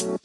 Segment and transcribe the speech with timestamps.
[0.00, 0.16] Ladies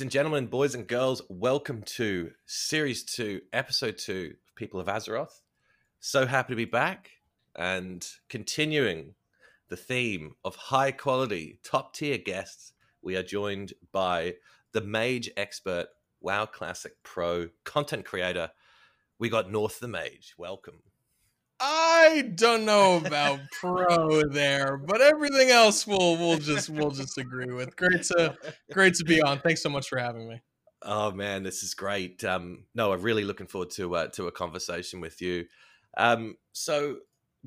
[0.00, 5.42] and gentlemen, boys and girls, welcome to Series 2, Episode 2 of People of Azeroth.
[6.00, 7.10] So happy to be back
[7.54, 9.16] and continuing
[9.68, 12.72] the theme of high quality, top tier guests.
[13.02, 14.36] We are joined by
[14.72, 15.88] the mage expert,
[16.22, 18.52] WoW Classic Pro, content creator.
[19.18, 20.34] We got North the Mage.
[20.36, 20.82] Welcome.
[21.58, 27.52] I don't know about pro there, but everything else we'll we'll just we'll just agree
[27.52, 27.74] with.
[27.76, 28.36] Great to
[28.72, 29.40] great to be on.
[29.40, 30.42] Thanks so much for having me.
[30.82, 32.22] Oh man, this is great.
[32.24, 35.46] Um, no, I'm really looking forward to uh, to a conversation with you.
[35.96, 36.98] Um, so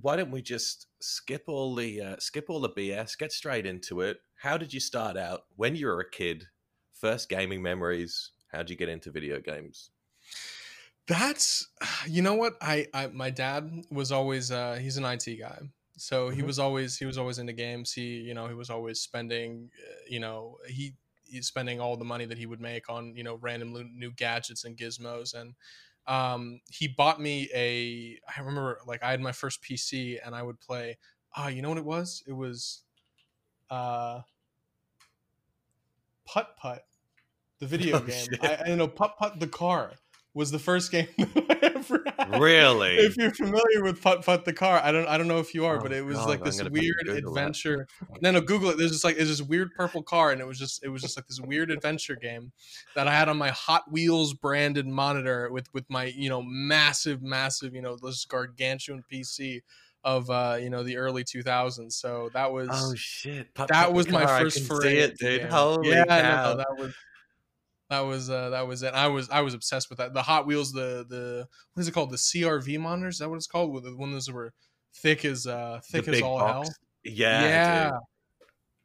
[0.01, 4.01] why don't we just skip all the uh, skip all the BS, get straight into
[4.01, 4.17] it.
[4.37, 6.45] How did you start out when you were a kid?
[6.93, 8.31] First gaming memories.
[8.51, 9.91] How did you get into video games?
[11.09, 11.69] That's
[12.07, 15.59] you know what I, I my dad was always uh, he's an IT guy,
[15.97, 16.43] so he Mhm.
[16.43, 17.93] was always he was always into games.
[17.93, 22.05] He you know he was always spending uh, you know he he's spending all the
[22.05, 25.55] money that he would make on you know random new gadgets and gizmos and
[26.07, 30.43] um he bought me a i remember like i had my first pc and i
[30.43, 30.97] would play
[31.37, 32.85] ah you know what it was it was
[33.69, 34.21] uh
[36.25, 36.87] putt putt
[37.59, 38.39] the video Oh, game shit.
[38.41, 39.93] I, I don't know putt putt the car
[40.39, 41.07] was the first game
[41.61, 42.03] ever
[42.39, 42.95] Really?
[42.97, 45.65] if you're familiar with putt putt the car i don't i don't know if you
[45.65, 47.17] are Oh, but it was God, like this weird that.
[47.17, 47.87] adventure
[48.21, 50.57] no no google it there's just like it's this weird purple car and it was
[50.57, 52.51] just it was just like this weird adventure game
[52.95, 57.21] that i had on my hot wheels branded monitor with with my you know massive
[57.21, 59.61] massive you know this gargantuan pc
[60.05, 63.53] of uh you know the early 2000s so that was oh shit!
[63.53, 65.39] Putt, that putt, was my car, I first can see it, dude.
[65.39, 65.51] gaming.
[65.51, 66.51] Holy yeah, cow!
[66.51, 66.93] no, that was
[67.89, 68.93] that was uh, that was it.
[68.93, 70.13] I was I was obsessed with that.
[70.13, 72.11] The Hot Wheels, the the what is it called?
[72.11, 73.15] The CRV monitors.
[73.15, 73.71] Is that what it's called?
[73.73, 74.53] With the one those were
[74.93, 76.69] thick as uh thick as all box.
[76.69, 76.75] hell.
[77.03, 77.41] Yeah.
[77.43, 77.89] yeah.
[77.91, 77.99] dude.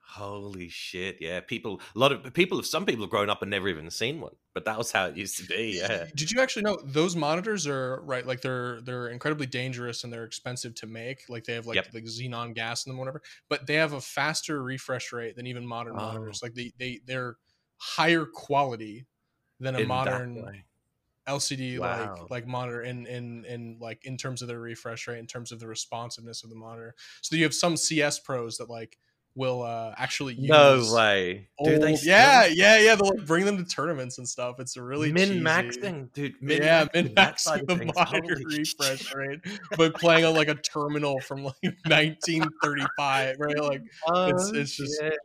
[0.07, 1.17] Holy shit!
[1.21, 1.81] Yeah, people.
[1.97, 2.63] A lot of people.
[2.63, 5.17] Some people have grown up and never even seen one, but that was how it
[5.17, 5.81] used to be.
[5.83, 6.05] Yeah.
[6.15, 8.25] Did you actually know those monitors are right?
[8.25, 11.25] Like they're they're incredibly dangerous and they're expensive to make.
[11.29, 11.89] Like they have like Yep.
[11.95, 13.23] like xenon gas in them, whatever.
[13.49, 16.03] But they have a faster refresh rate than even modern Oh.
[16.03, 16.45] monitors.
[16.45, 17.37] Like they they they're
[17.79, 19.07] higher quality
[19.61, 20.63] than a In modern.
[21.27, 22.17] LCD Wow.
[22.21, 25.53] like like monitor in in in like in terms of the refresh rate, in terms
[25.53, 26.95] of the responsiveness of the monitor.
[27.23, 28.99] So you have some CS pros that like
[29.35, 31.49] will uh actually use No way.
[31.65, 31.91] Do they?
[31.93, 32.95] old- still- yeah, yeah, yeah.
[32.95, 34.61] They'll like bring them to tournaments and stuff.
[34.61, 36.35] It's a really min maxing, dude.
[36.43, 39.41] Min yeah, min maxing the monitor Holy refresh rate,
[39.79, 41.55] but playing on like a terminal from like
[41.87, 43.59] 1935, right?
[43.59, 45.19] Like It's- Oh, it's just- shit.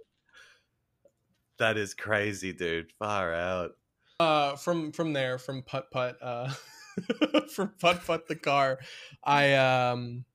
[1.59, 2.91] That is crazy, dude.
[2.99, 3.71] Far out.
[4.19, 6.51] uh from from there from putt putt uh
[7.55, 8.77] from putt putt the car
[9.23, 10.25] i um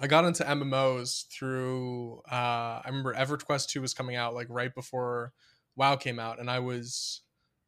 [0.00, 4.72] i got into mmos through uh i remember everquest 2 was coming out like right
[4.74, 5.32] before
[5.74, 7.22] wow came out and i was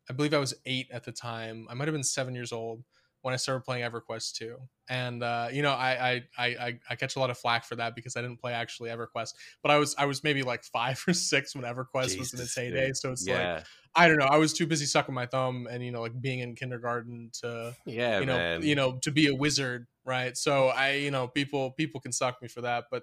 [0.09, 2.85] i believe i was eight at the time i might have been seven years old
[3.23, 4.57] when i started playing everquest 2
[4.89, 7.95] and uh you know I, I i i catch a lot of flack for that
[7.95, 11.13] because i didn't play actually everquest but i was i was maybe like five or
[11.13, 12.97] six when everquest was in its heyday dude.
[12.97, 13.65] so it's like
[13.95, 14.27] I don't know.
[14.27, 17.75] I was too busy sucking my thumb and you know like being in kindergarten to
[17.85, 18.63] yeah, you know man.
[18.63, 20.37] you know to be a wizard, right?
[20.37, 23.03] So I you know people people can suck me for that, but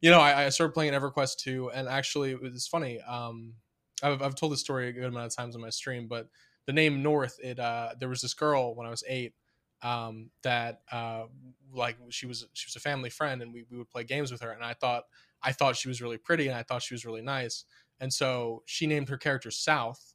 [0.00, 3.00] you know I, I started playing EverQuest 2 and actually it was funny.
[3.00, 3.54] Um,
[4.02, 6.28] I've I've told this story a good amount of times on my stream, but
[6.66, 9.34] the name North it uh there was this girl when I was eight
[9.82, 11.24] um that uh
[11.74, 14.40] like she was she was a family friend and we, we would play games with
[14.40, 15.04] her and I thought
[15.42, 17.64] I thought she was really pretty and I thought she was really nice
[18.00, 20.14] and so she named her character South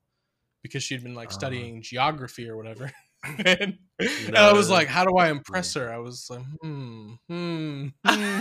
[0.63, 1.33] because she'd been like Oh.
[1.33, 2.91] studying geography or whatever.
[3.45, 5.91] and, and I was like, how do I impress her?
[5.91, 8.39] I was like, hmm, hmm, hmm.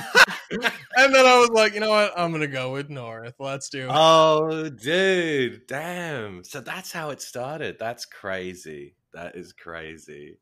[0.51, 2.13] and then I was like, you know what?
[2.17, 3.35] I'm gonna go with North.
[3.39, 3.91] Let's do it.
[3.93, 6.45] oh, dude, damn.
[6.45, 7.79] So that's how it started.
[7.79, 8.97] That's crazy.
[9.15, 10.39] That is crazy.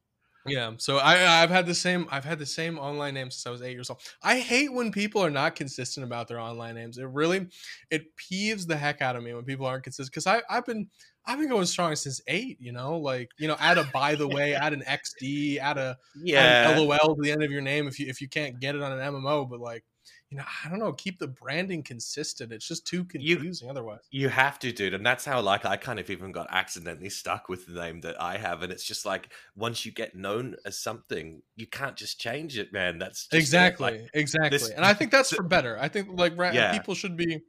[0.46, 3.50] Yeah, so I I've had the same I've had the same online name since I
[3.50, 4.02] was eight years old.
[4.22, 6.98] I hate when people are not consistent about their online names.
[6.98, 7.48] It really
[7.90, 10.90] it peeves the heck out of me when people aren't consistent because I I've been
[11.24, 12.60] I've been going strong since eight.
[12.60, 15.96] You know, like you know, add a by the way, add an XD, add a
[16.14, 16.50] Yeah.
[16.62, 18.82] add LOL to the end of your name if you if you can't get it
[18.82, 19.46] on an MMO.
[19.46, 19.84] But like
[20.30, 22.52] you know, I don't know, keep the branding consistent.
[22.52, 24.00] It's just too You- confusing otherwise.
[24.10, 27.48] You have to, dude, and that's how like I kind of even got accidentally stuck
[27.48, 30.76] with the name that I have, and it's just like once you get known as
[30.78, 32.98] something, you can't just change it, man.
[32.98, 36.34] That's just exactly like, exactly this- and i think that's for better i think like
[36.36, 36.72] Yeah.
[36.72, 37.42] people should be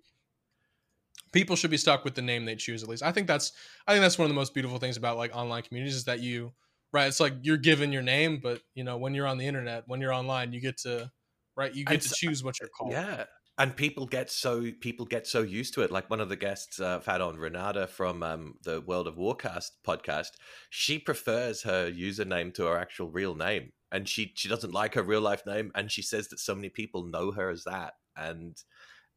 [1.31, 3.53] people should be stuck with the name they choose at least i think that's
[3.87, 6.19] i think that's one of the most beautiful things about like online communities is that
[6.19, 6.53] you
[6.93, 7.07] right?
[7.07, 9.99] It's like you're given your name, but you know when you're on the internet, when
[9.99, 11.11] you're online, you get to
[11.55, 12.91] right, you get And to so- choose what you're called.
[12.91, 13.25] Yeah.
[13.57, 15.89] And people get so people get so used to it.
[15.89, 19.15] Like one of the guests uh, I've had on Renata from um, the World of
[19.15, 20.31] Warcast podcast,
[20.69, 25.03] she prefers her username to her actual real name, and she she doesn't like her
[25.03, 27.93] real life name, and she says that so many people know her as that.
[28.17, 28.57] And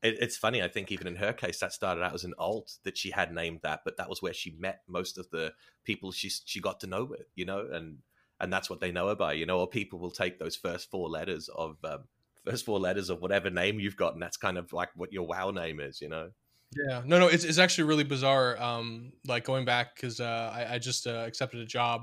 [0.04, 0.62] it, it's funny.
[0.62, 3.32] I think even in her case, that started out as an alt that she had
[3.34, 5.52] named that, but that was where she met most of the
[5.84, 7.98] people she she got to know with, you know, and
[8.38, 9.58] and that's what they know her by, you know.
[9.58, 12.04] Or people will take those first four letters of um,
[12.50, 15.26] first four letters of whatever name you've got, and that's kind of like what your
[15.26, 16.30] WoW name is, you know.
[16.76, 18.60] Yeah, no, no, it's, it's actually really bizarre.
[18.60, 22.02] Um, like going back because uh, I, I just uh, accepted a job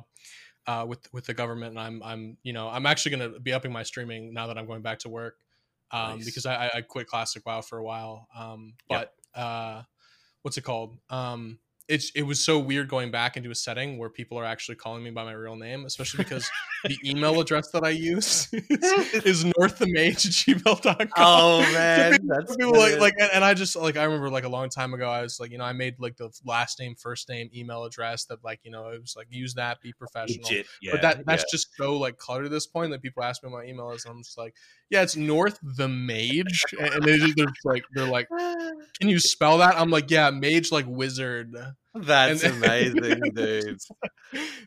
[0.68, 3.72] uh, with with the government, and I'm I'm you know I'm actually gonna be upping
[3.72, 5.36] my streaming now that I'm going back to work
[5.92, 6.26] um, Nice.
[6.26, 8.28] because I, I quit Classic WoW for a while.
[8.36, 9.84] Um, but uh,
[10.42, 10.98] what's it called?
[11.10, 14.76] Um, it's it was so weird going back into a setting where people are actually
[14.76, 16.50] calling me by my real name, especially because
[16.84, 21.10] the email address that I use is, is norththemage at gmail.com.
[21.18, 24.70] Oh man, that's people like like and, I just like I remember like a long
[24.70, 27.50] time ago I was like you know I made like the last name first name
[27.54, 30.66] email address that like you know it was like use that be professional legit.
[30.82, 31.52] Yeah, but that that's yeah.
[31.52, 34.16] just so like cluttered at this point that people ask me my email is and
[34.16, 34.56] I'm just like
[34.90, 38.28] yeah it's North the Mage and and they just, they're like they're like
[39.00, 41.56] can you spell that I'm like yeah mage like wizard
[41.96, 43.80] that's amazing, dude.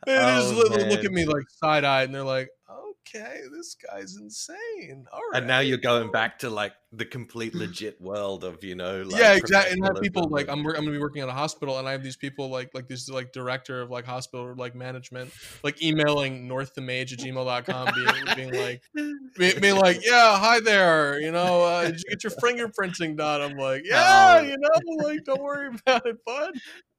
[0.07, 3.41] they just Oh, look, look at me like side eyed and they're like oh, okay
[3.57, 8.01] this guy's insane all right And now you're going back to like the complete legit
[8.01, 9.75] world of you know, like yeah, exactly.
[9.75, 11.93] And I have people like I'm I'm gonna be working at a hospital, and I
[11.93, 15.31] have these people like like this like director of like hospital like management
[15.63, 18.83] like emailing north the mage at gmail.com being, being like
[19.37, 23.43] be- being like yeah hi there you know uh, did you get your fingerprinting done
[23.43, 24.43] I'm like yeah Oh.
[24.43, 26.53] you know like don't worry about it bud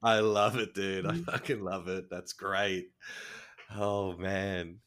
[0.03, 1.06] I love it, dude.
[1.07, 1.25] I Mm.
[1.25, 2.06] fucking love it.
[2.09, 2.91] That's great.
[3.75, 4.77] Oh man.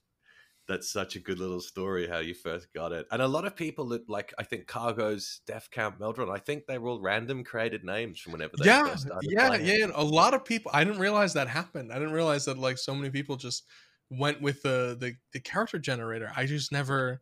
[0.72, 3.06] That's such a good little story how you first got it.
[3.12, 6.66] And a lot of people that like I think Cargo's Death Camp Meldron, I think
[6.66, 9.30] they were all random created names from whenever they yeah first started.
[9.30, 9.66] yeah playing.
[9.66, 12.58] yeah and a lot of people I didn't realize that happened I didn't realize that
[12.58, 13.64] like so many people just
[14.10, 17.20] went with the the, the character generator I just never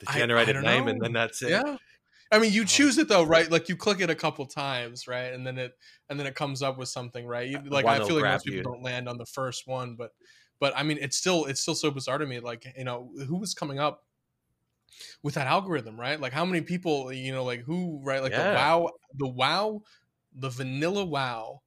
[0.00, 1.50] The I- I generated don't name and then that's it.
[1.50, 1.76] Yeah.
[2.32, 2.64] I mean, you Oh.
[2.64, 3.48] choose it though, right?
[3.48, 5.32] Like you click it a couple times, right?
[5.32, 5.72] And then it
[6.08, 7.48] and then it comes up with something, right?
[7.48, 8.62] You, uh, like I feel like most people you.
[8.64, 10.10] don't land on the first one, but
[10.60, 12.40] but I mean, it's still it's still so bizarre to me.
[12.40, 14.06] Like you know, who was coming up
[15.22, 16.20] with that algorithm, right?
[16.20, 18.22] Like how many people, you know, like who, right?
[18.22, 18.36] Like Yeah.
[18.36, 19.82] the WoW, the WoW,
[20.32, 21.62] the vanilla WoW,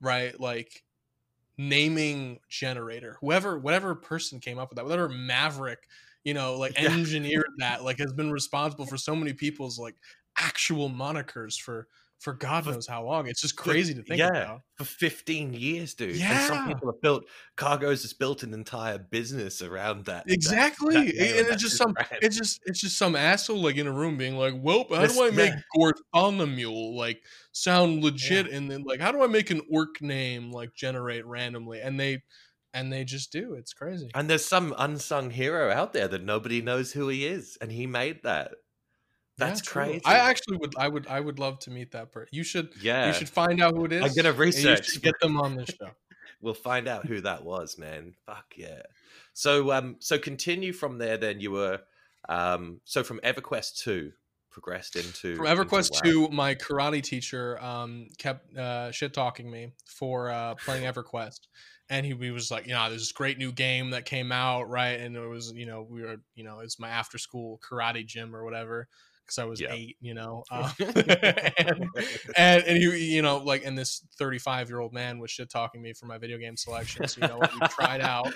[0.00, 0.38] right?
[0.38, 0.84] Like
[1.58, 5.88] naming generator, whoever, whatever person came up with that, whatever maverick,
[6.24, 6.90] you know, like Yeah.
[6.90, 9.96] engineered that, like has been responsible for so many people's like
[10.38, 11.88] actual monikers for
[12.18, 13.26] for God For- knows how long.
[13.28, 14.28] It's just crazy to think yeah.
[14.28, 14.60] about.
[14.76, 16.20] For 15 years, dude.
[16.20, 17.24] And some people have built
[17.56, 20.24] Cargo's has built an entire business around that.
[20.26, 22.08] that- Exactly, that and name, it's just some, brand.
[22.22, 25.14] it's just, it's just some asshole like in a room being like, "Well, how This-
[25.16, 25.52] do I make
[26.14, 26.44] yeah.
[26.46, 27.22] Mule like
[27.52, 31.80] sound legit?" And then like, how do I make an orc name like generate randomly?
[31.80, 32.22] And they,
[32.74, 33.54] and they just do.
[33.54, 34.10] It's crazy.
[34.14, 37.86] And there's some unsung hero out there that nobody knows who he is, and he
[37.86, 38.52] made that.
[39.38, 39.82] Yeah, That's true.
[39.82, 40.02] crazy.
[40.04, 42.30] I actually would, I would, I would love to meet that person.
[42.32, 43.08] You should, yeah.
[43.08, 44.02] you should find out who it is.
[44.02, 45.02] I'm gonna and you research.
[45.02, 45.90] get them on the show.
[46.42, 48.12] We'll find out who that was, man.
[48.26, 48.82] Fuck yeah.
[49.32, 51.16] So um, so continue from there.
[51.16, 51.80] Then you were
[52.28, 54.12] um, so from EverQuest two
[54.50, 56.28] progressed into From into EverQuest WoW.
[56.28, 61.40] 2, my karate teacher um, kept uh, shit talking me for uh, playing EverQuest.
[61.88, 64.68] And he, he was like, you know, there's this great new game that came out,
[64.68, 64.98] right?
[64.98, 68.34] And it was, you know, we were, you know, it's my after school karate gym
[68.34, 68.88] or whatever
[69.26, 69.72] because I was Yeah.
[69.72, 70.44] eight, you know.
[70.50, 71.90] Um, and,
[72.36, 75.82] and, and he, you know, like, and this 35 year old man was shit talking
[75.82, 77.08] me for my video game selection.
[77.08, 78.32] So, you know, what, we tried out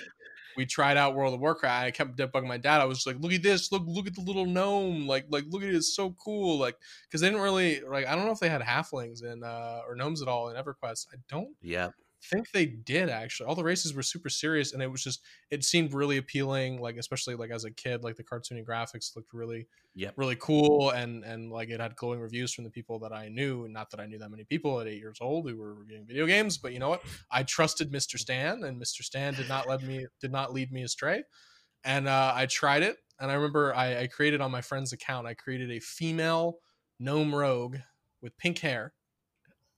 [0.57, 1.87] we tried out World of Warcraft.
[1.87, 2.81] I kept bugging my dad.
[2.81, 3.71] I was like, "Look at this!
[3.73, 5.07] Look, look at the little gnome!
[5.07, 5.75] Like, like, look at it!
[5.75, 8.07] It's so cool!" Like, because they didn't really like.
[8.07, 11.07] I don't know if they had halflings in uh, or gnomes at all in EverQuest.
[11.13, 11.91] I don't yeah.
[12.23, 13.47] Think they did actually.
[13.49, 16.81] All the races were super serious, and it was just it seemed really appealing.
[16.81, 20.15] Like, especially like as a kid, like the cartoony graphics looked really, Yep.
[20.17, 23.69] really cool, and and like it had glowing reviews from the people that I knew.
[23.69, 26.27] Not that I knew that many people at eight years old who were reviewing video
[26.27, 27.03] games, but you know what?
[27.31, 28.19] I trusted Mr.
[28.19, 29.03] Stan, and Mr.
[29.03, 31.23] Stan did not let me did not lead me astray.
[31.85, 35.27] And uh, I tried it, and I remember I, I created on my friend's account.
[35.27, 36.59] I created a female
[36.99, 37.77] gnome rogue
[38.21, 38.93] with pink hair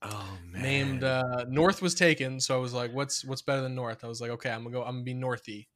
[0.02, 0.62] Oh man.
[0.62, 2.40] named uh, North was taken.
[2.40, 4.74] So I was like, "What's what's better than North?" I was like, "Okay, I'm gonna
[4.74, 4.82] go.
[4.82, 5.66] I'm gonna be Northy,"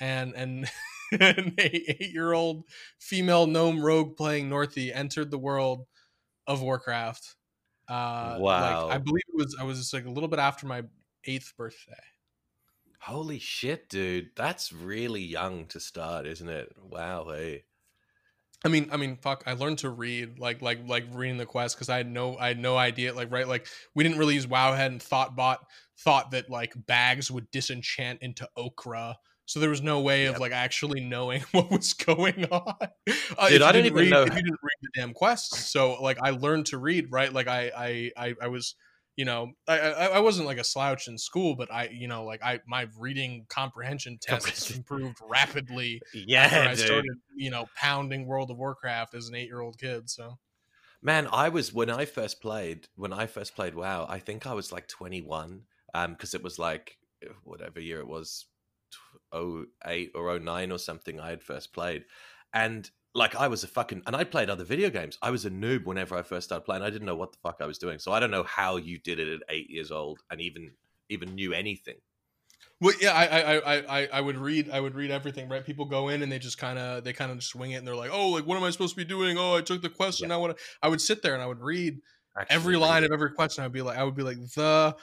[0.00, 0.70] and and.
[1.20, 2.64] an eight year old
[3.00, 5.86] female gnome rogue playing Northy entered the world
[6.46, 7.36] of Warcraft.
[7.88, 8.86] Uh, Wow.
[8.86, 10.84] Like, I believe it was I was just like a little bit after my
[11.24, 11.94] eighth birthday.
[13.00, 14.30] Holy shit, dude.
[14.36, 16.72] That's really young to start, isn't it?
[16.78, 17.64] Wow, hey.
[18.64, 19.42] I mean, I mean, fuck.
[19.46, 22.48] I learned to read, like, like, like reading the quest because I had no, I
[22.48, 25.58] had no idea, like, right, like we didn't really use Wowhead and Thottbot
[25.98, 29.16] thought that like bags would disenchant into okra,
[29.50, 30.34] so there was no way yep.
[30.34, 32.74] of like actually knowing what was going on.
[33.36, 34.22] Uh, Dude, I didn't even read, know.
[34.22, 37.32] If you didn't read the damn quests, so like I learned to read, right?
[37.32, 38.76] Like I, I, I, I was
[39.16, 42.24] you know, I, I, I wasn't like a slouch in school, but I, you know,
[42.24, 46.00] like I my reading comprehension tests improved rapidly.
[46.14, 50.08] Yeah, I started, you know, pounding World of Warcraft as an eight year old kid.
[50.10, 50.38] So,
[51.02, 54.06] man, I was when I first played when I first played WoW.
[54.08, 55.62] I think I was like twenty one,
[55.94, 56.98] um, because it was like
[57.44, 58.46] whatever year it was,
[59.34, 61.20] 08 or 09 or something.
[61.20, 62.04] I had first played,
[62.52, 65.18] and like I was a fucking and I played other video games.
[65.22, 66.82] I was a noob whenever I first started playing.
[66.82, 67.98] I didn't know what the fuck I was doing.
[67.98, 70.72] So I don't know how you did it at eight years old and even
[71.08, 71.96] even knew anything.
[72.80, 75.50] Well, yeah, I, I, I, I, would read, I would read everything.
[75.50, 75.64] Right?
[75.64, 77.86] People go in and they just kind of, they kind of just wing it, and
[77.86, 79.36] they're like, "Oh, like what am I supposed to be doing?
[79.36, 80.28] Oh, I took the question.
[80.28, 80.36] Yeah.
[80.36, 82.00] I want to." I would sit there and I would read
[82.38, 83.64] Actually, every line of every question.
[83.64, 84.96] I'd be like, I would be like, the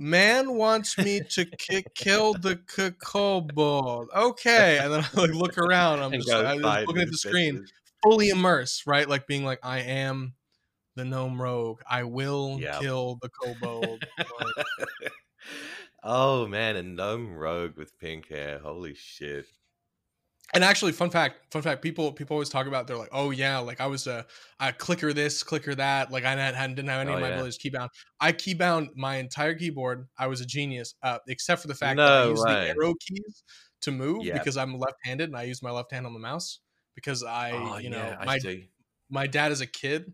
[0.00, 2.56] man wants me to kick, kill the
[2.98, 4.08] kobold.
[4.16, 6.00] Okay, and then I like look around.
[6.00, 7.64] I'm just, I'm just looking at the screen,
[8.02, 9.08] fully immersed, right?
[9.08, 10.34] Like being like, I am
[10.96, 11.82] the gnome rogue.
[11.88, 12.80] I will yep.
[12.80, 14.02] kill the kobold.
[14.18, 14.66] like,
[16.02, 18.58] oh man, a gnome rogue with pink hair.
[18.58, 19.46] Holy shit
[20.52, 23.58] and actually fun fact fun fact people people always talk about they're like oh yeah
[23.58, 24.24] like i was a,
[24.60, 27.34] a clicker this clicker that like i hadn't didn't have any oh, of my yeah.
[27.34, 27.90] abilities keybound.
[28.20, 30.06] I keybound my entire keyboard.
[30.18, 32.94] I was a genius uh, except for the fact no that i use the arrow
[33.00, 33.42] keys
[33.82, 34.34] to move yeah.
[34.34, 36.60] because i'm left-handed and i use my left hand on the mouse
[36.94, 38.38] because i oh, you know yeah, my
[39.08, 40.12] my dad as a kid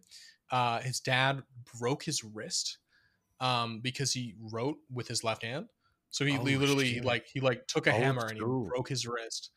[0.50, 1.42] uh his dad
[1.78, 2.78] broke his wrist
[3.40, 5.66] um because he wrote with his left hand.
[6.10, 7.04] So he, oh, he literally shit.
[7.04, 9.50] like he like took a oh, hammer and he broke his wrist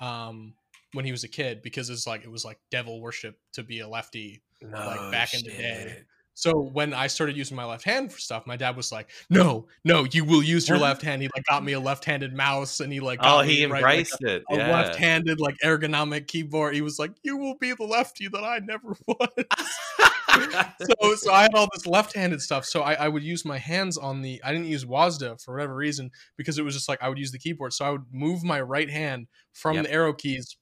[0.00, 0.54] um,
[0.92, 3.80] when he was a kid because it's like it was like devil worship to be
[3.80, 5.46] a lefty no, like back shit.
[5.46, 6.02] in the day.
[6.34, 9.66] So when I started using my left hand for stuff, my dad was like, "No,
[9.84, 12.90] no, you will use your left hand." He like got me a left-handed mouse, and
[12.90, 14.70] he like oh, he embraced right, like, a, it, yeah.
[14.70, 16.74] a left-handed like ergonomic keyboard.
[16.74, 19.28] He was like, "You will be the lefty that I never was."
[20.80, 22.64] So, so I had all this left-handed stuff.
[22.64, 24.40] So I, I would use my hands on the.
[24.44, 27.32] I didn't use WASD for whatever reason because it was just like I would use
[27.32, 27.72] the keyboard.
[27.72, 29.84] So I would move my right hand from yep.
[29.84, 30.56] the arrow keys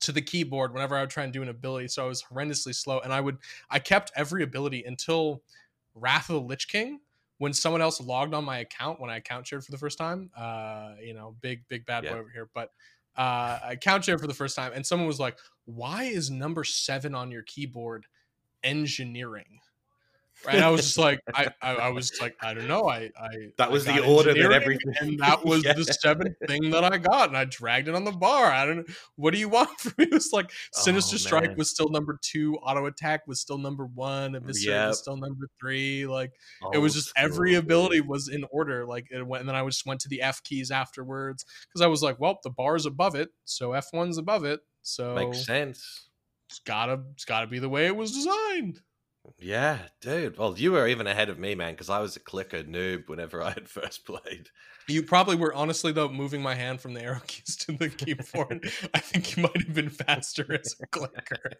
[0.00, 1.88] to the keyboard whenever I would try and do an ability.
[1.88, 3.38] So I was horrendously slow, and I would
[3.70, 5.42] I kept every ability until
[5.94, 7.00] Wrath of the Lich King.
[7.38, 10.30] When someone else logged on my account when I account shared for the first time,
[10.36, 12.70] uh, you know, big big bad boy over here, but
[13.16, 16.62] uh, I account shared for the first time, and someone was like, "Why is number
[16.62, 18.06] seven on your keyboard
[18.64, 19.60] engineering?"
[20.48, 22.88] and I was just like, I, I, I, was like, I don't know.
[22.88, 25.72] I, I that was the order that everything, and that was yeah.
[25.72, 28.46] the seventh thing that I got, and I dragged it on the bar.
[28.46, 28.88] I don't.
[29.16, 30.04] What do you want from me?
[30.04, 33.86] It was like Sinister oh, Strike was still number two, Auto Attack was still number
[33.86, 34.88] one, Eviscerate yep.
[34.88, 36.06] was still number three.
[36.06, 38.86] Like oh, it was oh, just every ability was in order.
[38.86, 41.86] Like it went, and then I just went to the F keys afterwards because I
[41.86, 44.60] was like, well, the bar's above it, so F one's above it.
[44.82, 46.08] So makes sense.
[46.48, 48.80] It's gotta, it's gotta be the way it was designed.
[49.38, 50.36] Yeah, dude.
[50.38, 53.42] Well, you were even ahead of me, man, because I was a clicker noob whenever
[53.42, 54.48] I had first played.
[54.86, 58.70] You probably were, honestly, though, moving my hand from the arrow keys to the keyboard.
[58.92, 61.52] I think you might have been faster as a clicker.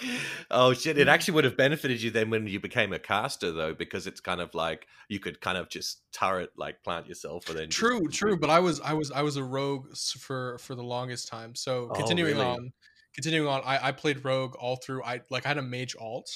[0.50, 0.98] oh shit!
[0.98, 4.20] It actually would have benefited you then when you became a caster, though, because it's
[4.20, 8.06] kind of like you could kind of just turret like plant yourself, or then true,
[8.06, 8.18] just...
[8.18, 8.36] true.
[8.36, 11.54] But I was, I was, I was a rogue for for the longest time.
[11.54, 12.46] So oh, continuing really?
[12.46, 12.72] on
[13.16, 15.02] continuing on, I, I played Rogue all through.
[15.02, 16.30] I like I had a mage alt,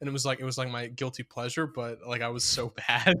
[0.00, 2.72] and it was like it was like my guilty pleasure, but like I was so
[2.88, 3.14] bad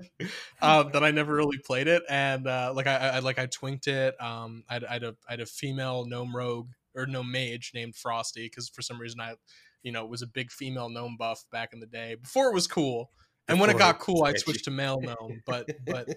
[0.60, 2.02] um, that I never really played it.
[2.08, 4.20] And uh, like I, I like I twinked it.
[4.20, 8.46] Um, I had, a I had a female gnome rogue or gnome mage named Frosty
[8.46, 9.34] because for some reason I,
[9.82, 12.66] you know, was a big female gnome buff back in the day before it was
[12.66, 13.10] cool.
[13.46, 15.42] And before when it got cool, I switched to male gnome.
[15.46, 16.08] But but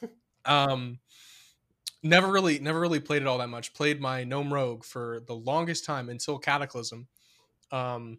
[0.44, 0.98] um
[2.02, 5.34] never really never really played it all that much played my gnome rogue for the
[5.34, 7.08] longest time until cataclysm
[7.72, 8.18] um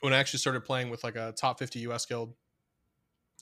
[0.00, 2.34] when i actually started playing with like a top 50 us guild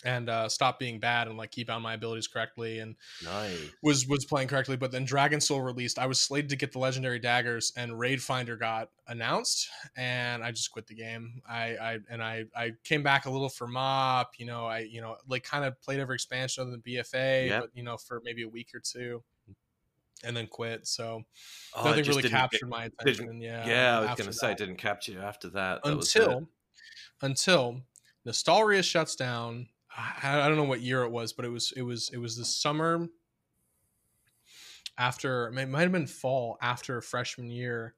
[0.04, 3.58] and uh stopped being bad and like keep on my abilities correctly and nice.
[3.82, 6.78] was was playing correctly but then dragon soul released i was slated to get the
[6.78, 11.98] legendary daggers and raid finder got announced and i just quit the game i i
[12.08, 15.42] and i i came back a little for mop you know i you know like
[15.42, 17.62] kind of played every expansion other than bfa yep.
[17.62, 19.20] but you know for maybe a week or two
[20.24, 20.86] and then quit.
[20.86, 21.22] So
[21.76, 23.40] oh, nothing really captured my attention.
[23.40, 23.98] Yeah, yeah.
[23.98, 25.82] I was gonna say, it didn't capture you after that.
[25.82, 26.48] that until
[27.22, 27.82] until
[28.26, 29.68] Nostalrius shuts down.
[29.96, 32.36] I, I, don't know what year it was, but it was it was it was
[32.36, 33.08] the summer.
[34.96, 37.94] after it might have been fall after freshman year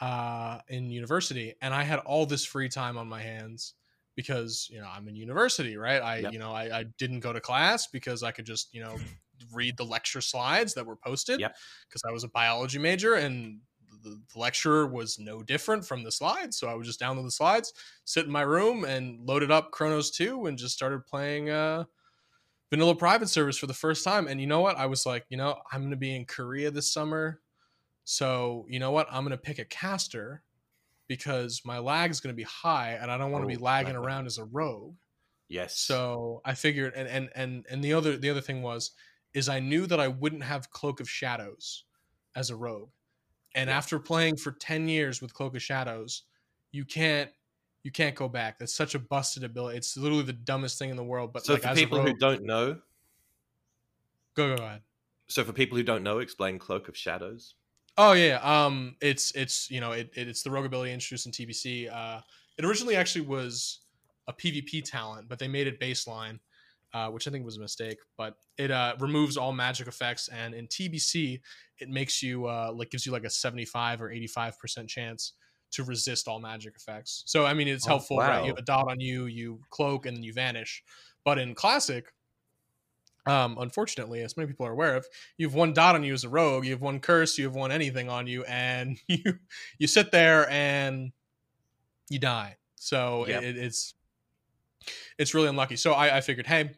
[0.00, 3.74] uh, in university, and I had all this free time on my hands
[4.16, 6.02] because you know I'm in university, right?
[6.02, 6.32] I Yep.
[6.32, 8.96] you know I, I didn't go to class because I could just you know
[9.52, 11.56] read the lecture slides that were posted Yep.
[11.88, 13.60] because I was a biology major and
[14.02, 16.58] the, the lecture was no different from the slides.
[16.58, 17.72] So I would just download the slides,
[18.04, 21.84] sit in my room, and loaded up Kronos 2 and just started playing uh,
[22.70, 24.28] vanilla private service for the first time.
[24.28, 24.76] And you know what?
[24.76, 27.40] I was like, you know, I'm going to be in Korea this summer.
[28.04, 29.08] So you know what?
[29.10, 30.42] I'm going to pick a caster
[31.08, 33.64] because my lag is going to be high and I don't want to be Oh,
[33.64, 33.98] lagging that.
[34.00, 34.96] around as a rogue.
[35.48, 35.78] Yes.
[35.78, 38.90] So I figured, and and and and the other the other thing was,
[39.36, 41.84] is I knew that I wouldn't have Cloak of Shadows
[42.34, 42.90] as a rogue,
[43.54, 43.76] and Yeah.
[43.76, 46.22] after playing for ten years with Cloak of Shadows,
[46.72, 47.30] you can't
[47.84, 48.58] you can't go back.
[48.58, 49.78] That's such a busted ability.
[49.78, 51.32] It's literally the dumbest thing in the world.
[51.32, 52.80] But so like for as people a who don't know,
[54.34, 54.82] go go ahead.
[55.28, 57.54] so for people who don't know, explain Cloak of Shadows.
[57.98, 61.32] Oh yeah, um, it's it's you know it, it- it's the rogue ability introduced in
[61.32, 61.88] TBC.
[61.90, 62.20] Uh,
[62.58, 63.80] it originally actually was
[64.28, 66.40] a PvP talent, but they made it baseline,
[66.96, 67.98] uh, which I think was a mistake.
[68.16, 71.40] But it uh, removes all magic effects, and in TBC,
[71.78, 74.88] it makes you uh, like gives you like a seventy five or eighty five percent
[74.88, 75.34] chance
[75.72, 77.22] to resist all magic effects.
[77.26, 78.42] So I mean, it's Oh, helpful, right?
[78.42, 80.82] You have a dot on you, you cloak, and then you vanish.
[81.24, 82.12] But in classic.
[83.26, 85.04] Um, unfortunately, as many people are aware of,
[85.36, 87.56] you have one dot on you as a rogue, you have one curse, you have
[87.56, 89.40] one anything on you, and you
[89.78, 91.12] you sit there and
[92.10, 92.58] you die.
[92.76, 93.42] So Yep.
[93.42, 93.94] it, it's
[95.18, 95.76] it's really unlucky.
[95.76, 96.72] So I, I figured, hey,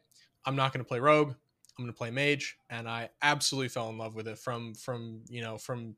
[0.49, 1.31] I'm not going to play rogue.
[1.33, 5.25] I'm going to play mage, and I absolutely fell in love with it from from
[5.29, 5.97] you know from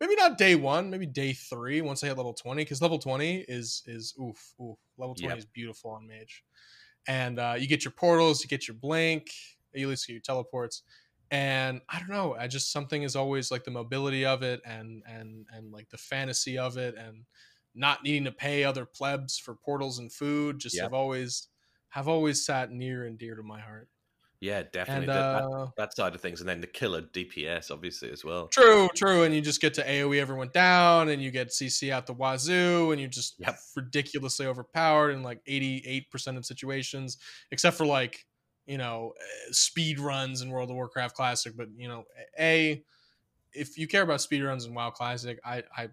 [0.00, 3.40] maybe not day one, maybe day three once I hit level twenty because level twenty
[3.48, 5.38] is is oof oof level twenty Yep.
[5.38, 6.44] is beautiful on mage,
[7.08, 9.30] and uh, you get your portals, you get your blink,
[9.72, 10.82] you at least get your teleports,
[11.30, 15.02] and I don't know, I just something is always like the mobility of it and
[15.06, 17.26] and and like the fantasy of it and
[17.74, 20.80] not needing to pay other plebs for portals and food just Yep.
[20.80, 21.48] have always
[21.96, 23.88] have always sat near and dear to my heart.
[24.38, 25.06] Yeah, definitely.
[25.06, 28.22] And that, that, uh, that side of things, and then the killer DPS, obviously as
[28.22, 28.48] well.
[28.48, 29.22] True, true.
[29.22, 32.92] And you just get to AoE everyone down and you get CC out the wazoo
[32.92, 33.58] and you just Yep.
[33.76, 37.16] ridiculously overpowered in like 88% of situations,
[37.50, 38.26] except for like,
[38.66, 41.56] you know, eh, speed runs in World of Warcraft Classic.
[41.56, 42.04] But, you know,
[42.38, 42.84] A,
[43.54, 45.88] if you care about speed runs in WoW Classic, I, I,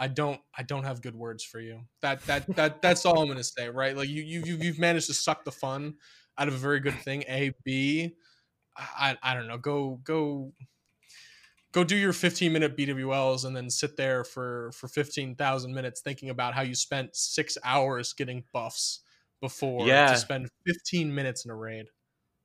[0.00, 1.82] I don't I don't have good words for you.
[2.02, 3.96] That that that that's all I'm gonna say, right?
[3.96, 5.96] Like you you you've managed to suck the fun
[6.38, 7.24] out of a very good thing.
[7.28, 8.16] A B,
[8.76, 9.58] I I don't know.
[9.58, 10.54] Go go
[11.72, 16.30] go do your 15 minute BWLs and then sit there for for 15,000 minutes thinking
[16.30, 19.00] about how you spent six hours getting buffs
[19.40, 20.06] before Yeah.
[20.06, 21.86] to spend 15 minutes in a raid.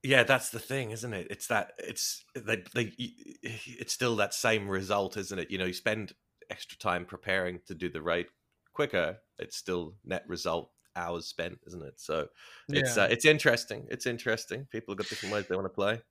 [0.04, 1.28] Yeah, that's the thing, isn't it?
[1.32, 5.50] It's that it's they they it's still that same result, isn't it?
[5.50, 6.13] You know, you spend
[6.50, 8.28] extra time preparing to do the raid
[8.74, 9.18] quicker.
[9.40, 12.00] It's still net result hours spent, isn't it?
[12.00, 12.28] So
[12.70, 13.88] it's uh, it's interesting.
[13.90, 14.68] It's interesting.
[14.72, 16.02] People have got different ways they want to play.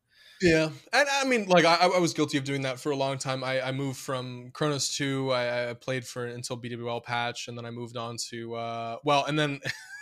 [0.42, 3.18] Yeah, and I mean, like I, I was guilty of doing that for a long
[3.18, 3.44] time.
[3.44, 5.30] I, I moved from Kronos Two.
[5.30, 9.24] I, I played for until BWL patch, and then I moved on to uh, well,
[9.24, 9.60] and then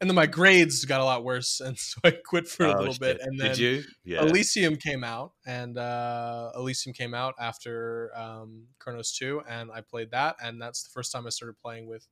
[0.00, 2.78] and then my grades got a lot worse, and so I quit for a Oh,
[2.78, 3.20] little bit.
[3.20, 3.82] And then Did you?
[4.04, 4.22] Yeah.
[4.22, 10.10] Elysium came out, and uh, Elysium came out after um, Kronos Two, and I played
[10.12, 12.06] that, and that's the first time I started playing with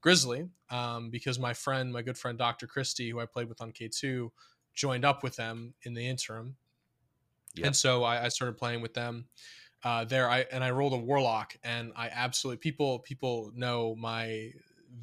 [0.00, 2.66] Grizzly, um, because my friend, my good friend Dr.
[2.66, 4.32] Christie, who I played with on K two,
[4.74, 6.56] joined up with them in the interim,
[7.62, 9.26] and so I, I started playing with them
[9.84, 10.28] uh, there.
[10.28, 14.52] I and I rolled a warlock, and I absolutely people people know my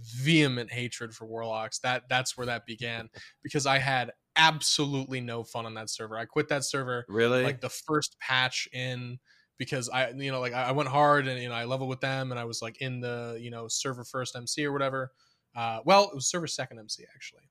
[0.01, 1.79] vehement hatred for warlocks.
[1.79, 3.09] That that's where that began
[3.43, 6.17] because I had absolutely no fun on that server.
[6.17, 7.43] I quit that server really?
[7.43, 9.19] like the first patch in
[9.57, 12.31] because I you know like I went hard and you know I leveled with them
[12.31, 15.11] and I was like in the you know server first MC or whatever.
[15.55, 17.49] Uh, well, it was server second MC actually,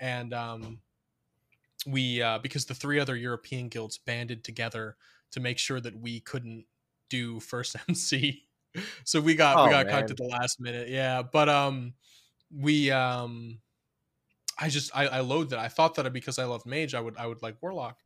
[0.00, 0.80] and um,
[1.86, 4.96] we uh, because the three other European guilds banded together
[5.32, 6.64] to make sure that we couldn't
[7.10, 8.43] do first MC.
[9.04, 9.94] So we got Oh, we got man.
[9.94, 10.88] cucked at the last minute.
[10.88, 11.94] Yeah, but um,
[12.50, 13.60] we um,
[14.58, 15.58] I just I, I loathed it.
[15.58, 17.98] I thought that because I loved mage, I would I would like warlock,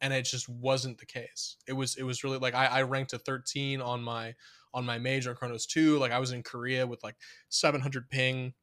[0.00, 1.56] and it just wasn't the case.
[1.66, 4.34] It was it was really like I, I ranked a 13 on my
[4.72, 5.98] on my mage on Kronos 2.
[5.98, 7.16] Like I was in Korea with like
[7.48, 8.54] 700 ping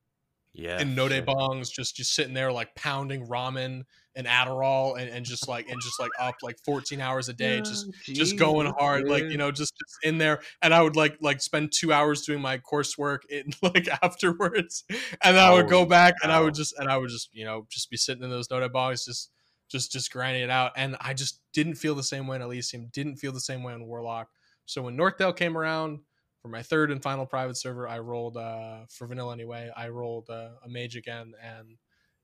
[0.53, 0.77] yeah.
[0.79, 1.25] and Node shit.
[1.25, 3.83] bongs, just just sitting there like pounding ramen
[4.15, 7.61] and Adderall and, and just like and just like up like 14 hours a day,
[7.61, 10.41] just just going hard, like you know, just, just in there.
[10.61, 15.37] And I would like like spend two hours doing my coursework in like afterwards, and
[15.37, 17.45] then I would go Holy back and I would just and I would just you
[17.45, 19.31] know just be sitting in those Node bongs, just
[19.69, 20.73] just just grinding it out.
[20.75, 23.73] And I just didn't feel the same way in Elysium, didn't feel the same way
[23.73, 24.29] in Warlock.
[24.65, 25.99] So when Northdale came around
[26.41, 29.71] for my third and final private server, I rolled uh, for vanilla anyway.
[29.75, 31.77] I rolled uh, a mage again, and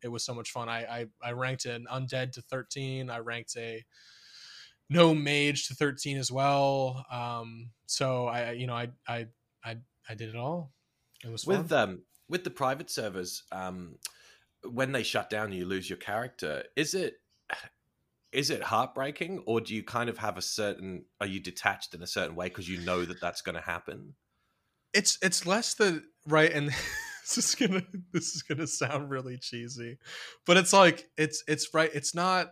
[0.04, 0.70] it was so much fun.
[0.70, 3.10] I, I I ranked an undead to 13.
[3.10, 3.84] I ranked a
[4.90, 7.06] no mage to 13 as well.
[7.12, 9.28] Um, so I you know I I
[9.64, 9.78] I
[10.10, 10.72] I did it all.
[11.24, 11.58] It was fun.
[11.58, 13.44] with um with the private servers.
[13.52, 13.98] Um,
[14.64, 16.64] when they shut down, you lose your character.
[16.76, 17.16] Is it
[18.32, 21.06] is it heartbreaking, or do you kind of have a certain?
[21.22, 24.16] Are you detached in a certain way because you know that that's going to happen?
[24.94, 26.72] It's it's less the right and.
[27.36, 29.98] this is gonna this is gonna sound really cheesy
[30.46, 32.52] but it's like it's it's right it's not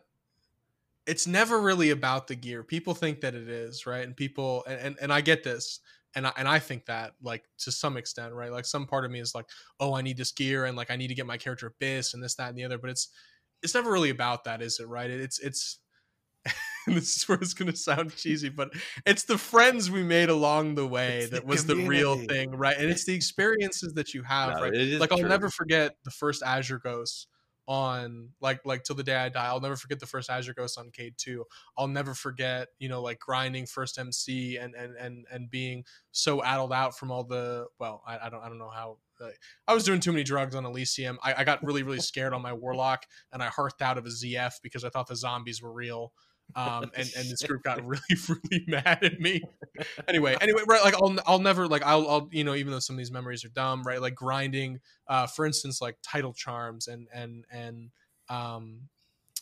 [1.08, 2.64] it's never really about the gear.
[2.64, 4.06] People think that it is right?
[4.06, 5.80] And people and and, and i get this
[6.16, 8.52] and I, and I think that like to some extent right?
[8.52, 9.46] Like some part of me is like
[9.80, 12.24] oh i need this gear and like i need to get my character abyss and
[12.24, 13.10] this that and the other but it's
[13.62, 15.10] it's never really about that is it right?
[15.10, 15.80] It's it's
[16.88, 18.72] this is where it's going to sound cheesy, but
[19.06, 21.84] it's the friends we made along the way it's that the was community.
[21.84, 22.78] the real thing, right?
[22.78, 24.74] And it's the experiences that you have, no, right?
[24.74, 25.20] Like true.
[25.20, 27.26] I'll never forget the first Azuregos
[27.68, 29.48] on like like till the day I die.
[29.48, 31.42] I'll never forget the first Azuregos on K2.
[31.78, 36.44] I'll never forget, you know, like grinding first MC and and and and being so
[36.44, 39.74] addled out from all the well, I, I don't I don't know how like, I
[39.74, 41.18] was doing too many drugs on Elysium.
[41.24, 44.10] I, I got really, really scared on my Warlock, and I hearthed out of a
[44.10, 46.12] ZF because I thought the zombies were real
[46.54, 49.42] um, and and this group got really really mad at me.
[50.08, 50.84] Anyway, anyway, right?
[50.84, 53.44] Like I'll I'll never like I'll I'll you know even though some of these memories
[53.44, 54.02] are dumb, right?
[54.02, 57.90] Like grinding, uh, for instance, like Tidal Charms and and and
[58.30, 58.82] um,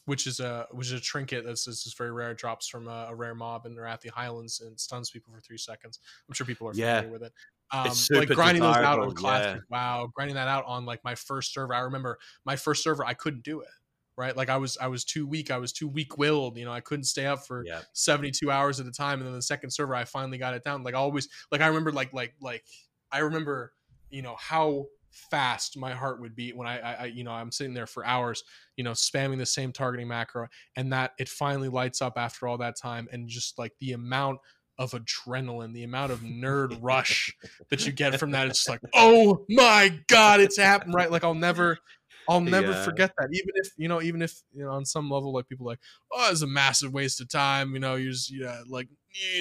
[0.06, 2.34] which is a which is a trinket that's just very rare.
[2.34, 6.00] Drops from a, a, rare mob in the Highlands and stuns people for three seconds.
[6.28, 7.12] I'm sure people are familiar yeah.
[7.12, 7.34] with it.
[7.72, 9.56] Um, like grinding those out on classic.
[9.56, 9.62] Yeah.
[9.70, 11.74] Wow, grinding that out on like my first server.
[11.74, 13.70] I remember my first server, I couldn't do it
[14.18, 14.36] right?
[14.36, 16.80] Like i was i was too weak i was too weak willed you know i
[16.80, 17.82] couldn't stay up for yeah.
[17.94, 20.84] 72 hours at a time and then the second server i finally got it down.
[20.84, 22.64] Like always like i remember like like like
[23.12, 23.74] i remember
[24.10, 27.74] you know how fast my heart would beat when I, I, you know i'm sitting
[27.74, 28.44] there for hours
[28.78, 32.58] you know spamming the same targeting macro and that it finally lights up after all
[32.58, 34.40] that time and just like the amount
[34.80, 37.32] of adrenaline the amount of nerd rush
[37.70, 41.12] that you get from that it's just like oh my god it's happened right?
[41.12, 41.78] Like i'll never
[42.28, 43.30] I'll never forget that.
[43.34, 45.80] Even if you know, even if you know, on some level, like people like,
[46.12, 47.74] oh, it's a massive waste of time.
[47.74, 48.90] You know, you're just yeah, like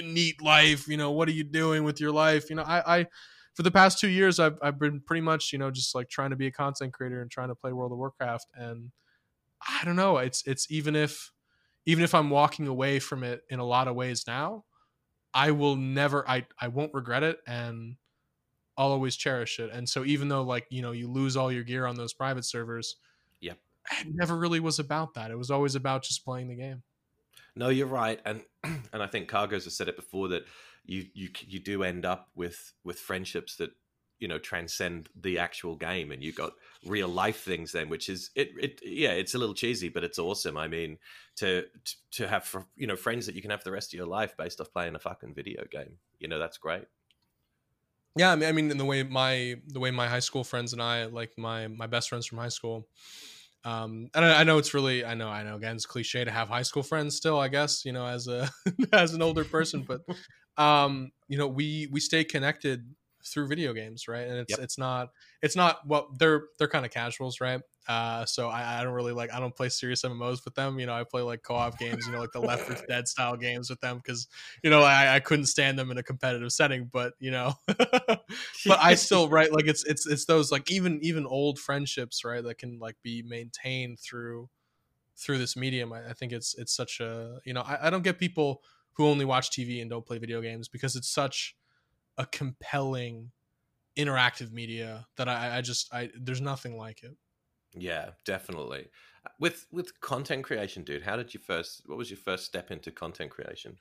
[0.03, 0.89] neat life.
[0.89, 2.51] You know, what are you doing with your life?
[2.51, 3.07] You know, I, I
[3.55, 6.31] for the past two years, I've I've been pretty much you know just like trying
[6.31, 8.91] to be a content creator and trying to play World of Warcraft, and
[9.67, 10.19] I don't know.
[10.19, 11.31] It's it's even if
[11.87, 14.65] even if I'm walking away from it in a lot of ways now,
[15.35, 16.29] I will never.
[16.29, 17.97] I I won't regret it, and
[18.77, 19.71] I'll always cherish it.
[19.73, 22.45] And so even though like, you know, you lose all your gear on those private
[22.45, 22.97] servers,
[23.41, 23.59] yep.
[24.01, 25.31] It never really was about that.
[25.31, 26.83] It was always about just playing the game.
[27.55, 28.21] No, you're right.
[28.25, 30.45] And and I think Cargos has said it before that
[30.85, 33.71] you you you do end up with with friendships that
[34.19, 36.53] you know transcend the actual game and you got
[36.87, 40.19] real life things then which is it it yeah it's a little cheesy but it's
[40.19, 40.97] awesome i mean
[41.35, 41.65] to
[42.13, 44.61] to have you know friends that you can have the rest of your life based
[44.61, 46.85] off playing a fucking video game you know that's great
[48.17, 50.73] yeah i mean, I mean in the way my the way my high school friends
[50.73, 52.87] and i like my my best friends from high school
[53.65, 56.31] um and I, I, know it's really i know i know again it's cliche to
[56.31, 58.51] have high school friends still i guess you know as a
[58.93, 60.01] as an older person but
[60.63, 62.85] um you know we we stay connected
[63.25, 64.27] through video games, right?
[64.27, 64.61] And it's yep.
[64.61, 65.11] it's not
[65.43, 67.61] it's not well they're they're kind of casuals, right?
[67.89, 70.79] Uh, so I, I don't really like I don't play serious MMOs with them.
[70.79, 73.37] You know, I play like co-op games, you know, like the Left 4 Dead style
[73.37, 74.29] games with them because
[74.63, 76.89] you know I, I couldn't stand them in a competitive setting.
[76.93, 78.25] But you know, but
[78.67, 82.43] I still right like it's it's it's those like even even old friendships, right?
[82.43, 84.49] That can like be maintained through
[85.17, 85.93] through this medium.
[85.93, 88.63] I, I think it's it's such a you know I, I don't get people
[88.95, 91.57] who only watch TV and don't play video games because it's such
[92.19, 93.33] a compelling
[93.97, 97.17] interactive media that I, I just I there's nothing like it.
[97.75, 98.91] Yeah, definitely.
[99.39, 102.91] With with content creation, dude, how did you first what was your first step into
[102.91, 103.79] content creation?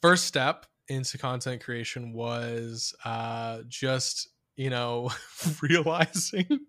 [0.00, 5.10] First step into content creation was uh just you know
[5.62, 6.66] realizing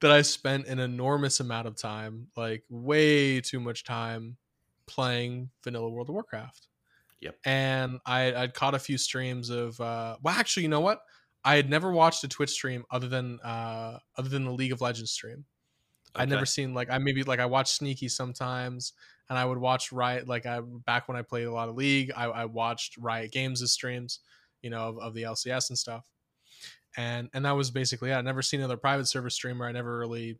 [0.00, 4.38] that I spent an enormous amount of time, like way too much time
[4.86, 6.68] playing vanilla World of Warcraft.
[7.22, 7.36] Yep.
[7.44, 11.00] And I I'd caught a few streams of uh well actually you know what?
[11.44, 14.80] I had never watched a Twitch stream other than uh other than the League of
[14.80, 15.44] Legends stream.
[16.14, 16.24] Okay.
[16.24, 18.92] I'd never seen like I maybe like I watched Sneaky sometimes
[19.30, 22.12] and I would watch Riot like I back when I played a lot of League,
[22.14, 24.18] I, I watched Riot Games' streams,
[24.60, 26.10] you know, of, of the LCS and stuff.
[26.96, 28.14] And and that was basically it.
[28.14, 29.66] I never seen another private server streamer.
[29.66, 30.38] I never really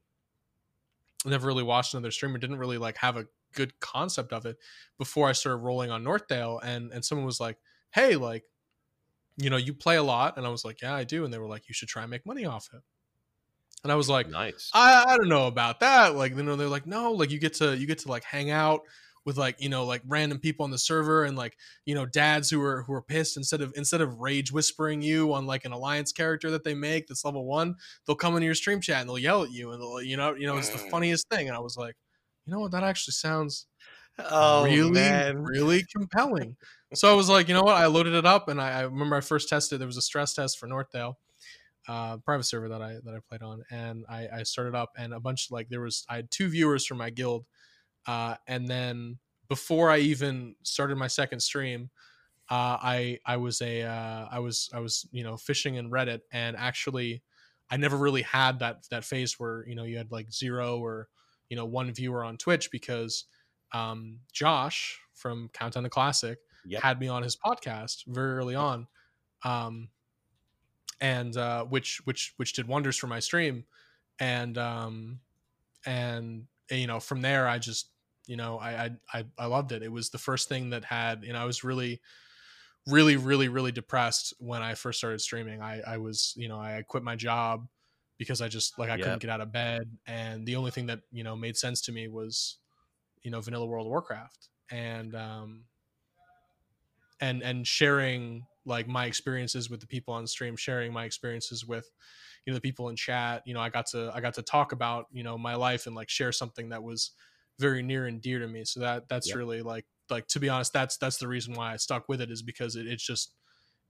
[1.25, 4.59] never really watched another streamer, didn't really like have a good concept of it
[4.99, 7.59] before I started rolling on Northdale and and someone was like,
[7.93, 8.45] hey, like,
[9.39, 11.39] you know, you play a lot, and I was like, yeah, I do, and they
[11.39, 12.83] were like, you should try and make money off it.
[13.83, 14.75] And I was like, nice.
[14.75, 16.15] I, I don't know about that.
[16.15, 18.51] Like, you know, they're like, no, like you get to you get to like hang
[18.51, 18.83] out
[19.25, 22.51] with like you know like random people on the server and like you know dads
[22.51, 25.71] who are who are pissed instead of instead of rage whispering you on like an
[25.71, 29.09] alliance character that they make that's level one they'll come into your stream chat and
[29.09, 30.91] they'll yell at you and they'll you know you know it's the Mm.
[30.91, 31.95] funniest thing and i was like
[32.47, 32.73] you know what?
[32.73, 33.67] That actually sounds
[34.19, 35.43] oh really man.
[35.43, 36.57] really compelling.
[36.95, 37.77] So i was like you know what?
[37.77, 40.35] I loaded it up and I, I remember i first tested there was a stress
[40.35, 41.15] test for northdale
[41.89, 45.13] uh, private server that I that I played on, and I, I started up, and
[45.13, 47.45] a bunch like there was I had two viewers from my guild,
[48.07, 51.91] uh, and then before I even started my second stream,
[52.51, 56.21] uh, I I was a uh, I was I was you know fishing in Reddit,
[56.33, 57.23] and actually
[57.71, 61.09] I never really had that that phase where you know you had like zero or
[61.53, 63.27] you know one viewer on Twitch because
[63.75, 66.81] um, Josh from Countdown to Classic Yep.
[66.83, 68.87] had me on his podcast very early on
[69.45, 69.89] um
[71.01, 73.65] and uh which which which did wonders for my stream.
[74.19, 75.21] And um
[75.85, 77.91] and you know from there i just
[78.27, 79.83] you know I, I i i loved it.
[79.83, 82.01] It was the first thing that had you know i was really
[82.87, 85.61] really really really depressed when i first started streaming.
[85.61, 87.67] I i was you know i quit my job
[88.19, 88.99] because i just like i Yep.
[88.99, 91.93] couldn't get out of bed and the only thing that you know made sense to
[91.93, 92.59] me was
[93.23, 95.67] you know vanilla world of warcraft and um
[97.21, 101.91] and and sharing like my experiences with the people on stream sharing my experiences with
[102.45, 104.73] you know the people in chat you know i got to i got to talk
[104.73, 107.13] about you know my life and like share something that was
[107.59, 109.35] very near and dear to me so that that's Yep.
[109.35, 112.31] really like like to be honest that's that's the reason why i stuck with it
[112.31, 113.35] is because it, it's just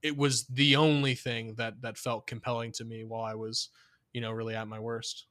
[0.01, 3.69] it was the only thing that that felt compelling to me while i was
[4.13, 5.25] you know really at my worst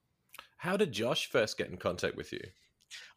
[0.59, 2.41] How did Josh first get in contact with you?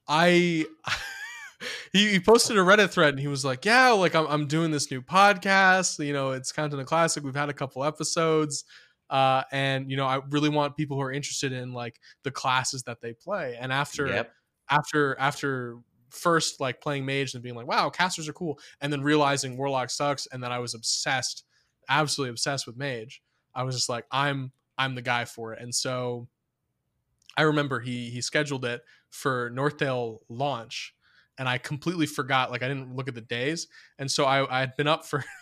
[0.08, 0.66] I
[1.94, 4.72] he, he posted a Reddit thread and he was like, "Yeah, like I'm I'm doing
[4.72, 6.04] this new podcast.
[6.06, 7.24] You know, it's Countdown to Classic.
[7.24, 8.66] We've had a couple episodes,
[9.10, 12.84] uh, and you know, I really want people who are interested in like the classes
[12.84, 13.58] that they play.
[13.60, 14.32] And after Yep.
[14.70, 15.78] after after
[16.10, 19.90] first like playing mage and being like, wow, casters are cool, and then realizing warlock
[19.90, 21.44] sucks, and then I was obsessed,
[21.90, 23.22] absolutely obsessed with mage.
[23.54, 25.62] I was just like, I'm I'm the guy for it.
[25.62, 26.28] And so
[27.38, 30.96] I remember he he scheduled it for Northdale launch,
[31.38, 32.52] and I completely forgot.
[32.52, 33.68] Like I didn't look at the days,
[34.00, 35.24] and so I I had been up for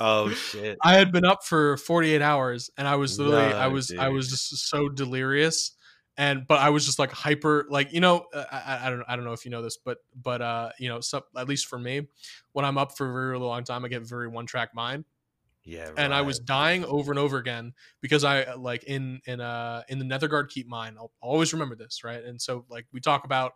[0.00, 0.78] Oh shit.
[0.82, 4.08] I had been up for 48 hours and I was literally I No, was I
[4.08, 5.72] was just so delirious
[6.16, 9.14] and but I was just like hyper like you know uh, I, I don't I
[9.16, 11.78] don't know if you know this but but uh you know so, at least for
[11.78, 12.08] me
[12.52, 15.04] when I'm up for a very long time I get very one track mind
[15.64, 15.92] Yeah.
[15.96, 19.82] and I was dying over and over again because I uh, like in in uh
[19.88, 20.96] in the Nethergarde keep mine.
[20.98, 22.22] I'll always remember this, right?
[22.24, 23.52] And so like we talk about,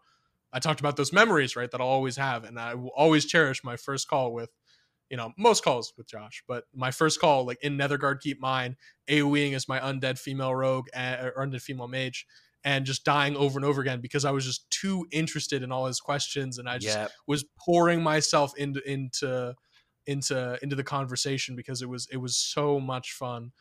[0.53, 1.71] I talked about those memories, right?
[1.71, 4.51] That I'll always have, and I will always cherish my first call with,
[5.11, 8.77] you know, most calls with Josh, but my first call like in Nethergarde keep mine,
[9.09, 12.27] AOEing as my undead female rogue or undead female mage.
[12.67, 15.85] And just dying over and over again because I was just too interested in all
[15.85, 17.13] his questions, and I just Yep.
[17.27, 19.55] was pouring myself into into
[20.07, 23.53] into into the conversation because it was it was so much fun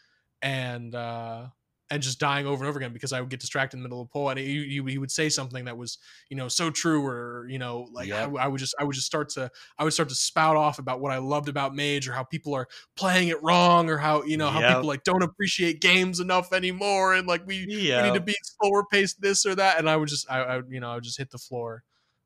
[0.42, 1.48] and uh
[1.90, 4.02] and just dying over and over again because I would get distracted in the middle
[4.02, 6.72] of the poll and he, he, he would say something that was you know so
[6.72, 8.24] true or you know like Yep.
[8.24, 10.80] I, I would just I would just start to I would start to spout off
[10.80, 14.24] about what I loved about Mage or how people are playing it wrong or how
[14.24, 14.64] you know how Yep.
[14.64, 18.86] people like don't appreciate games enough anymore and like we we need to be slower
[18.90, 21.04] paced this or that and I would just I, I would, you know I would
[21.04, 21.84] just hit the floor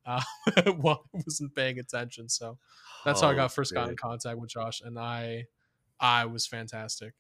[0.07, 0.21] uh,
[0.77, 2.57] while I wasn't paying attention so
[3.05, 5.45] that's how I got first got in contact with Josh, and I,
[5.99, 7.13] I was fantastic.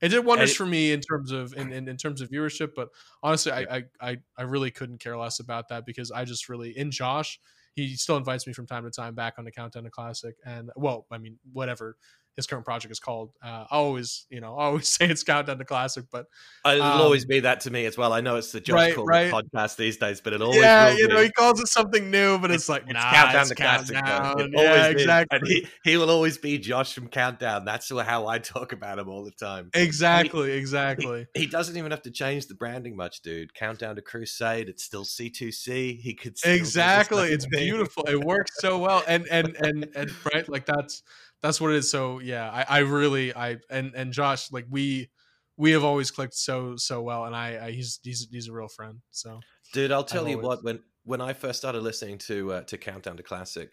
[0.00, 2.70] It did wonders it- for me in terms of in, in, in terms of viewership,
[2.74, 2.88] but
[3.22, 6.76] honestly, I, I I I really couldn't care less about that because I just really
[6.76, 7.38] in Josh,
[7.74, 10.70] he still invites me from time to time back on the Countdown to Classic, and
[10.76, 11.96] well, I mean whatever
[12.40, 13.32] his current project is called.
[13.42, 16.26] Uh, I always you know I always say it's Countdown to Classic, but
[16.66, 18.12] It'll Um, always be that to me as well.
[18.12, 19.32] I know it's the Josh Right, right.
[19.32, 21.24] podcast these days, but it always yeah, you know be.
[21.24, 23.96] he calls it something new, but it's, like It's nah, countdown it's to classic.
[23.96, 24.50] countdown.
[24.52, 24.86] It Yeah, is.
[25.02, 25.38] exactly.
[25.38, 27.64] And he, he will always be Josh from Countdown.
[27.64, 29.70] That's how I talk about him all the time.
[29.74, 31.26] Exactly, exactly.
[31.34, 33.54] He doesn't even have to change the branding much, dude.
[33.54, 35.98] Countdown to Crusade, it's still C2C.
[36.00, 40.66] He could exactly it's beautiful it works so well and and and and right like
[40.66, 41.02] that's
[41.42, 45.10] that's what it is so yeah i i really i and and josh like we
[45.56, 48.68] we have always clicked so so well and i, I he's he's he's a real
[48.68, 49.40] friend so
[49.72, 50.64] Dude, I'll tell you always- what.
[50.64, 53.72] When when I first started listening to uh, to Countdown to Classic,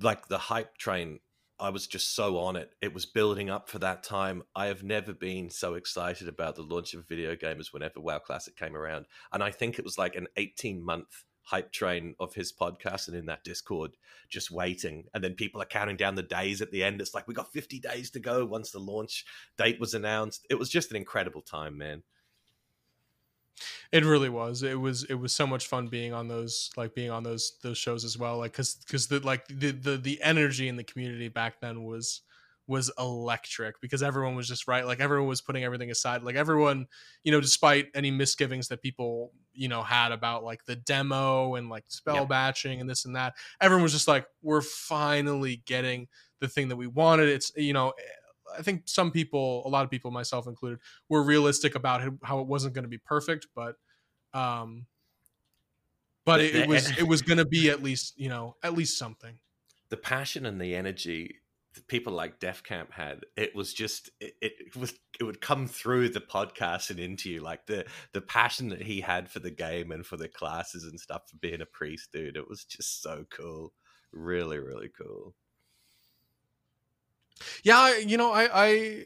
[0.00, 1.18] like the hype train,
[1.58, 2.70] I was just so on it.
[2.80, 4.44] It was building up for that time.
[4.54, 7.98] I have never been so excited about the launch of a video game as whenever
[8.00, 12.14] WoW Classic came around, and I think it was like an eighteen month hype train
[12.20, 13.92] of his podcast and in that Discord,
[14.28, 15.04] just waiting.
[15.14, 17.00] And then people are counting down the days at the end.
[17.00, 19.24] It's like we got 50 days to go once the launch
[19.58, 20.46] date was announced.
[20.50, 22.02] It was just an incredible time, man.
[23.92, 24.62] It really was.
[24.62, 27.76] It was it was so much fun being on those like being on those those
[27.76, 28.38] shows as well.
[28.38, 32.22] Like cuz cuz the like the, the the energy in the community back then was
[32.66, 36.86] was electric because everyone was just right like everyone was putting everything aside like everyone
[37.24, 41.68] you know despite any misgivings that people you know had about like the demo and
[41.68, 42.28] like spell yep.
[42.28, 46.08] batching and this and that everyone was just like we're finally getting
[46.40, 47.92] the thing that we wanted it's you know
[48.58, 52.46] i think some people a lot of people myself included were realistic about how it
[52.46, 53.76] wasn't going to be perfect but
[54.34, 54.86] um
[56.24, 58.98] but it, it was it was going to be at least you know at least
[58.98, 59.38] something
[59.90, 61.41] the passion and the energy
[61.88, 66.10] people like Def Camp had, it was just it, it, was it would come through
[66.10, 69.90] the podcast and into you like the the passion that he had for the game
[69.90, 72.36] and for the classes and stuff for being a priest, dude.
[72.36, 73.72] It was just so cool,
[74.12, 75.34] really, really cool.
[77.62, 79.04] Yeah, you know, I I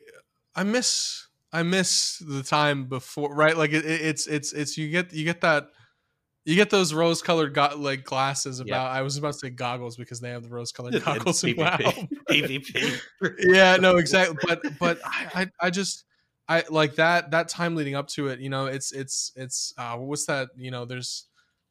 [0.54, 3.56] I miss I miss the time before, right?
[3.56, 5.68] Like it, it's it's it's you get you get that
[6.46, 8.84] you get those rose colored go- like glasses about.
[8.84, 8.96] Yep.
[8.96, 11.42] I was about to say goggles because they have the rose colored goggles.
[11.42, 11.56] PvP.
[11.58, 11.76] Wow.
[12.30, 13.00] PvP.
[13.40, 14.36] yeah, no, exactly.
[14.46, 16.04] But but I, I, I just
[16.48, 18.38] I like that that time leading up to it.
[18.38, 20.50] You know, it's it's it's uh, what's that?
[20.56, 21.26] You know, there's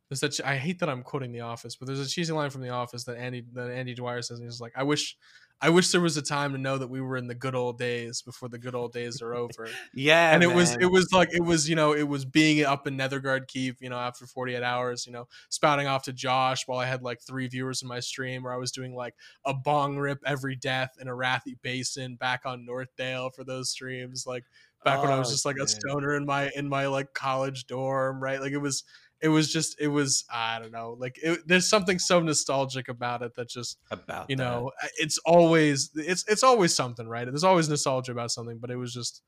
[0.10, 0.46] there's that.
[0.46, 3.06] I hate that I'm quoting The Office, but there's a cheesy line from The Office
[3.06, 4.40] that Andy that Andy Dwyer says.
[4.40, 5.16] And he's like, I wish
[5.62, 7.78] I wish there was a time to know that we were in the good old
[7.78, 9.70] days before the good old days are over.
[9.94, 10.58] yeah, and it man.
[10.58, 13.82] was it was like it was you know it was being up in Nethergarde Keep
[13.82, 17.22] you know after 48 hours you know spouting off to Josh while I had like
[17.22, 19.16] three viewers in my stream where I was doing like
[19.46, 24.26] a bong rip every death in a Arathi Basin back on Northdale for those streams
[24.28, 24.44] like
[24.84, 25.66] back oh, when I was oh, just like man.
[25.66, 28.84] a stoner in my in my like college dorm right like it was
[29.26, 33.24] it was just it was i don't know like it, there's something so nostalgic about
[33.24, 34.92] it that just about you know that.
[34.98, 37.26] it's always it's it's always something right?
[37.26, 39.24] There's always nostalgia about something but it was just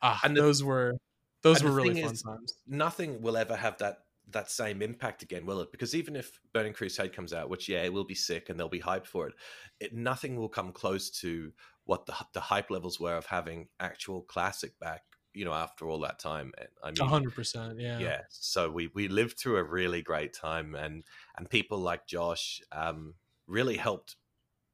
[0.00, 0.94] ah and the, those were
[1.42, 2.54] those were really fun is, times.
[2.66, 3.98] nothing will ever have that
[4.30, 5.70] that same impact again will it?
[5.70, 8.70] Because even if burning crusade comes out which yeah it will be sick and there'll
[8.70, 9.34] be hype for it,
[9.80, 11.52] it nothing will come close to
[11.84, 15.02] what the, the hype levels were of having actual classic back
[15.34, 17.98] you know after all that time i mean 100% yeah.
[17.98, 21.04] Yeah so we we lived through a really great time and
[21.36, 23.14] and people like josh um
[23.46, 24.16] really helped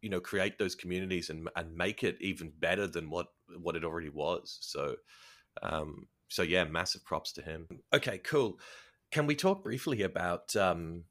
[0.03, 3.29] you know create those communities and and make it even better than what
[3.61, 4.97] what it already was so
[5.63, 7.67] um so yeah massive props to him.
[7.93, 8.61] Okay cool.
[9.11, 11.05] Can we talk briefly about um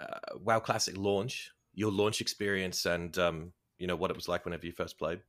[0.00, 4.44] uh, wow classic launch your launch experience and um you know what it was like
[4.44, 5.20] whenever you first played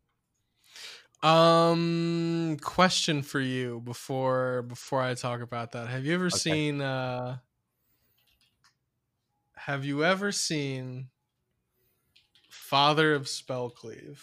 [1.24, 5.88] um, question for you before before I talk about that.
[5.88, 6.38] Have you ever okay.
[6.38, 7.38] seen uh
[9.56, 11.08] Have you ever seen
[12.50, 14.20] Father of Spellcleave?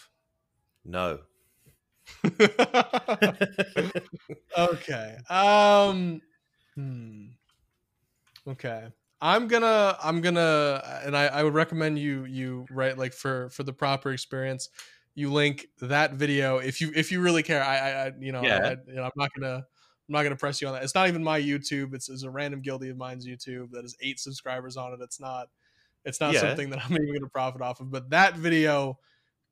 [0.84, 1.20] No.
[4.58, 5.16] okay.
[5.28, 6.20] Um
[6.74, 7.24] hmm.
[8.46, 8.84] Okay.
[9.20, 13.62] I'm gonna I'm gonna and I, I would recommend you you write like for for
[13.62, 14.68] the proper experience
[15.14, 17.62] you link that video if you if you really care.
[17.62, 18.58] I, I you know, yeah.
[18.64, 20.82] I, you know I'm not gonna I'm not gonna press you on that.
[20.82, 21.94] It's not even my YouTube.
[21.94, 25.00] It's, it's a random guildie of mine's YouTube that has eight subscribers on it.
[25.02, 25.48] It's not
[26.04, 26.40] it's not yeah.
[26.40, 27.90] something that I'm even gonna profit off of.
[27.90, 28.98] But that video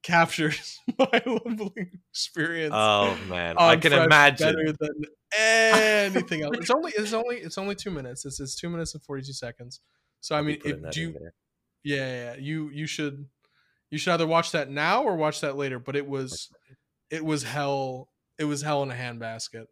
[0.02, 2.74] captures my leveling experience.
[2.76, 5.04] Oh man, I can imagine better than
[5.38, 6.56] anything else.
[6.58, 8.24] It's only it's only it's only two minutes.
[8.24, 9.80] It's it's two minutes and forty two seconds.
[10.20, 11.18] So I mean, if do you,
[11.82, 13.26] yeah, yeah, you you should
[13.92, 15.78] you should either watch that now or watch that later.
[15.78, 16.48] But it was
[17.10, 18.08] it was hell.
[18.38, 19.66] It was hell in a handbasket.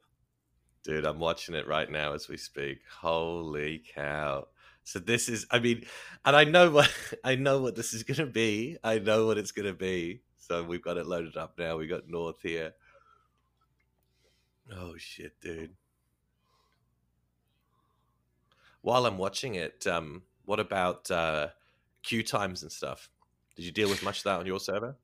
[0.85, 2.80] Dude, I'm watching it right now as we speak.
[3.00, 4.46] Holy cow!
[4.85, 5.85] So this is, I mean,
[6.24, 6.92] and I know what
[7.24, 8.76] I know what this is going to be.
[8.85, 10.20] I know what it's going to be.
[10.37, 11.78] So we've got it loaded up now.
[11.78, 12.74] We got North here.
[14.70, 15.72] Oh shit, dude!
[18.83, 21.48] While I'm watching it, um, what about uh,
[22.02, 23.09] queue times and stuff?
[23.61, 24.96] Did you deal with much of that on your server?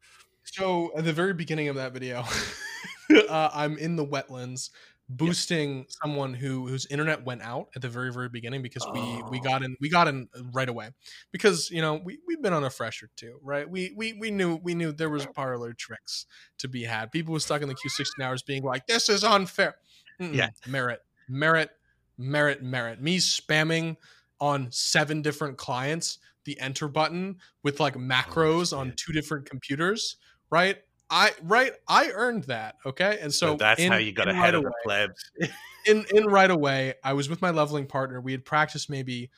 [0.45, 2.25] So at the very beginning of that video,
[3.29, 4.71] uh, I'm in the wetlands
[5.11, 5.87] boosting yep.
[6.03, 8.93] someone who whose internet went out at the very very beginning because oh.
[8.93, 10.89] we we got in we got in right away
[11.33, 14.31] because you know we we've been on a fresh or two right we we we
[14.31, 16.25] knew we knew there was parlor tricks
[16.59, 19.23] to be had people were stuck in the queue 16 hours being like this is
[19.23, 19.77] unfair
[20.21, 20.35] Mm-mm.
[20.35, 21.71] yeah merit merit
[22.19, 23.97] merit merit me spamming
[24.41, 29.49] on seven different clients the enter button with like oh, macros oh, on two different
[29.49, 30.17] computers,
[30.51, 30.79] right?
[31.11, 32.77] I right, I earned that.
[32.85, 35.31] Okay, and so, so that's in, how you got ahead right of the plebs.
[35.87, 38.21] in in right away, I was with my leveling partner.
[38.21, 39.31] We had practiced maybe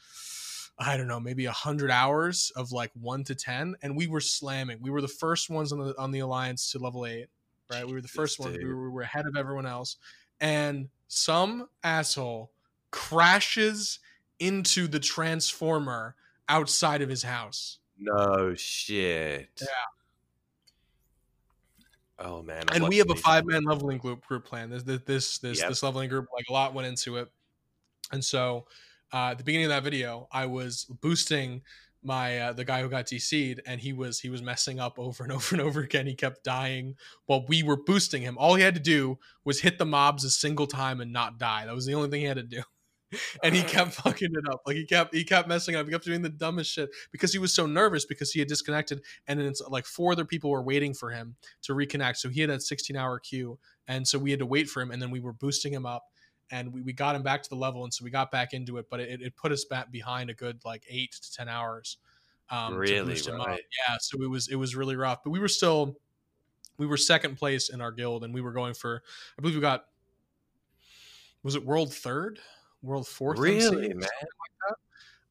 [0.78, 4.20] I don't know, maybe a hundred hours of like one to ten, and we were
[4.20, 4.78] slamming.
[4.80, 7.26] We were the first ones on the on the alliance to level eight,
[7.70, 7.86] right?
[7.86, 8.56] We were the first ones.
[8.56, 9.96] We were, we were ahead of everyone else,
[10.40, 12.52] and some asshole
[12.90, 13.98] crashes
[14.38, 16.14] into the transformer
[16.48, 17.78] outside of his house.
[17.98, 19.50] No shit.
[19.60, 19.66] Yeah.
[22.20, 22.64] Oh man.
[22.68, 24.70] I'm and we have a five man leveling group group plan.
[24.70, 25.68] This this this yep.
[25.68, 27.30] this leveling group like a lot went into it,
[28.12, 28.66] and so
[29.12, 31.62] uh, at the beginning of that video, I was boosting
[32.02, 35.24] my uh, the guy who got DC'd, and he was he was messing up over
[35.24, 36.06] and over and over again.
[36.06, 36.96] He kept dying
[37.26, 38.36] while we were boosting him.
[38.38, 41.66] All he had to do was hit the mobs a single time and not die.
[41.66, 42.62] That was the only thing he had to do.
[43.42, 44.62] And he kept fucking it up.
[44.66, 45.86] Like he kept he kept messing up.
[45.86, 49.02] He kept doing the dumbest shit because he was so nervous because he had disconnected,
[49.26, 52.16] and then it's like four other people were waiting for him to reconnect.
[52.16, 54.90] So he had that 16 hour queue, and so we had to wait for him,
[54.90, 56.04] and then we were boosting him up
[56.50, 58.78] and we, we got him back to the level and so we got back into
[58.78, 61.98] it but it, it put us back behind a good like eight to ten hours
[62.50, 63.60] um really right.
[63.86, 65.96] yeah so it was it was really rough but we were still
[66.78, 69.02] we were second place in our guild and we were going for
[69.38, 69.84] i believe we got
[71.42, 72.38] was it world third
[72.82, 74.08] world fourth really man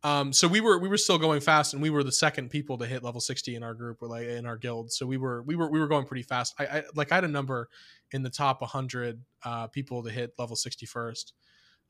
[0.04, 2.78] um, so we were we were still going fast, and we were the second people
[2.78, 4.92] to hit level sixty in our group, or like in our guild.
[4.92, 6.54] So we were we were we were going pretty fast.
[6.60, 7.68] I, I like I had a number
[8.12, 11.34] in the top 100 uh, people to hit level 61st.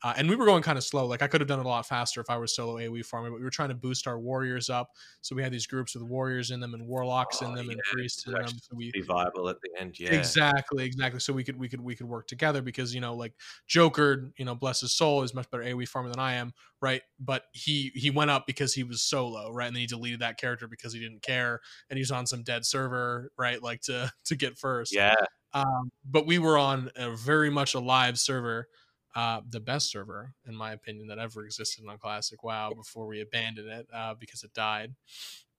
[0.02, 1.06] Uh, and we were going kind of slow.
[1.06, 3.32] Like I could have done it a lot faster if I was solo AoE farming,
[3.32, 4.90] but we were trying to boost our warriors up.
[5.22, 7.72] So we had these groups with warriors in them and warlocks oh, in them yeah.
[7.72, 8.46] and priests in them.
[8.46, 9.98] So we be viable at the end.
[9.98, 11.18] Yeah, exactly, exactly.
[11.18, 13.32] So we could we could we could work together because you know like
[13.66, 17.02] Joker, you know, bless his soul, is much better AoE farmer than I am, right?
[17.18, 19.66] But he he went up because he was solo, right?
[19.66, 22.64] And then he deleted that character because he didn't care, and he's on some dead
[22.64, 23.60] server, right?
[23.60, 24.94] Like to to get first.
[24.94, 25.14] Yeah.
[25.54, 28.68] Um, but we were on a very much a live server
[29.14, 33.20] uh, the best server, in my opinion, that ever existed on Classic WoW before we
[33.20, 34.94] abandoned it uh, because it died.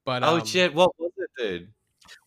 [0.06, 1.70] But oh um, shit, what was it, dude?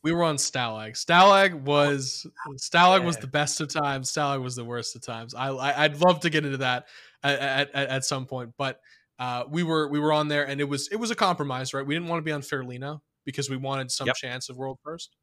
[0.03, 0.93] We were on Stalagg.
[0.93, 3.07] Stalagg was Stalagg yeah.
[3.07, 4.11] was the best of times.
[4.11, 5.35] Stalagg was the worst of times.
[5.35, 6.87] I, I would love to get into that
[7.23, 8.81] at, at, at some point, but
[9.19, 11.87] uh, we were we were on there, and it was it was a compromise, right?
[11.87, 14.17] We didn't want to be on Faerlina because we wanted some yep.
[14.17, 15.17] chance of world first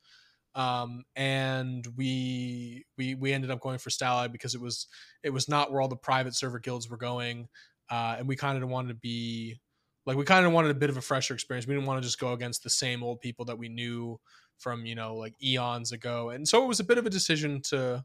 [0.59, 4.87] um, and we we we ended up going for Stalagg because it was
[5.23, 7.47] it was not where all the private server guilds were going,
[7.89, 9.57] uh, and we kind of wanted to be
[10.05, 11.65] like we kind of wanted a bit of a fresher experience.
[11.65, 14.19] We didn't want to just go against the same old people that we knew
[14.57, 17.61] from you know like eons ago, and so it was a bit of a decision
[17.69, 18.03] to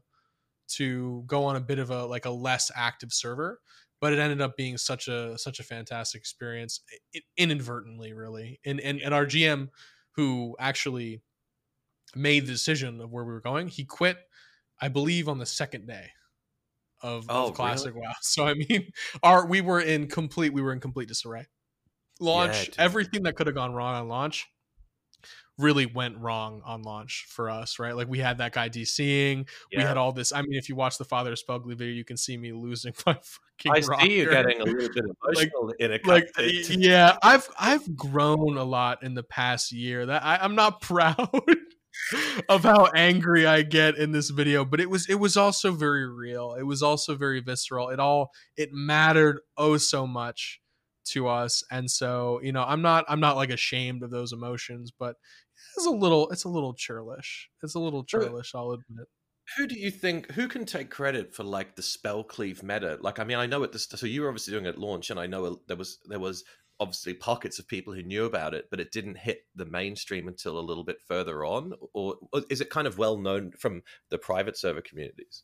[0.67, 3.59] to go on a bit of a like a less active server
[4.01, 6.81] but it ended up being such a such a fantastic experience
[7.37, 9.69] inadvertently really and and, and our gm
[10.15, 11.21] who actually
[12.15, 13.67] made the decision of where we were going.
[13.67, 14.17] He quit,
[14.81, 16.11] I believe, on the second day
[17.01, 18.07] of, oh, of classic really?
[18.07, 18.13] WoW.
[18.21, 18.91] So I mean,
[19.23, 21.47] our we were in complete we were in complete disarray.
[22.19, 24.47] Launch yeah, everything that could have gone wrong on launch
[25.57, 27.95] really went wrong on launch for us, right?
[27.95, 29.79] Like we had that guy DCing, yeah.
[29.79, 30.33] we had all this.
[30.33, 33.13] I mean, if you watch the Father Spugly video, you can see me losing my
[33.13, 33.71] fucking.
[33.71, 34.05] I rocker.
[34.05, 36.29] see you getting a little bit emotional like, in a like,
[36.69, 37.17] yeah.
[37.21, 40.05] I've I've grown a lot in the past year.
[40.05, 41.29] That I, I'm not proud
[42.49, 46.07] of how angry I get in this video, but it was it was also very
[46.07, 46.55] real.
[46.57, 47.89] It was also very visceral.
[47.89, 50.61] It all it mattered oh so much
[51.05, 51.63] to us.
[51.71, 55.15] And so, you know, I'm not I'm not like ashamed of those emotions, but
[55.77, 57.49] it's a little it's a little churlish.
[57.63, 59.07] It's a little churlish, I'll admit.
[59.57, 62.97] Who do you think who can take credit for like the spell cleave meta?
[63.01, 65.09] Like I mean I know at this so you were obviously doing it at launch
[65.09, 66.43] and I know there was there was
[66.79, 70.59] obviously pockets of people who knew about it, but it didn't hit the mainstream until
[70.59, 71.73] a little bit further on?
[71.93, 75.43] Or, or is it kind of well known from the private server communities?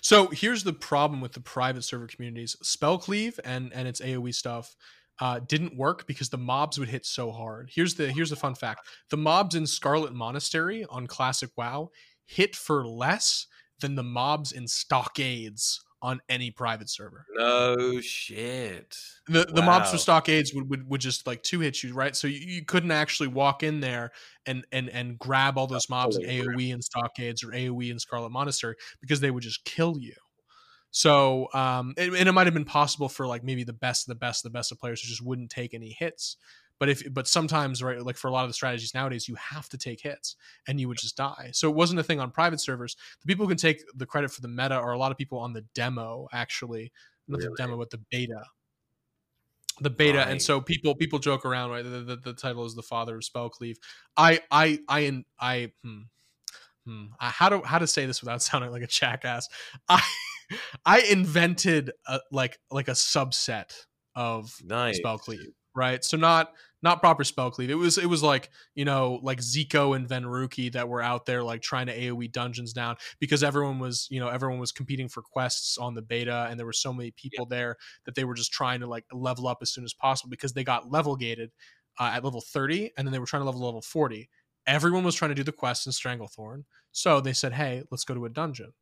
[0.00, 4.76] So here's the problem with the private server communities: Spellcleave and and its AOE stuff
[5.20, 7.70] uh, didn't work because the mobs would hit so hard.
[7.72, 11.90] Here's the here's the fun fact: the mobs in Scarlet Monastery on Classic WoW
[12.26, 13.46] hit for less
[13.80, 17.24] than the mobs in Stockades on any private server.
[17.36, 18.96] No shit.
[19.28, 19.78] The the wow.
[19.78, 22.14] mobs for stockades would, would, would just like two hit you, right?
[22.14, 24.10] So you, you, couldn't actually walk in there
[24.44, 28.30] and and and grab all those mobs in AoE and stockades or AoE in Scarlet
[28.30, 30.14] Monastery because they would just kill you.
[30.90, 34.10] So um and, and it might have been possible for like maybe the best of
[34.10, 36.36] the best of the best of players who just wouldn't take any hits.
[36.78, 39.68] But if but sometimes right like for a lot of the strategies nowadays you have
[39.68, 41.50] to take hits and you would just die.
[41.52, 42.96] So it wasn't a thing on private servers.
[43.20, 45.38] The people who can take the credit for the meta are a lot of people
[45.38, 46.92] on the demo actually,
[47.28, 47.50] not really?
[47.50, 48.42] the demo but the beta.
[49.80, 50.28] The beta, right.
[50.28, 51.82] and so people people joke around right.
[51.82, 53.76] The, the, the, title is the father of Spellcleave.
[54.16, 56.00] I I I I hmm,
[56.84, 59.48] hmm, how to how to say this without sounding like a jackass.
[59.88, 60.02] I
[60.84, 63.72] I invented a, like like a subset
[64.14, 65.00] of nice.
[65.00, 66.04] Spellcleave right?
[66.04, 66.52] So not
[66.82, 67.70] not proper spell cleave.
[67.70, 71.42] It was it was like you know like Ziqo and Venruki that were out there
[71.42, 75.22] like trying to AOE dungeons down because everyone was you know everyone was competing for
[75.22, 77.56] quests on the beta and there were so many people yeah.
[77.56, 80.52] there that they were just trying to like level up as soon as possible because
[80.52, 81.50] they got level gated
[82.00, 84.28] uh, at level 30 and then they were trying to level level 40.
[84.66, 86.62] Everyone was trying to do the quest in Stranglethorn,
[86.92, 88.72] so they said, "Hey, let's go to a dungeon."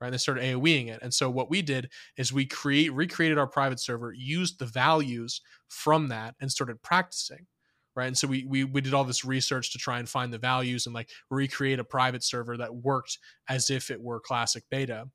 [0.00, 0.10] Right?
[0.10, 1.00] They started AoEing it.
[1.02, 5.40] And so what we did is we create recreated our private server, used the values
[5.68, 7.46] from that, and started practicing.
[7.94, 8.08] Right.
[8.08, 10.84] And so we, we we did all this research to try and find the values
[10.84, 13.18] and like recreate a private server that worked
[13.48, 15.06] as if it were classic beta.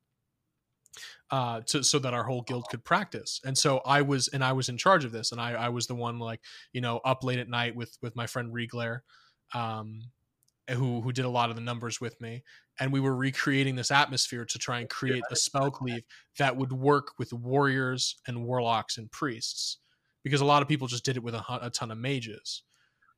[1.29, 3.39] Uh, to, so that our whole guild could practice.
[3.45, 5.87] And so I was, and I was in charge of this, and I, I was
[5.87, 6.41] the one like,
[6.73, 8.99] you know, up late at night with with my friend Reglair,
[9.53, 10.01] um,
[10.73, 12.43] who who did a lot of the numbers with me
[12.79, 16.03] and we were recreating this atmosphere to try and create a spell cleave
[16.37, 19.77] that would work with warriors and warlocks and priests
[20.23, 22.63] because a lot of people just did it with a, a ton of mages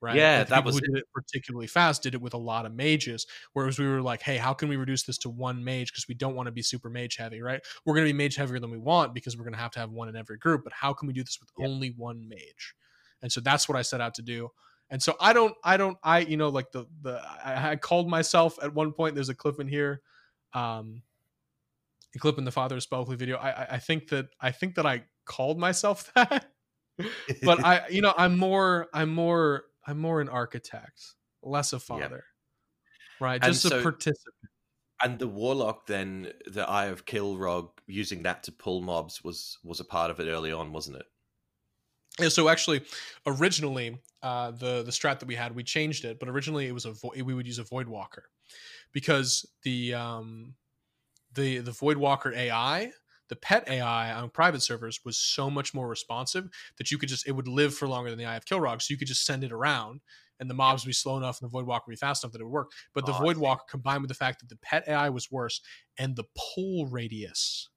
[0.01, 0.15] right?
[0.15, 3.25] Yeah that was who did it particularly fast did it with a lot of mages
[3.53, 5.91] whereas we were like hey how can we reduce this to one mage?
[5.91, 7.61] Because we don't want to be super mage heavy right?
[7.85, 9.79] We're going to be mage heavier than we want because we're going to have to
[9.79, 11.67] have one in every group but how can we do this with yeah.
[11.67, 12.75] only one mage?
[13.21, 14.49] And so that's what i set out to do
[14.89, 18.09] and so I don't, I don't, I, you know, like the, the, I, I called
[18.09, 20.01] myself at one point, there's a clip in here,
[20.53, 21.01] um,
[22.15, 23.37] a clip in the Father of Spellcleave video.
[23.37, 26.45] I, I think that, I think that I called myself that,
[27.43, 31.01] but I, you know, I'm more, I'm more, I'm more an architect,
[31.41, 32.23] less a father,
[33.19, 33.25] yeah.
[33.25, 33.41] right?
[33.41, 34.35] Just a participant.
[35.01, 39.81] And the warlock, then the Eye of Kilrogg, using that to pull mobs was was
[39.81, 41.05] a part of it early on, wasn't it?
[42.19, 42.83] Yeah, so actually,
[43.25, 46.85] originally uh, the the strat that we had, we changed it, but originally it was
[46.85, 48.29] a vo- we would use a Void Walker
[48.93, 50.55] because the um,
[51.33, 52.91] the the Void Walker AI,
[53.27, 56.47] the pet AI on private servers was so much more responsive
[56.77, 58.93] that you could just it would live for longer than the Eye of Kilrogg, so
[58.93, 60.01] you could just send it around
[60.39, 62.33] and the mobs would be slow enough and the Void Walker would be fast enough
[62.33, 62.71] that it would work.
[62.93, 65.61] But the oh, Void Walker combined with the fact that the pet AI was worse
[65.97, 67.69] and the pull radius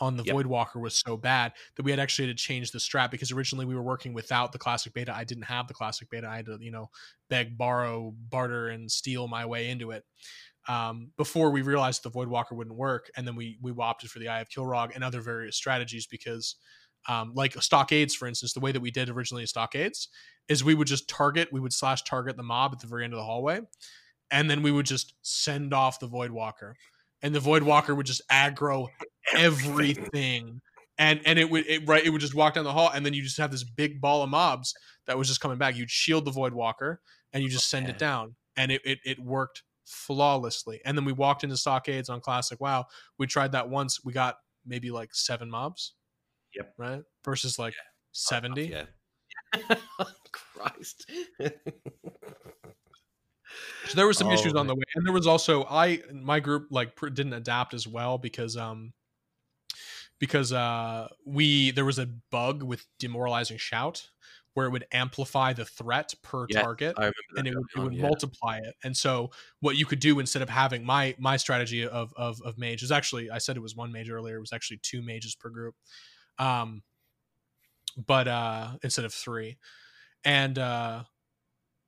[0.00, 0.34] on the yep.
[0.34, 3.32] Void Walker was so bad that we had actually had to change the strat because
[3.32, 5.14] originally we were working without the classic beta.
[5.14, 6.28] I didn't have the classic beta.
[6.28, 6.90] I had to, you know,
[7.28, 10.04] beg, borrow, barter, and steal my way into it.
[10.68, 14.18] Um, before we realized the Void Walker wouldn't work, and then we we opted for
[14.18, 16.56] the Eye of Kilrogg and other various strategies because,
[17.08, 20.08] um, like stockades, for instance, the way that we did originally in stockades
[20.48, 23.12] is we would just target, we would slash target the mob at the very end
[23.12, 23.60] of the hallway,
[24.30, 26.76] and then we would just send off the Void Walker
[27.22, 28.88] and the Void Walker would just aggro
[29.34, 30.60] everything.
[30.98, 33.12] And and it would it, right it would just walk down the hall and then
[33.12, 34.74] you just have this big ball of mobs
[35.06, 35.76] that was just coming back.
[35.76, 37.00] You'd shield the Void Walker
[37.32, 38.36] and you just send it down.
[38.56, 40.80] And it, it it worked flawlessly.
[40.84, 42.86] And then we walked into stockades on classic WoW.
[43.18, 44.04] We tried that once.
[44.04, 45.92] We got maybe like seven mobs.
[46.54, 46.74] Yep.
[46.78, 47.02] Right?
[47.24, 47.80] Versus like yeah.
[48.12, 48.66] 70.
[48.66, 48.84] Yeah.
[50.32, 51.10] Christ.
[53.86, 56.40] So there were some oh, issues on the way, and there was also I my
[56.40, 58.92] group like didn't adapt as well because um
[60.18, 64.10] because uh we there was a bug with demoralizing shout
[64.54, 66.96] where it would amplify the threat per yes, target
[67.36, 68.02] and it would, it would yeah.
[68.02, 72.12] multiply it and so what you could do instead of having my my strategy of
[72.16, 74.78] of, of mage is actually i said it was one mage earlier it was actually
[74.78, 75.74] two mages per group
[76.38, 76.82] um
[78.06, 79.58] but uh instead of three
[80.24, 81.02] and uh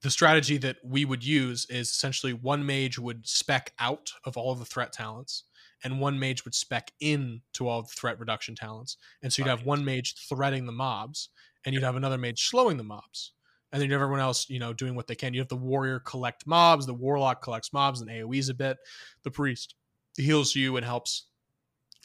[0.03, 4.53] the strategy that we would use is essentially one mage would spec out of all
[4.53, 5.45] of the threat talents
[5.85, 8.97] and one mage would spec in to all the threat reduction talents.
[9.23, 11.31] And so you'd have one mage threading the mobs
[11.65, 13.33] and you'd have another mage slowing the mobs.
[13.71, 15.35] And then everyone else you know doing what they can.
[15.35, 18.79] You have the warrior collect mobs the warlock collects mobs and aoes a bit.
[19.25, 19.75] The priest
[20.17, 21.27] heals you and helps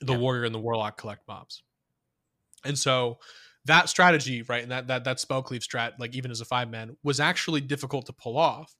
[0.01, 0.19] the yeah.
[0.19, 1.63] warrior and the warlock collect mobs.
[2.65, 3.19] And so
[3.65, 6.69] that strategy, right, and that that that spell cleave strat, like even as a five
[6.69, 8.75] man, was actually difficult to pull off.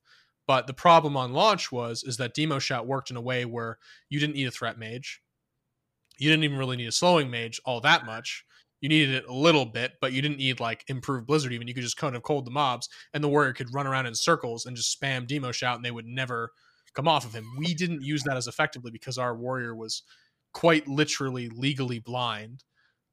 [0.46, 3.78] But the problem on launch was is that demo shout worked in a way where
[4.10, 5.22] you didn't need a threat mage,
[6.18, 8.44] you didn't even really need a slowing mage all that much.
[8.80, 11.52] You needed it a little bit, but you didn't need like improved blizzard.
[11.52, 14.06] Even you could just kind of cold the mobs, and the warrior could run around
[14.06, 16.50] in circles and just spam demo shout, and they would never
[16.94, 17.46] come off of him.
[17.58, 20.02] We didn't use that as effectively because our warrior was
[20.52, 22.62] quite literally legally blind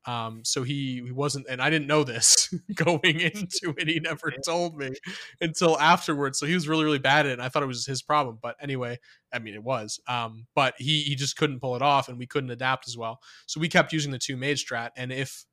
[0.05, 3.87] um, so he he wasn't, and I didn't know this going into it.
[3.87, 4.91] He never told me
[5.39, 6.39] until afterwards.
[6.39, 7.33] So he was really really bad at it.
[7.33, 8.97] And I thought it was his problem, but anyway,
[9.31, 9.99] I mean it was.
[10.07, 13.19] Um, but he he just couldn't pull it off, and we couldn't adapt as well.
[13.45, 15.45] So we kept using the two mage strat, and if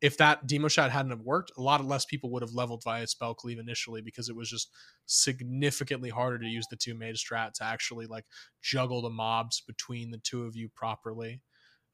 [0.00, 2.82] if that demo shout hadn't have worked, a lot of less people would have leveled
[2.82, 4.70] via spell cleave initially because it was just
[5.04, 8.24] significantly harder to use the two mage strat to actually like
[8.62, 11.42] juggle the mobs between the two of you properly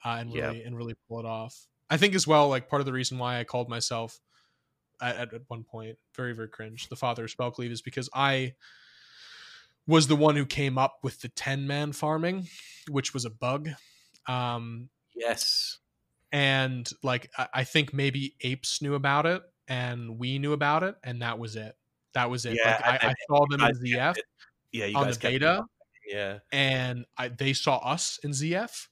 [0.05, 1.67] uh, and really and really pull it off.
[1.91, 4.19] I think as well, like part of the reason why I called myself
[5.01, 5.97] at, at one point.
[6.17, 6.89] Very very cringe.
[6.89, 8.55] The father of spell cleave is because I
[9.87, 12.49] was the one who came up with the 10 man farming,
[12.91, 13.69] which was a bug.
[14.27, 15.79] Um, yes.
[16.33, 20.97] And like, I, I think maybe apes knew about it and we knew about it,
[21.05, 21.77] and that was it.
[22.15, 22.55] That was it.
[22.57, 24.25] Yeah, like, I, I- I saw them in ZF it.
[24.73, 25.65] Yeah, you on guys the beta.
[26.09, 26.39] Yeah.
[26.53, 28.87] and I, they saw us in ZF,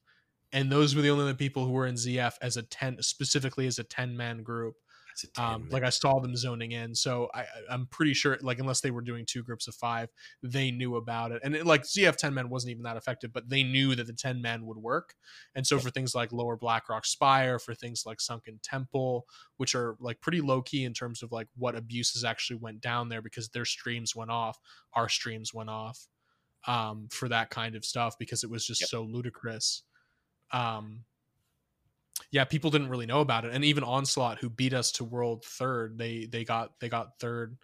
[0.54, 3.78] and those were the only people who were in ZF as a 10, specifically as
[3.78, 4.76] a 10 man group.
[5.12, 8.38] It's a 10 um, like I saw them zoning in, so I, I'm pretty sure,
[8.40, 10.08] like unless they were doing two groups of five,
[10.42, 11.42] they knew about it.
[11.44, 14.12] And it, like ZF 10 man wasn't even that effective, but they knew that the
[14.12, 15.14] 10 man would work.
[15.54, 19.26] And so for things like Lower Blackrock Spire, for things like Sunken Temple,
[19.56, 23.08] which are like pretty low key in terms of like what abuses actually went down
[23.08, 24.58] there because their streams went off,
[24.94, 26.08] our streams went off,
[26.66, 28.88] um, for that kind of stuff because it was just Yep.
[28.88, 29.82] so ludicrous.
[30.52, 31.04] Um,
[32.30, 35.44] yeah, people didn't really know about it, and even Onslaught, who beat us to world
[35.44, 37.56] third, they they got they got third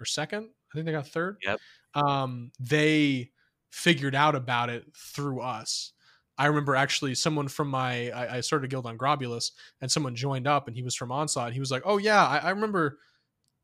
[0.00, 0.48] or second.
[0.72, 1.38] I think they got third.
[1.44, 1.60] Yep.
[1.94, 3.30] Um, they
[3.70, 5.92] figured out about it through us.
[6.38, 10.14] I remember actually someone from my I, I started a guild on Grobbulus, and someone
[10.14, 11.52] joined up, and he was from Onslaught.
[11.52, 12.98] He was like, "Oh yeah, I, I remember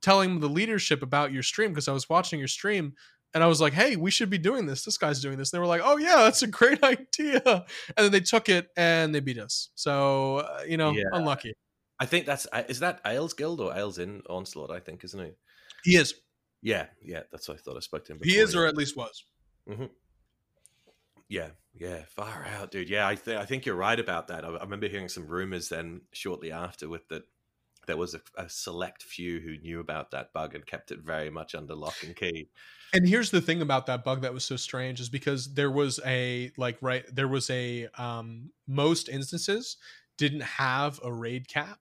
[0.00, 2.94] telling the leadership about your stream because I was watching your stream."
[3.34, 4.84] And I was like, "Hey, we should be doing this.
[4.84, 7.64] This guy's doing this." And they were like, "Oh yeah, that's a great idea." And
[8.04, 9.70] then they took it and they beat us.
[9.74, 11.04] So uh, you know, Yeah.
[11.12, 11.54] unlucky.
[11.98, 15.20] I think that's uh, is that Ailes Guild or Ailes in Onslaught, I think, isn't
[15.24, 15.30] he?
[15.84, 16.14] He is.
[16.60, 18.20] Yeah, yeah, that's what I thought I spoke to him.
[18.22, 18.60] He is, yeah.
[18.60, 19.24] or at least was.
[21.28, 22.90] Yeah, yeah, far out, dude.
[22.90, 24.44] Yeah, I think I think you're right about that.
[24.44, 27.22] I, I remember hearing some rumors then shortly after with that
[27.86, 31.30] there was a, a select few who knew about that bug and kept it very
[31.30, 32.48] much under lock and key.
[32.92, 35.98] And here's the thing about that bug that was so strange is because there was
[36.04, 39.78] a like right there was a um most instances
[40.18, 41.80] didn't have a raid cap.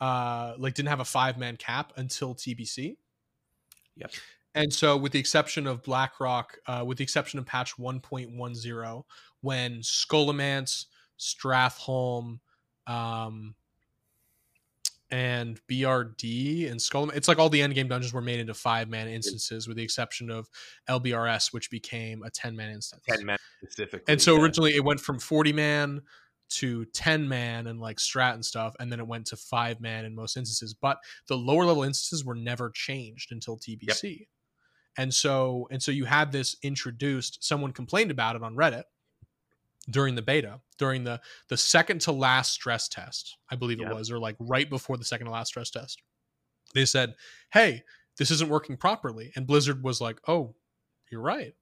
[0.00, 2.96] Uh like didn't have a five man cap until TBC.
[3.96, 4.12] Yep.
[4.54, 9.04] And so with the exception of BlackRock, uh with the exception of patch 1.10
[9.42, 10.86] when Scholomance,
[11.18, 12.40] Stratholme,
[12.86, 13.54] um
[15.12, 17.10] and BRD and Skull.
[17.10, 20.30] It's like all the endgame dungeons were made into five man instances, with the exception
[20.30, 20.48] of
[20.88, 23.04] LBRS, which became a ten man instance.
[23.06, 24.42] Ten man specifically, And so yeah.
[24.42, 26.00] originally it went from forty man
[26.54, 30.06] to ten man and like strat and stuff, and then it went to five man
[30.06, 30.74] in most instances.
[30.74, 30.98] But
[31.28, 34.26] the lower level instances were never changed until TBC.
[34.96, 37.44] And so and so you had this introduced.
[37.44, 38.84] Someone complained about it on Reddit
[39.90, 43.92] during the beta, during the the second to last stress test, I believe it Yep.
[43.92, 46.02] was, or like right before the second to last stress test.
[46.74, 47.14] They said,
[47.52, 47.82] "Hey,
[48.18, 50.54] this isn't working properly," and Blizzard was like, "Oh,
[51.10, 51.54] you're right."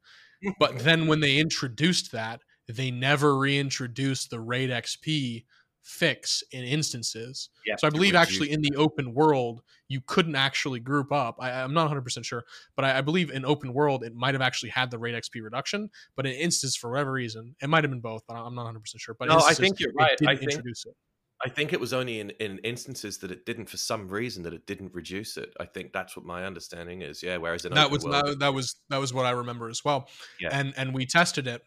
[0.59, 5.45] But then when they introduced that, they never reintroduced the raid XP
[5.83, 7.49] fix in instances.
[7.67, 11.37] Yeah, So I believe actually in the open world, you couldn't actually group up.
[11.41, 12.45] I, I'm not 100% sure,
[12.77, 15.43] but I, I believe in open world, it might have actually had the rate XP
[15.43, 18.73] reduction, but in instance, for whatever reason, it might have been both, but I'm not
[18.73, 19.17] 100% sure.
[19.19, 20.17] But No, I think you're right.
[20.27, 20.95] I think- introduce it.
[21.43, 24.53] I think it was only in, in instances that it didn't, for some reason, that
[24.53, 25.55] it didn't reduce it.
[25.59, 27.23] I think that's what my understanding is.
[27.23, 29.71] Yeah, whereas in that open was world, that, that was that was what I remember
[29.71, 30.11] as well.
[30.39, 30.51] Yeah.
[30.53, 31.63] And and we tested it,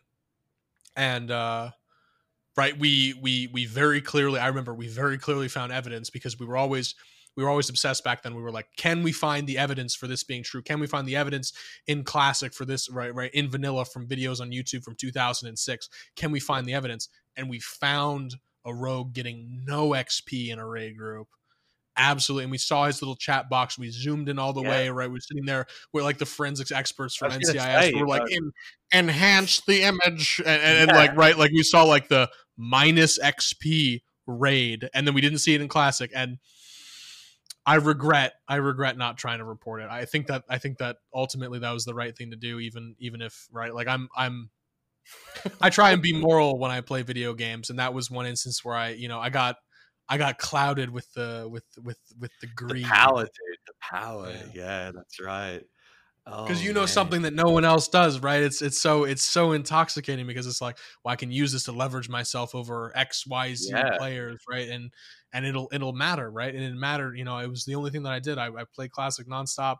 [0.95, 1.71] and uh,
[2.55, 6.45] right we we we very clearly I remember we very clearly found evidence because we
[6.45, 6.95] were always
[7.35, 8.35] we were always obsessed back then.
[8.35, 10.61] We were like, can we find the evidence for this being true?
[10.61, 11.51] Can we find the evidence
[11.87, 15.89] in classic for this right right in vanilla from videos on YouTube from 2006?
[16.15, 17.09] Can we find the evidence?
[17.35, 18.35] And we found
[18.65, 21.27] a rogue getting no XP in a raid group.
[21.95, 22.43] Absolutely.
[22.45, 23.77] And we saw his little chat box.
[23.77, 24.69] We zoomed in all the Yeah.
[24.69, 25.11] way, right?
[25.11, 25.67] We're sitting there.
[25.91, 27.81] We're like the forensics experts from NCIS.
[27.81, 28.51] say, we're like, uh, "En-
[28.93, 30.39] enhance the image.
[30.39, 35.13] And, and, and like, right, like we saw like the minus XP raid, and then
[35.13, 36.11] we didn't see it in classic.
[36.15, 36.37] And
[37.65, 39.89] I regret, I regret not trying to report it.
[39.89, 42.95] I think that, I think that ultimately that was the right thing to do, even,
[42.99, 44.49] even if, right, like I'm, I'm,
[45.61, 48.63] I try and be moral when I play video games, and that was one instance
[48.63, 49.57] where I, you know, I got,
[50.07, 54.35] I got clouded with the, with, with, with the the palette, dude, the palette.
[54.53, 54.63] Yeah.
[54.63, 55.63] Yeah, that's right.
[56.45, 56.85] Because Oh, you know man.
[56.85, 58.41] something that no one else does right?
[58.41, 61.71] It's it's so it's so intoxicating because it's like well i can use this to
[61.71, 63.97] leverage myself over x y z Yeah.
[63.97, 64.69] players right?
[64.69, 64.91] And
[65.33, 66.53] and it'll it'll matter right?
[66.53, 68.37] And it mattered you know it was the only thing that i did.
[68.37, 69.77] I, I played classic nonstop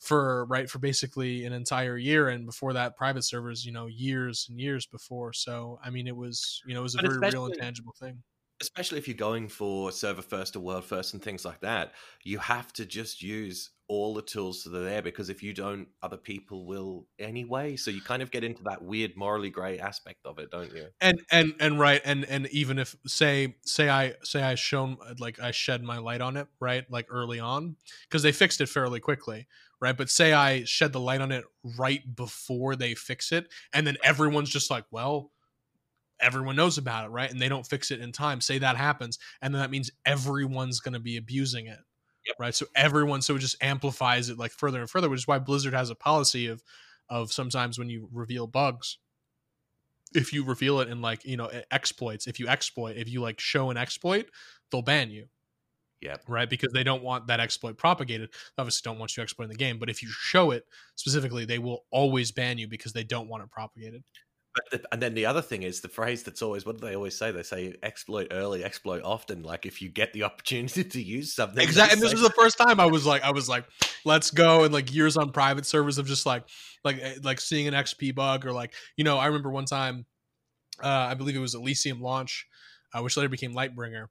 [0.00, 4.46] for right for basically an entire year and before that private servers you know years
[4.50, 5.32] and years before.
[5.32, 7.94] So i mean it was you know it was a But very real and tangible
[7.98, 8.22] thing
[8.60, 11.92] especially if you're going for server first or world first and things like that,
[12.24, 15.86] you have to just use all the tools that are there because if you don't,
[16.02, 17.76] other people will anyway.
[17.76, 20.86] So you kind of get into that weird morally gray aspect of it, don't you?
[21.00, 25.38] And and and right, and and even if say say I say I shown like
[25.40, 27.76] I shed my light on it, right, like early on,
[28.08, 29.46] because they fixed it fairly quickly,
[29.80, 29.96] right?
[29.96, 31.44] But say I shed the light on it
[31.78, 35.30] right before they fix it, and then everyone's just like, well
[36.20, 37.30] everyone knows about it, right?
[37.30, 38.40] And they don't fix it in time.
[38.40, 41.78] Say that happens, and then that means everyone's going to be abusing it,
[42.26, 42.36] yep.
[42.38, 42.54] right?
[42.54, 45.74] So everyone, so it just amplifies it like further and further, which is why Blizzard
[45.74, 46.62] has a policy of
[47.08, 48.98] of sometimes when you reveal bugs,
[50.14, 53.40] if you reveal it in like you know exploits, if you exploit, if you like
[53.40, 54.26] show an exploit,
[54.70, 55.26] they'll ban you.
[56.02, 56.16] Yeah.
[56.28, 56.48] Right.
[56.48, 58.30] Because they don't want that exploit propagated.
[58.58, 59.78] Obviously, don't want you exploiting the game.
[59.78, 60.64] But if you show it
[60.94, 64.04] specifically, they will always ban you because they don't want it propagated.
[64.56, 66.96] But the, and then the other thing is the phrase that's always what do they
[66.96, 67.30] always say?
[67.30, 69.42] They say exploit early, exploit often.
[69.42, 71.94] Like if you get the opportunity to use something, exactly.
[71.94, 73.64] And this was the first time I was like, I was like,
[74.06, 74.64] let's go.
[74.64, 76.44] And like years on private servers of just like,
[76.84, 80.06] like, eh, like seeing an XP bug or like, you know, I remember one time,
[80.82, 82.46] uh, I believe it was Elysium launch,
[82.94, 84.06] uh, which later became Lightbringer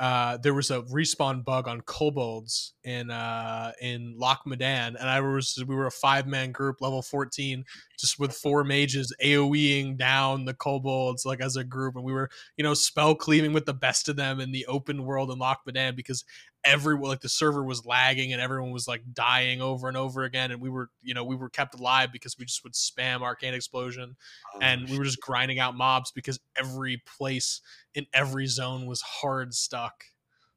[0.00, 5.20] uh, there was a respawn bug on kobolds in uh, in Loch Modan, and I
[5.20, 7.64] was we were a five man group, level fourteen,
[8.00, 12.30] just with four mages AOEing down the kobolds like as a group, and we were
[12.56, 15.60] you know spell cleaving with the best of them in the open world in Loch
[15.66, 16.24] Modan because
[16.64, 20.50] everyone like the server was lagging and everyone was like dying over and over again
[20.50, 23.54] and we were you know we were kept alive because we just would spam arcane
[23.54, 24.14] explosion
[24.54, 27.62] oh, and we were just grinding out mobs because every place
[27.94, 30.04] in every zone was hard stuck.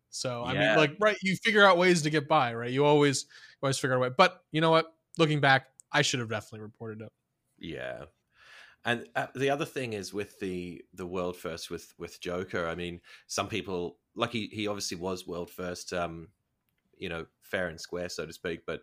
[0.09, 2.71] So i mean like right you figure out ways to get by right?
[2.71, 3.25] You always
[3.61, 4.09] always figure out a way.
[4.15, 4.93] But you know what?
[5.17, 7.11] Looking back i should have definitely reported it
[7.63, 8.05] yeah
[8.85, 12.67] and uh, the other thing is with the the world first with with Joker.
[12.67, 16.29] I mean, some people like he he obviously was world first, um,
[16.97, 18.61] you know, fair and square, so to speak.
[18.67, 18.81] But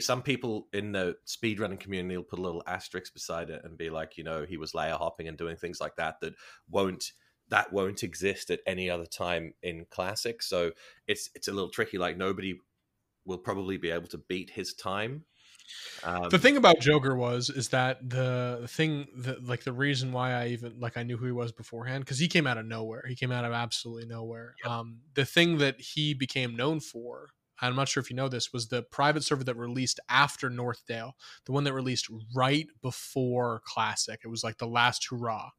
[0.00, 3.88] some people in the speedrunning community will put a little asterisk beside it and be
[3.88, 6.34] like, you know, he was layer hopping and doing things like that that
[6.70, 7.12] won't
[7.48, 10.42] that won't exist at any other time in classic.
[10.42, 10.72] So
[11.06, 11.96] it's it's a little tricky.
[11.96, 12.60] Like nobody
[13.24, 15.24] will probably be able to beat his time
[16.04, 20.32] um, the thing about Joker was is that the thing that like the reason why
[20.32, 23.04] I even like I knew who he was beforehand because he came out of nowhere.
[23.06, 24.54] He came out of absolutely nowhere.
[24.64, 24.72] Yep.
[24.72, 28.52] Um, the thing that he became known for, I'm not sure if you know this,
[28.52, 31.12] was the private server that released after Northdale,
[31.46, 34.20] the one that released right before Classic.
[34.24, 35.50] It was like the last hurrah.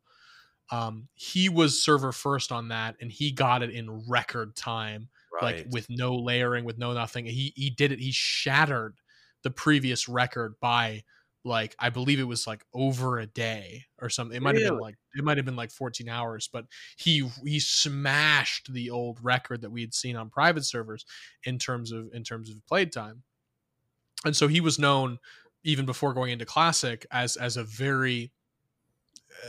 [0.72, 5.58] Um, he was server first on that, and he got it in record time, right.
[5.58, 7.26] like with no layering, with no nothing.
[7.26, 8.00] He he did it.
[8.00, 8.96] He shattered
[9.44, 11.04] the previous record by
[11.46, 14.36] like I believe it was like over a day or something.
[14.36, 14.66] It might really?
[14.66, 16.66] have been like it might have been like 14 hours, but
[16.98, 21.06] he he smashed the old record that we had seen on private servers
[21.44, 23.24] in terms of in terms of played time.
[24.26, 25.20] And so he was known
[25.64, 28.32] even before going into classic as as a very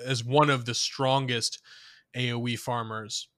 [0.04, 1.60] as one of the strongest
[2.14, 3.28] AoE farmers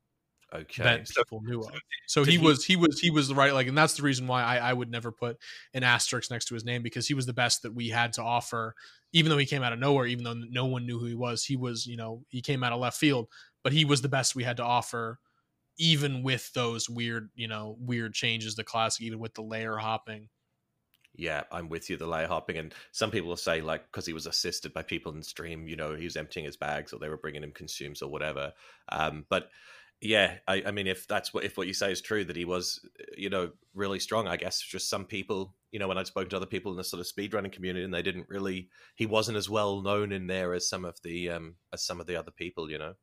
[0.54, 1.70] okay that people knew of
[2.06, 4.26] so he, he, was he was he was the right like and that's the reason
[4.26, 5.38] why I, I would never put
[5.74, 8.22] an asterisk next to his name because he was the best that we had to
[8.22, 8.74] offer
[9.12, 11.44] even though he came out of nowhere even though no one knew who he was
[11.44, 13.28] he was you know he came out of left field
[13.62, 15.18] but he was the best we had to offer
[15.78, 20.28] even with those weird you know weird changes the classic even with the layer hopping
[21.14, 21.96] yeah, I'm with you.
[21.96, 25.12] The layer hopping, and some people will say like because he was assisted by people
[25.12, 28.00] in stream, you know, he was emptying his bags or they were bringing him consumes
[28.00, 28.52] or whatever.
[28.88, 29.50] Um, but
[30.02, 32.44] yeah, I, I, mean, if that's what if what you say is true, that he
[32.44, 32.84] was,
[33.16, 34.26] you know, really strong.
[34.26, 36.82] I guess just some people, you know, when I'd spoken to other people in the
[36.82, 40.54] sort of speedrunning community, and they didn't really, he wasn't as well known in there
[40.54, 42.94] as some of the um as some of the other people, you know.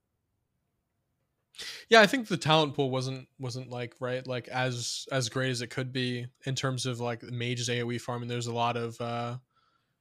[1.89, 5.61] Yeah, I think the talent pool wasn't wasn't like right like as as great as
[5.61, 8.27] it could be in terms of like mages AOE farming.
[8.27, 9.37] There's a lot of uh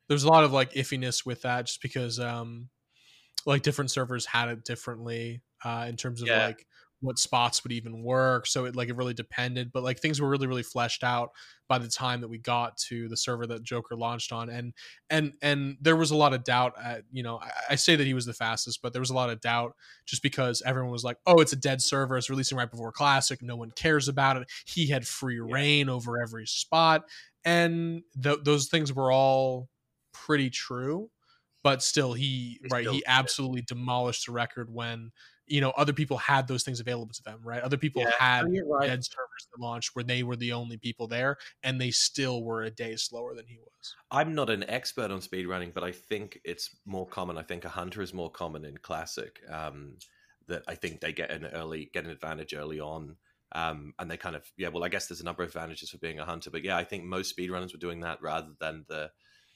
[0.08, 2.70] there's a lot of like iffiness with that just because um
[3.46, 6.46] like different servers had it differently uh in terms of yeah.
[6.46, 6.66] like
[7.00, 10.28] what spots would even work so it like it really depended but like things were
[10.28, 11.30] really really fleshed out
[11.68, 14.72] by the time that we got to the server that joker launched on and
[15.08, 18.06] and and there was a lot of doubt at you know I, I, say that
[18.06, 19.74] he was the fastest but there was a lot of doubt
[20.06, 23.42] just because everyone was like oh it's a dead server it's releasing right before classic
[23.42, 27.04] no one cares about it he had free reign over every spot
[27.44, 29.68] and th- those things were all
[30.12, 31.10] pretty true
[31.62, 35.12] but still he right he absolutely demolished the record when
[35.48, 38.42] you know other people had those things available to them right other people yeah, had
[38.42, 38.86] right.
[38.86, 42.62] dead servers that launched where they were the only people there and they still were
[42.62, 46.38] a day slower than he was i'm not an expert on speedrunning but i think
[46.44, 49.94] it's more common i think a hunter is more common in classic um,
[50.48, 53.16] that I think they get an early get an advantage early on.
[53.54, 55.98] Um, and they kind of yeah, well, I guess there's a number of advantages for
[55.98, 59.10] being a hunter, but yeah, I think most speedrunners were doing that rather than the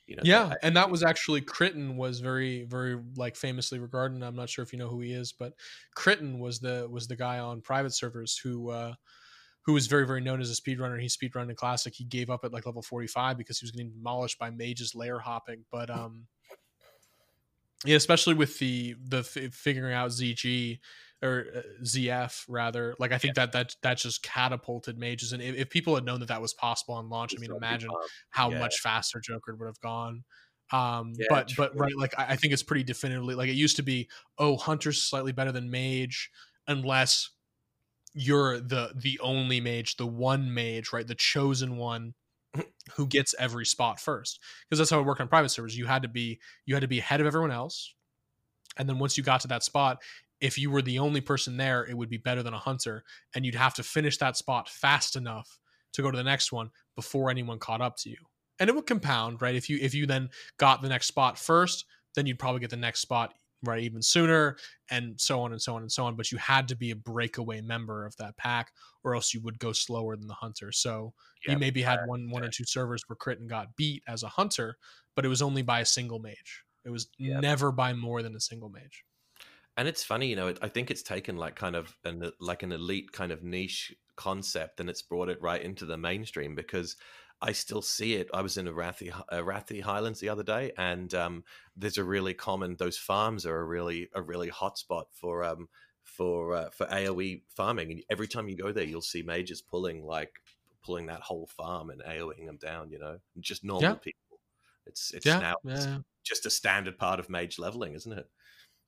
[0.06, 4.34] you know yeah and that was actually Critton was very very like famously regarded i'm
[4.34, 5.54] not sure if you know who he is but
[5.96, 8.94] Critton was the was the guy on private servers who uh
[9.64, 11.00] who was very very known as a speedrunner.
[11.00, 11.94] He speedrun in classic.
[11.94, 15.18] He gave up at like level 45 because he was getting demolished by mages layer
[15.18, 16.26] hopping but um
[17.84, 20.78] yeah especially with the the f- figuring out zg
[21.22, 22.94] or uh, ZF rather.
[22.98, 23.46] Like I think yeah.
[23.46, 26.52] that that that just catapulted mages, and if, if, people had known that that was
[26.54, 27.90] possible on launch, I mean, imagine
[28.30, 28.58] how yeah.
[28.58, 30.24] much faster Joker would have gone.
[30.72, 31.64] Um, yeah, but true.
[31.64, 34.08] but right, like I, I think it's pretty definitively like it used to be.
[34.38, 36.30] Oh, Hunter's slightly better than Mage,
[36.66, 37.30] unless
[38.14, 42.14] you're the the only mage, the one mage, right, the chosen one
[42.96, 46.02] who gets every spot first because that's how it worked on private servers you had
[46.02, 47.94] to be you had to be ahead of everyone else
[48.76, 50.02] and then once you got to that spot
[50.42, 53.46] if you were the only person there, it would be better than a hunter, and
[53.46, 55.60] you'd have to finish that spot fast enough
[55.92, 58.16] to go to the next one before anyone caught up to you.
[58.58, 59.54] And it would compound, right?
[59.54, 61.86] If you if you then got the next spot first,
[62.16, 63.34] then you'd probably get the next spot
[63.64, 64.56] right even sooner,
[64.90, 66.16] and so on and so on and so on.
[66.16, 68.72] But you had to be a breakaway member of that pack,
[69.04, 70.72] or else you would go slower than the hunter.
[70.72, 71.14] So
[71.46, 71.54] yep.
[71.54, 74.76] you maybe had one one or two servers where Critton got beat as a hunter,
[75.14, 76.64] but it was only by a single mage.
[76.84, 77.42] It was yep.
[77.42, 79.04] never by more than a single mage
[79.76, 82.72] and it's funny you know i think it's taken like kind of an like an
[82.72, 86.96] elite kind of niche concept and it's brought it right into the mainstream because
[87.40, 88.28] i still see it.
[88.32, 91.44] I was in arathi, arathi highlands the other day and um,
[91.76, 95.68] there's a really common those farms are a really a really hot spot for um
[96.04, 97.90] for uh, for aoe farming.
[97.90, 100.40] And every time you go there you'll see mages pulling like
[100.84, 103.18] pulling that whole farm and aoeing them down you know?
[103.40, 103.94] Just normal yeah.
[103.94, 104.38] people.
[104.86, 105.98] It's it's yeah, now yeah.
[106.24, 108.28] just a standard part of mage leveling isn't it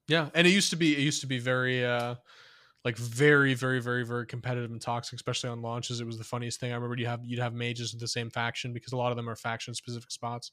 [0.09, 2.17] yeah, and it used to be it used to be very uh
[2.85, 6.01] like very very very very competitive and toxic especially on launches.
[6.01, 6.73] It was the funniest thing.
[6.73, 9.17] I remember you have you'd have mages of the same faction because a lot of
[9.17, 10.53] them are faction specific spots.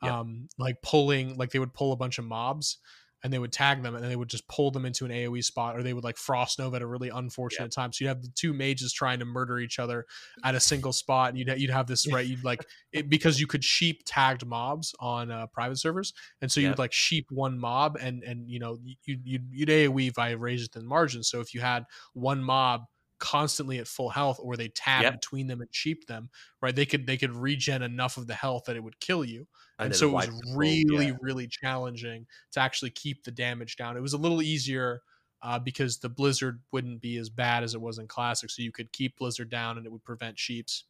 [0.00, 0.14] Yeah.
[0.20, 2.78] um like pulling like they would pull a bunch of mobs
[3.26, 5.42] and they would tag them and then they would just pull them into an AoE
[5.42, 7.70] spot or they would like frost nova at a really unfortunate yep.
[7.72, 7.92] time.
[7.92, 10.06] So you'd have the two mages trying to murder each other
[10.44, 11.30] at a single spot.
[11.30, 12.24] And you'd, you'd have this, right?
[12.24, 16.14] You'd like it because you could sheep tagged mobs on uh, private servers.
[16.40, 20.14] And so you'd like sheep one mob and, and, you know, you, you'd, you'd AoE
[20.14, 21.28] via raised thin margins.
[21.28, 21.82] So if you had
[22.14, 22.82] one mob
[23.18, 25.14] constantly at full health or they tab yep.
[25.14, 26.28] between them and sheep them
[26.60, 29.46] right they could they could regen enough of the health that it would kill you
[29.78, 31.16] and, and so it was really yeah.
[31.20, 35.02] really challenging to actually keep the damage down it was a little easier
[35.42, 38.72] uh, because the blizzard wouldn't be as bad as it was in classic so you
[38.72, 40.84] could keep blizzard down and it would prevent sheeps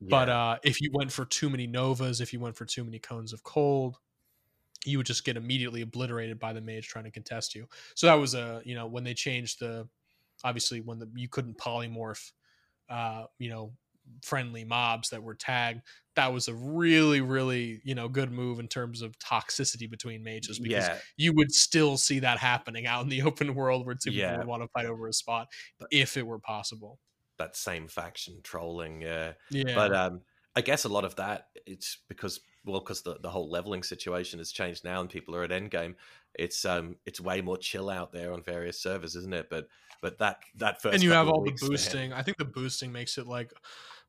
[0.00, 0.08] yeah.
[0.08, 2.98] but uh, if you went for too many novas if you went for too many
[2.98, 3.96] cones of cold
[4.86, 8.14] you would just get immediately obliterated by the mage trying to contest you so that
[8.14, 9.88] was a you know when they changed the
[10.44, 12.32] obviously when the you couldn't polymorph
[12.90, 13.72] uh you know
[14.22, 15.80] friendly mobs that were tagged
[16.16, 20.58] that was a really really you know good move in terms of toxicity between mages
[20.58, 20.98] because yeah.
[21.16, 24.30] you would still see that happening out in the open world where two yeah.
[24.30, 25.48] people would want to fight over a spot
[25.90, 26.98] if it were possible.
[27.38, 29.32] that same faction trolling yeah.
[29.50, 29.74] Yeah.
[29.74, 30.20] but um
[30.54, 34.38] i guess a lot of that it's because well because the, the whole leveling situation
[34.38, 35.94] has changed now and people are at endgame
[36.34, 39.48] it's um it's way more chill out there on various servers isn't it?
[39.50, 39.68] But
[40.02, 42.12] but that that first and you have all the boosting.
[42.12, 43.52] I think the boosting makes it like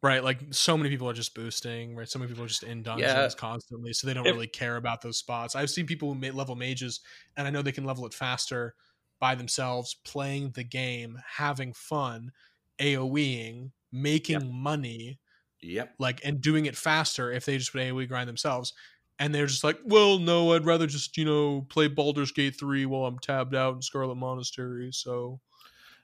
[0.05, 2.83] right like so many people are just boosting right so many people are just in
[2.83, 3.29] dungeons yeah.
[3.37, 6.55] constantly so they don't if, really care about those spots i've seen people who level
[6.55, 7.01] mages
[7.37, 8.75] and i know they can level it faster
[9.19, 12.31] by themselves playing the game having fun
[12.79, 14.49] aoeing making yep.
[14.51, 15.19] money
[15.65, 15.95] Yep.
[15.99, 18.73] Like and doing it faster if they just would AoE grind themselves.
[19.17, 22.85] And they're just like, well, no, I'd rather just, you know, play Baldur's Gate 3
[22.85, 24.89] while I'm tabbed out in Scarlet Monastery.
[24.91, 25.39] So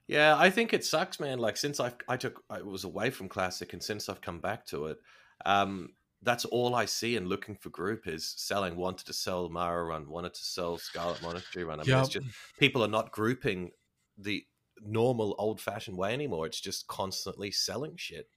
[0.08, 1.40] Yeah, I think it sucks, man.
[1.40, 4.66] Like since I've I took I was away from classic and since I've come back
[4.68, 4.98] to it,
[5.46, 5.90] um,
[6.24, 10.10] that's all I see in looking for group is selling wanted to sell Mara run,
[10.10, 11.80] wanted to sell Scarlet Monastery run.
[11.80, 12.00] I mean yep.
[12.06, 12.28] it's just
[12.60, 13.72] people are not grouping
[14.18, 14.46] the
[14.84, 16.46] normal old fashioned way anymore.
[16.46, 18.28] It's just constantly selling shit,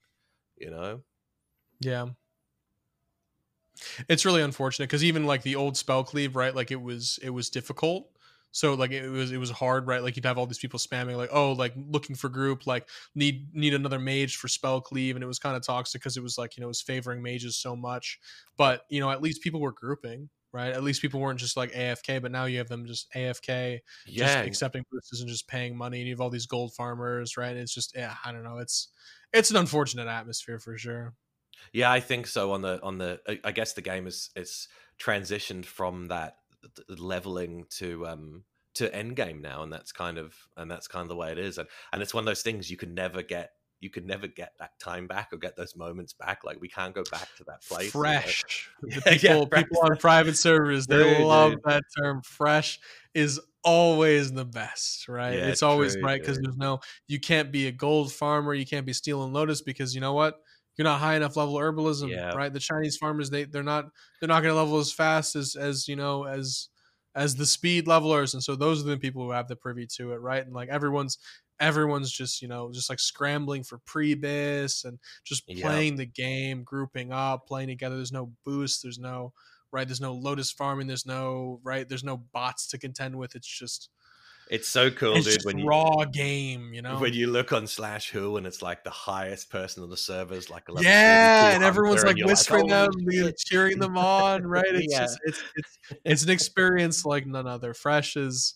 [0.57, 1.01] you know?
[1.79, 2.07] Yeah.
[4.07, 6.55] It's really unfortunate because even like the old spell cleave, right?
[6.55, 8.09] Like it was it was difficult.
[8.55, 10.01] So like it was it was hard, right?
[10.01, 13.53] Like you'd have all these people spamming like, oh, like looking for group, like need
[13.53, 16.37] need another mage for spell cleave, and it was kind of toxic because it was
[16.37, 18.17] like you know it was favoring mages so much.
[18.55, 20.71] But you know at least people were grouping, right?
[20.71, 24.25] At least people weren't just like AFK, but now you have them just AFK, yeah,
[24.25, 27.57] just accepting boosters and just paying money, and you have all these gold farmers, right?
[27.57, 28.59] It's just yeah, I don't know.
[28.59, 28.87] It's
[29.33, 31.13] it's an unfortunate atmosphere for sure.
[31.73, 32.53] Yeah, I think so.
[32.53, 36.37] On the on the, I guess the game is it's transitioned from that
[36.89, 38.43] leveling to um
[38.75, 41.57] to endgame now, and that's kind of and that's kind of the way it is.
[41.57, 43.51] And and it's one of those things you can never get
[43.81, 46.43] you can never get that time back or get those moments back.
[46.43, 47.91] Like we can't go back to that place.
[47.91, 48.69] Fresh.
[48.87, 49.63] Yeah, The people, yeah, fresh.
[49.63, 51.61] people on private servers, they Dude, love dude.
[51.65, 52.21] that term.
[52.23, 52.79] Fresh
[53.13, 55.33] is always the best, right?
[55.39, 58.65] Yeah, it's always true, right because there's no, you can't be a gold farmer, you
[58.65, 60.39] can't be stealing lotus because you know what?
[60.77, 62.33] You're not high enough level herbalism, Yeah.
[62.33, 62.51] right?
[62.53, 63.85] The Chinese farmers, they they're not
[64.19, 66.69] they're not going to level as fast as as you know as
[67.15, 70.11] as the speed levelers, and so those are the people who have the privy to
[70.13, 70.45] it, right?
[70.45, 71.17] And like everyone's
[71.59, 75.61] everyone's just you know just like scrambling for pre-bis and just Yeah.
[75.61, 77.95] playing the game, grouping up, playing together.
[77.95, 78.83] There's no boost.
[78.83, 79.33] There's no
[79.71, 79.87] right.
[79.87, 80.87] There's no lotus farming.
[80.87, 81.87] There's no right.
[81.87, 83.35] There's no bots to contend with.
[83.35, 83.89] It's just
[84.49, 85.45] It's so cool, it's dude.
[85.45, 86.73] When you raw game.
[86.73, 86.99] You know.
[86.99, 90.49] when you look on Slash Who and it's like the highest person on the servers,
[90.49, 94.63] like 11, yeah, and everyone's like you're whispering "Holy them, shit." cheering them on, right?
[94.69, 95.01] It's Yeah.
[95.01, 97.73] just it's it's it's an experience like none other.
[97.73, 98.55] Fresh is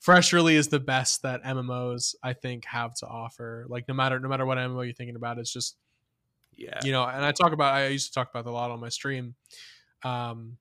[0.00, 3.66] Fresh really is the best that MMOs I think have to offer.
[3.68, 5.76] Like no matter no matter what MMO you're thinking about, it's just
[6.56, 8.80] Yeah, you know and i talk about i used to talk about a lot on
[8.80, 9.34] my stream
[10.04, 10.58] um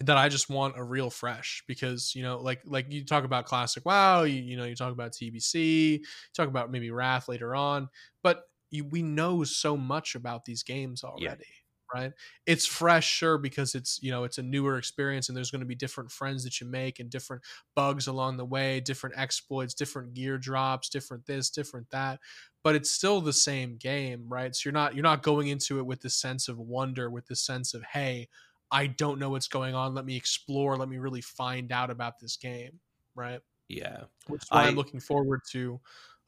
[0.00, 3.44] that i just want a real fresh because you know like like you talk about
[3.44, 7.54] classic wow you, you know you talk about tbc you talk about maybe wrath later
[7.54, 7.88] on
[8.22, 11.46] but you, we know so much about these games already
[11.92, 12.12] right?
[12.46, 15.66] It's fresh sure because it's you know it's a newer experience and there's going to
[15.66, 17.42] be different friends that you make and different
[17.74, 22.20] bugs along the way different exploits different gear drops different this different that
[22.62, 24.54] but it's still the same game right?
[24.54, 27.44] So you're not you're not going into it with this sense of wonder with this
[27.44, 28.28] sense of hey
[28.70, 29.94] i don't know what's going on.
[29.94, 30.76] Let me explore.
[30.76, 32.80] Let me really find out about this game
[33.16, 33.40] right?
[33.68, 34.04] Yeah.
[34.28, 35.80] which is why I- i'm looking forward to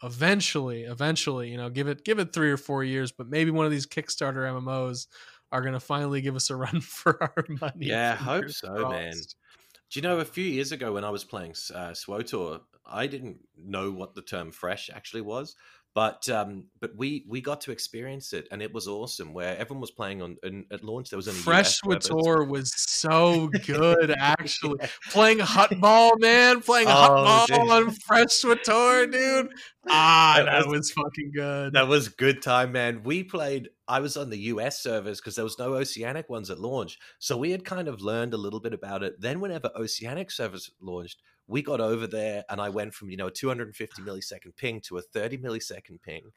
[0.03, 3.65] eventually eventually you know give it give it three or four years but maybe one
[3.67, 5.07] of these kickstarter mmos
[5.53, 7.87] are going to finally give us a run for our money.
[7.87, 9.13] Yeah, I hope so, man.
[9.13, 13.37] Do you know a few years ago when I was playing uh, SWTOR, I didn't
[13.55, 15.55] know what the term fresh actually was,
[15.95, 19.35] but um, but we we got to experience it and it was awesome.
[19.35, 21.81] Where everyone was playing on and at launch, there was only fresh.
[21.81, 24.79] TOR was so good actually
[25.11, 27.71] playing Huttball man playing Oh, Huttball dude.
[27.71, 29.49] on fresh TOR, dude
[29.89, 33.03] ah That that was- was fucking good That was good time, man.
[33.03, 33.69] We played.
[33.89, 37.37] I was on the US servers because there was no Oceanic ones at launch, so
[37.37, 39.21] we had kind of learned a little bit about it.
[39.21, 43.27] Then, whenever Oceanic servers launched, we got over there, and I went from you know
[43.27, 46.31] a 250 millisecond ping to a 30 millisecond ping,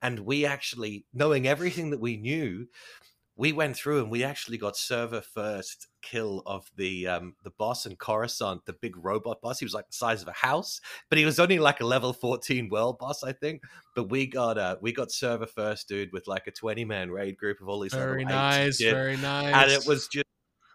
[0.00, 2.66] and we actually, knowing everything that we knew,
[3.36, 7.86] we went through and we actually got server first kill of the um the boss
[7.86, 9.58] in Coruscant, the big robot boss.
[9.58, 12.12] He was like the size of a house, but he was only like a level
[12.12, 13.62] 14 world boss, I think.
[13.96, 17.36] But we got uh we got server first, dude, with like a 20 man raid
[17.36, 20.26] group of all these very nice very nice and it was just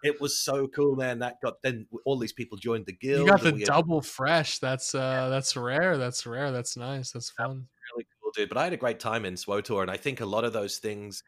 [0.02, 1.18] it was so cool, man.
[1.20, 3.20] That got then all these people joined the guild.
[3.20, 7.10] you got the we had- double fresh that's uh that's rare that's rare that's nice
[7.12, 8.48] that's fun really cool, dude.
[8.48, 10.78] But I had a great time in SWTOR, and I think a lot of those
[10.78, 11.22] things,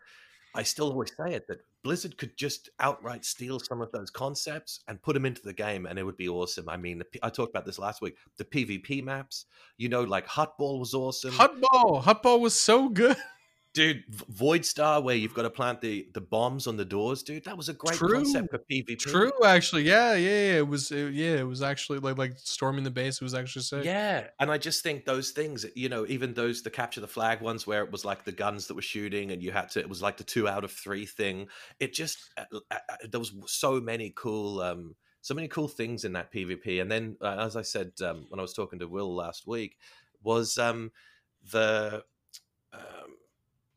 [0.55, 4.81] I still always say it that Blizzard could just outright steal some of those concepts
[4.87, 6.69] and put them into the game, and it would be awesome.
[6.69, 8.17] I mean, I talked about this last week.
[8.37, 9.47] The PvP maps,
[9.79, 11.33] you know, like Huttball was awesome.
[11.33, 13.17] Huttball, Huttball was so good
[13.73, 17.45] dude, Voidstar, where you've got to plant the the bombs on the doors, dude.
[17.45, 18.15] That was a great True.
[18.15, 18.99] concept for PvP.
[18.99, 20.59] True, actually, yeah, yeah, yeah.
[20.59, 23.17] It was, it, yeah, it was actually like like storming the base.
[23.17, 23.85] It was actually sick.
[23.85, 27.41] Yeah, and I just think those things, you know, even those the capture the flag
[27.41, 29.89] ones where it was like the guns that were shooting and you had to, it
[29.89, 31.49] was like the two out of three thing.
[31.79, 36.05] It just uh, uh, uh, there was so many cool, um, so many cool things
[36.05, 36.81] in that PvP.
[36.81, 39.77] And then, uh, as I said um, when I was talking to Will last week,
[40.23, 40.91] was um,
[41.51, 42.05] the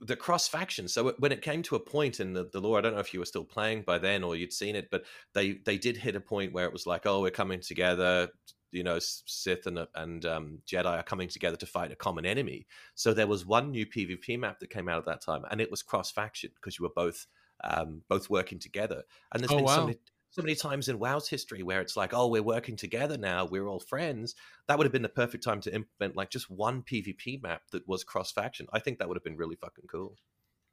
[0.02, 0.88] the cross faction.
[0.88, 3.14] So when it came to a point in the, the lore, I don't know if
[3.14, 6.16] you were still playing by then or you'd seen it, but they they did hit
[6.16, 8.30] a point where it was like, oh, we're coming together.
[8.72, 12.68] You know, Sith and and um, Jedi are coming together to fight a common enemy.
[12.96, 15.72] So there was one new PvP map that came out at that time, and it
[15.72, 17.28] was cross faction because you were both
[17.64, 19.04] um, both working together.
[19.32, 19.86] And there's Oh, been wow.
[19.86, 19.98] many
[20.34, 23.68] so many times in WoW's history where it's like, oh, we're working together now, we're
[23.68, 24.34] all friends.
[24.68, 27.88] That would have been the perfect time to implement like just one PvP map that
[27.88, 28.66] was cross faction.
[28.74, 30.16] I think that would have been really fucking cool.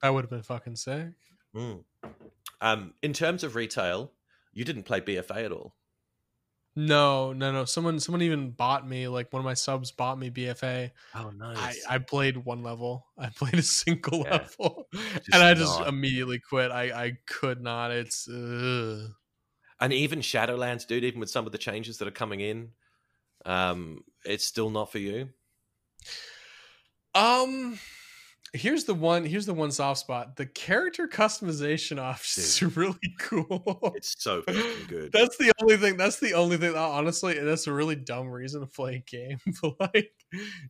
[0.01, 1.09] That would have been fucking sick.
[1.55, 1.85] Mm.
[2.63, 4.13] Um, in terms of retail,
[4.55, 5.75] you didn't play BFA at all.
[6.75, 7.67] No, no, no.
[7.67, 9.09] Someone, someone even bought me.
[9.09, 10.93] Like one of my subs bought me BFA.
[11.15, 11.85] Oh, nice.
[11.87, 13.05] I, I played one level.
[13.19, 14.39] I played a single Yeah.
[14.39, 14.87] level,
[15.35, 15.89] and I just not.
[15.89, 16.71] immediately quit.
[16.71, 17.91] I, I could not.
[17.91, 18.27] It's.
[18.27, 19.11] Ugh.
[19.81, 22.71] And even Shadowlands, dude, even with some of the changes that are coming in,
[23.47, 25.31] um, it's still not for you.
[27.15, 27.79] Um,
[28.53, 30.37] here's the one here's the one soft spot.
[30.37, 33.93] The character customization option is really cool.
[33.97, 34.43] It's so
[34.89, 35.13] good.
[35.13, 38.67] that's the only thing that's the only thing honestly that's a really dumb reason to
[38.67, 40.13] play a game but like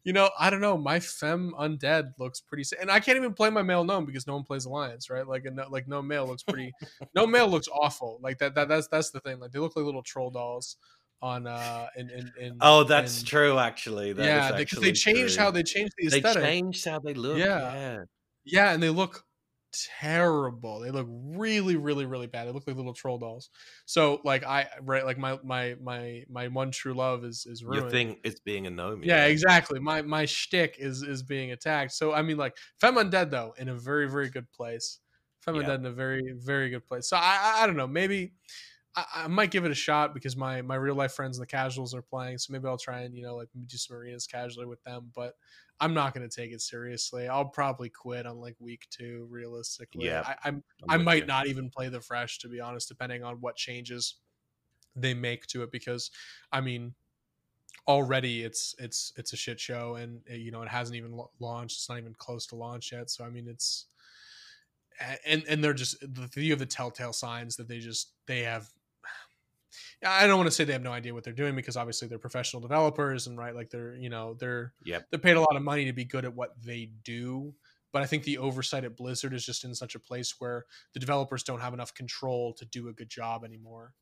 [0.05, 3.51] you know i don't know my fem undead looks pretty and i can't even play
[3.51, 5.27] my male gnome because no one plays alliance right?
[5.27, 6.73] Like a, no, like no male looks pretty
[7.15, 8.19] no male looks awful.
[8.23, 9.41] Like that, that that's that's the thing.
[9.41, 10.77] Like they look like little troll dolls
[11.23, 13.59] on uh in in, in oh, that's true.
[13.59, 17.15] Actually, That yeah because they changed how they changed the aesthetic they changed how they
[17.15, 17.39] look.
[17.39, 17.75] Yeah.
[17.75, 17.99] Yeah,
[18.45, 19.25] Yeah, and they look
[20.01, 20.81] terrible.
[20.81, 22.49] They look really, really, really bad.
[22.49, 23.51] They look like little troll dolls.
[23.87, 27.83] So like I right like my my my my one true love is is ruined.
[27.83, 29.03] your thing is being a gnome.
[29.03, 29.79] yeah, exactly.
[29.79, 31.93] My my shtick is is being attacked.
[31.93, 34.99] So I mean like Fem Undead though in a very very good place.
[35.41, 35.63] Fem Yeah.
[35.63, 37.09] Undead in a very very good place.
[37.09, 38.33] So I I, I don't know maybe.
[38.97, 41.51] I, I might give it a shot because my my real life friends and the
[41.51, 44.67] casuals are playing, so maybe I'll try and you know like do some arenas casually
[44.67, 45.11] with them.
[45.15, 45.35] But
[45.81, 47.29] I'm not going to take it seriously.
[47.29, 50.07] I'll probably quit on like week two, realistically.
[50.07, 51.27] Yeah, I, I'm I'm I might you.
[51.27, 54.17] not even play the fresh to be honest, depending on what changes
[54.97, 55.71] they make to it.
[55.71, 56.11] Because
[56.53, 56.95] I mean,
[57.87, 61.77] already it's it's it's a shit show, and uh, you know it hasn't even launched.
[61.77, 63.09] It's not even close to launch yet.
[63.09, 63.87] So I mean, it's
[65.25, 68.69] and and they're just the you have the telltale signs that they just they have.
[70.05, 72.19] I don't want to say they have no idea what they're doing because obviously they're
[72.19, 75.09] professional developers and right like they're you know they're Yep.
[75.11, 77.55] they're paid a lot of money to be good at what they do
[77.93, 81.01] but i think the oversight at blizzard is just in such a place where the
[81.01, 83.95] developers don't have enough control to do a good job anymore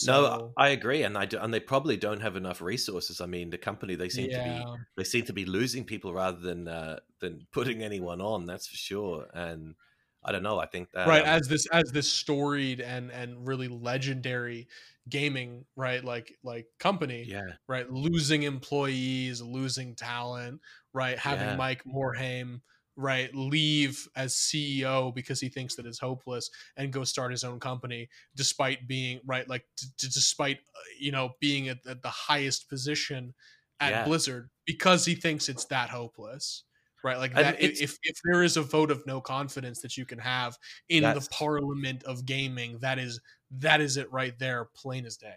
[0.00, 3.20] No, So, I agree, and I do, and they probably don't have enough resources.
[3.20, 6.38] I mean, the company they seem to be they seem to be losing people rather
[6.40, 8.46] than uh, than putting anyone on.
[8.46, 9.30] That's for sure.
[9.32, 9.76] And
[10.24, 10.58] I don't know.
[10.58, 14.68] I think that right um, as this as this storied and and really legendary
[15.08, 20.60] gaming right like like company yeah, right losing employees losing talent
[20.92, 21.56] right having Yeah.
[21.56, 22.60] mike morhaime
[22.94, 27.58] right leave as ceo because he thinks that it's hopeless and go start his own
[27.58, 32.68] company despite being right like d- despite uh, you know being at, at the highest
[32.68, 33.34] position
[33.80, 34.04] at Yeah.
[34.04, 36.64] blizzard because he thinks it's that hopeless
[37.02, 40.18] right like that if, if there is a vote of no confidence that you can
[40.18, 40.56] have
[40.88, 43.20] in the parliament of gaming that is
[43.58, 45.36] that is it right there plain as day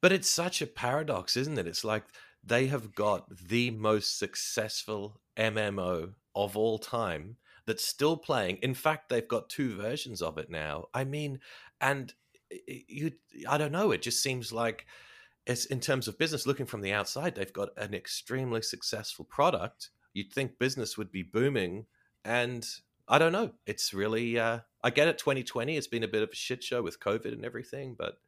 [0.00, 1.66] But it's such a paradox, isn't it?
[1.66, 2.04] It's like
[2.42, 8.58] they have got the most successful MMO of all time that's still playing.
[8.62, 10.86] In fact, they've got two versions of it now.
[10.94, 11.40] I mean,
[11.80, 12.14] and
[12.66, 13.12] you,
[13.48, 13.90] I don't know.
[13.90, 14.86] It just seems like
[15.46, 16.46] it's in terms of business.
[16.46, 19.90] Looking from the outside, they've got an extremely successful product.
[20.14, 21.86] You'd think business would be booming,
[22.24, 22.66] and
[23.08, 23.52] I don't know.
[23.66, 24.38] It's really.
[24.38, 25.18] Uh, I get it.
[25.18, 25.76] 2020.
[25.76, 28.18] It's been a bit of a shit show with COVID and everything, but.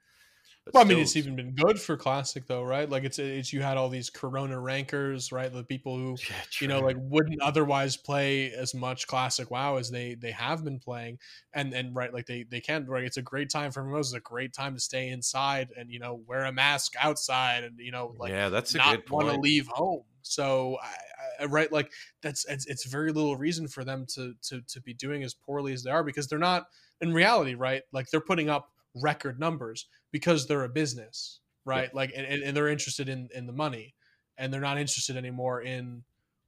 [0.73, 2.89] But Well, I mean, it's even been good for classic though, right?
[2.89, 5.51] Like it's it's you had all these Corona rankers, right?
[5.53, 9.91] The people who Yeah, you know like wouldn't otherwise play as much classic WoW as
[9.91, 11.19] they they have been playing,
[11.55, 13.05] and and right like they they can right.
[13.05, 14.09] It's a great time for most.
[14.09, 17.79] It's a great time to stay inside and you know wear a mask outside and
[17.79, 20.05] you know like yeah, that's a not want to leave home.
[20.23, 21.93] So I, I, right, like
[22.23, 25.73] that's it's, it's very little reason for them to to to be doing as poorly
[25.73, 26.67] as they are because they're not
[27.01, 27.83] in reality, right?
[27.93, 31.93] Like they're putting up record numbers because they're a business, right?
[31.95, 33.95] Like and, and they're interested in in the money,
[34.37, 36.03] and they're not interested anymore in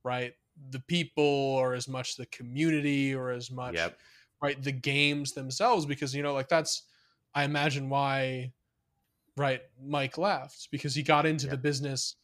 [0.05, 0.35] right
[0.71, 3.99] the people or as much the community or as much Yep.
[4.43, 6.83] right the games themselves because you know like that's
[7.35, 8.53] i imagine why
[9.37, 11.53] right mike left because he got into Yeah.
[11.53, 12.17] the business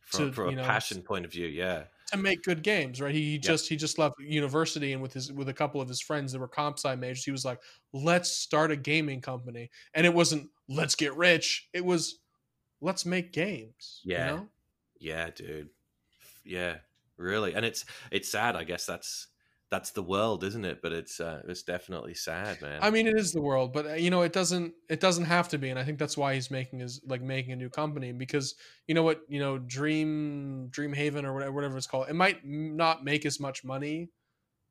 [0.00, 1.84] From, to, from a know, passion point of view, yeah.
[2.10, 5.32] To make good games right he, he just he just left university and with his
[5.32, 7.60] with a couple of his friends that were comp sci majors he was like
[7.92, 12.20] let's start a gaming company and it wasn't let's get rich it was
[12.80, 14.18] let's make games Yeah.
[14.30, 14.48] you know?
[14.98, 15.70] Yeah, dude.
[16.44, 16.76] Yeah,
[17.16, 17.54] really.
[17.54, 18.54] And it's it's sad.
[18.56, 19.28] I guess that's
[19.70, 20.82] that's the world, isn't it?
[20.82, 22.80] But it's uh, it's definitely sad, man.
[22.82, 25.48] I mean, it is the world, but uh, you know, it doesn't it doesn't have
[25.50, 28.12] to be, and I think that's why he's making his like making a new company
[28.12, 28.56] because
[28.88, 33.04] you know what, you know, Dream Dreamhaven or whatever, whatever it's called, it might not
[33.04, 34.10] make as much money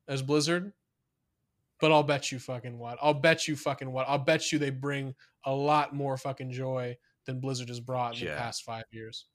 [0.06, 0.72] as Blizzard,
[1.80, 4.70] but I'll bet you fucking what, I'll bet you fucking what, I'll bet you they
[4.70, 5.14] bring
[5.46, 9.26] a lot more fucking joy than Blizzard has brought in the past five years.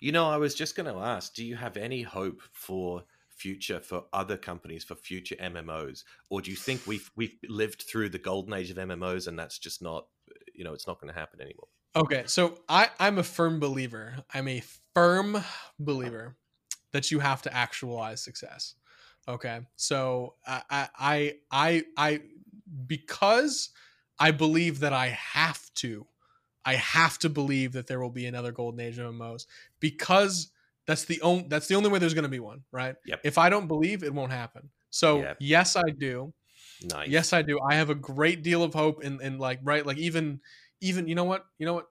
[0.00, 3.04] you know, I was just going to ask, do you have any hope for
[3.42, 8.10] future for other companies for future MMOs, or do you think we've we've lived through
[8.10, 10.06] the golden age of MMOs and that's just not,
[10.54, 11.66] you know, it's not going to happen anymore?
[11.96, 14.14] Okay, so I I'm a firm believer.
[14.32, 14.62] I'm a
[14.94, 15.42] firm
[15.80, 16.36] believer
[16.92, 18.76] that you have to actualize success.
[19.26, 22.20] Okay, so I I I I, I
[22.86, 23.70] because
[24.20, 26.06] I believe that I have to,
[26.64, 29.46] I have to believe that there will be another golden age of MMOs
[29.80, 30.52] because
[30.86, 32.96] That's the only that's the only way there's going to be one, right?
[33.06, 33.20] Yep.
[33.24, 34.70] If I don't believe, it won't happen.
[34.90, 35.36] So Yep.
[35.40, 36.32] yes, I do.
[36.84, 37.08] Nice.
[37.08, 37.60] Yes, I do.
[37.60, 40.40] I have a great deal of hope in, in like right, like even
[40.80, 41.86] even you know what, you know what,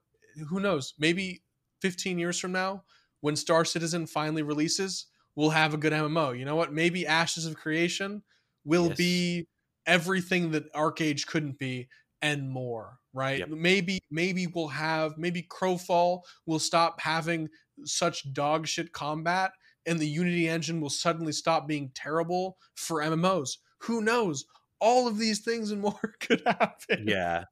[0.49, 0.93] who knows?
[0.99, 1.43] Maybe
[1.81, 2.84] 15 years from now,
[3.22, 6.38] when Star Citizen finally releases, we'll have a good MMO.
[6.38, 6.73] You know what?
[6.73, 8.23] Maybe Ashes of Creation
[8.65, 8.97] will Yes.
[8.97, 9.47] be
[9.85, 11.88] everything that ArcheAge couldn't be
[12.22, 12.99] and more.
[13.13, 13.39] Right?
[13.39, 13.49] Yep.
[13.49, 17.49] Maybe maybe we'll have maybe Crowfall will stop having
[17.85, 19.51] such dog shit combat
[19.85, 23.57] and the Unity engine will suddenly stop being terrible for MMOs.
[23.79, 24.45] Who knows?
[24.79, 27.05] All of these things and more could happen.
[27.07, 27.45] Yeah.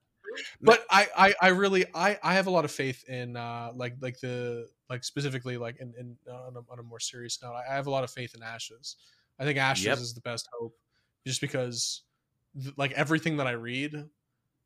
[0.61, 3.95] But I, I, I really, I, I have a lot of faith in, uh, like,
[3.99, 7.73] like the, like specifically, like, in, in on, a, on a more serious note, I
[7.73, 8.95] have a lot of faith in Ashes.
[9.39, 9.97] I think Ashes Yep.
[9.97, 10.76] is the best hope,
[11.26, 12.03] just because,
[12.77, 14.06] like, everything that I read,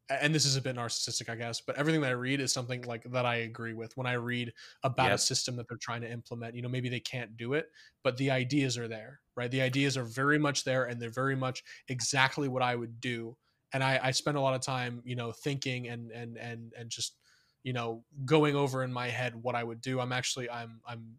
[0.09, 2.81] and this is a bit narcissistic, I guess, but everything that I read is something
[2.83, 3.95] like that I agree with.
[3.95, 4.53] When I read
[4.83, 7.71] about a system that they're trying to implement, you know, maybe they can't do it,
[8.03, 9.49] but the ideas are there, right?
[9.49, 13.37] The ideas are very much there, and they're very much exactly what I would do.
[13.71, 16.89] And I, I spend a lot of time, you know, thinking and and and and
[16.89, 17.17] just,
[17.63, 19.99] you know, going over in my head what I would do.
[19.99, 21.17] I'm actually I'm I'm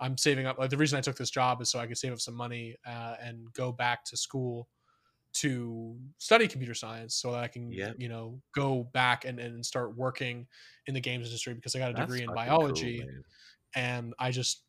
[0.00, 0.58] I'm saving up.
[0.58, 2.76] Like the reason I took this job is so I could save up some money
[2.86, 4.68] uh, and go back to school
[5.34, 7.96] to study computer science so that I can, Yep.
[7.96, 10.48] you know, go back and, and start working
[10.86, 13.24] in the games industry because I got a That's degree in biology cool,
[13.74, 14.64] and I just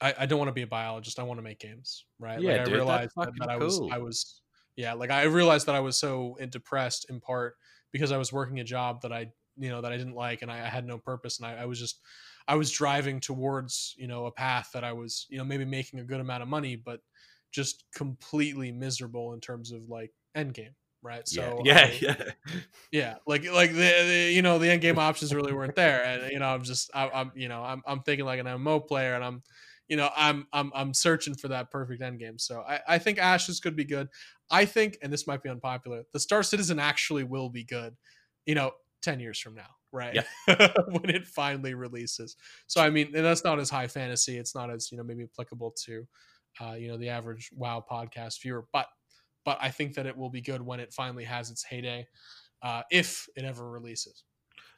[0.00, 1.18] I, I don't want to be a biologist.
[1.18, 2.42] I want to make games, right?
[2.42, 3.90] Yeah, like I dude, that's realized that, that I was cool.
[3.90, 4.42] I was
[4.76, 7.56] yeah, like I realized that I was so depressed in part
[7.92, 10.50] because I was working a job that I you know that I didn't like and
[10.50, 12.00] I, I had no purpose and I, I was just
[12.48, 16.00] I was driving towards you know a path that I was you know maybe making
[16.00, 17.00] a good amount of money but
[17.52, 22.30] just completely miserable in terms of like end game right so yeah, I- yeah, yeah.
[22.90, 26.30] yeah like like the, the you know the end game options really weren't there and
[26.32, 29.14] you know i'm just I, i'm you know I'm, I'm thinking like an mmo player
[29.14, 29.42] and i'm
[29.88, 33.18] you know i'm i'm i'm searching for that perfect end game so i i think
[33.18, 34.08] ashes could be good.
[34.50, 37.96] I think and this might be unpopular the star citizen actually will be good
[38.46, 38.72] you know
[39.02, 40.24] 10 years from now right?
[40.46, 42.36] When it finally releases.
[42.66, 45.72] So i mean that's not as high fantasy it's not as you know maybe applicable
[45.84, 46.06] to
[46.60, 48.86] uh, you know the average wow podcast viewer but
[49.44, 52.06] but i think that it will be good when it finally has its heyday
[52.62, 54.24] uh, if it ever releases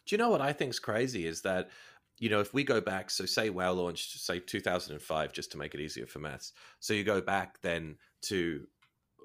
[0.07, 1.71] Do you know what I think's crazy is that
[2.19, 5.75] you know if we go back, so say WoW launched say 2005, just to make
[5.75, 6.53] it easier for maths.
[6.81, 8.67] So you go back then to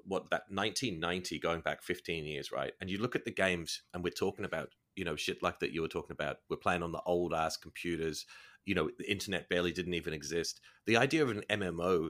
[0.06, 2.74] what that 1990, going back 15 years, right?
[2.82, 5.72] And you look at the games, and we're talking about you know shit like that
[5.72, 6.38] you were talking about.
[6.50, 8.26] We're playing on the old ass computers.
[8.66, 10.60] You know, the internet barely didn't even exist.
[10.86, 12.10] The idea of an MMO,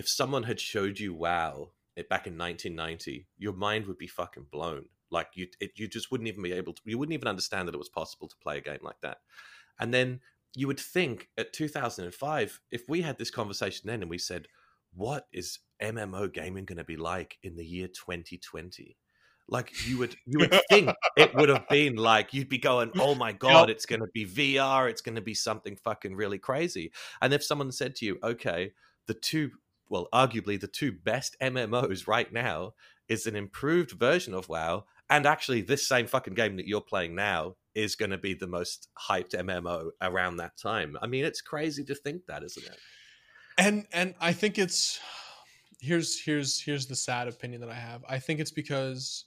[0.00, 4.46] if someone had showed you WoW it back in 1990, your mind would be fucking
[4.50, 4.86] blown.
[5.10, 6.80] Like you, it, you just wouldn't even be able to.
[6.86, 9.18] You wouldn't even understand that it was possible to play a game like that.
[9.78, 10.20] And then
[10.56, 14.46] you would think at 2005, if we had this conversation then and we said,
[14.94, 18.96] "What is MMO gaming going to be like in the year 2020?"
[19.50, 23.14] Like you would, you would think it would have been like you'd be going, "Oh
[23.14, 24.88] my god, it's going to be VR.
[24.88, 26.90] It's going to be something fucking really crazy."
[27.20, 28.72] And if someone said to you, "Okay,
[29.10, 29.50] the two,
[29.90, 32.72] well, arguably the two best MMOs right now
[33.08, 37.14] is an improved version of WoW, and actually this same fucking game that you're playing
[37.14, 41.42] now is going to be the most hyped MMO around that time." I mean, it's
[41.42, 42.78] crazy to think that, isn't it?
[43.60, 44.98] and and i think it's
[45.80, 49.26] here's here's here's the sad opinion that i have i think it's because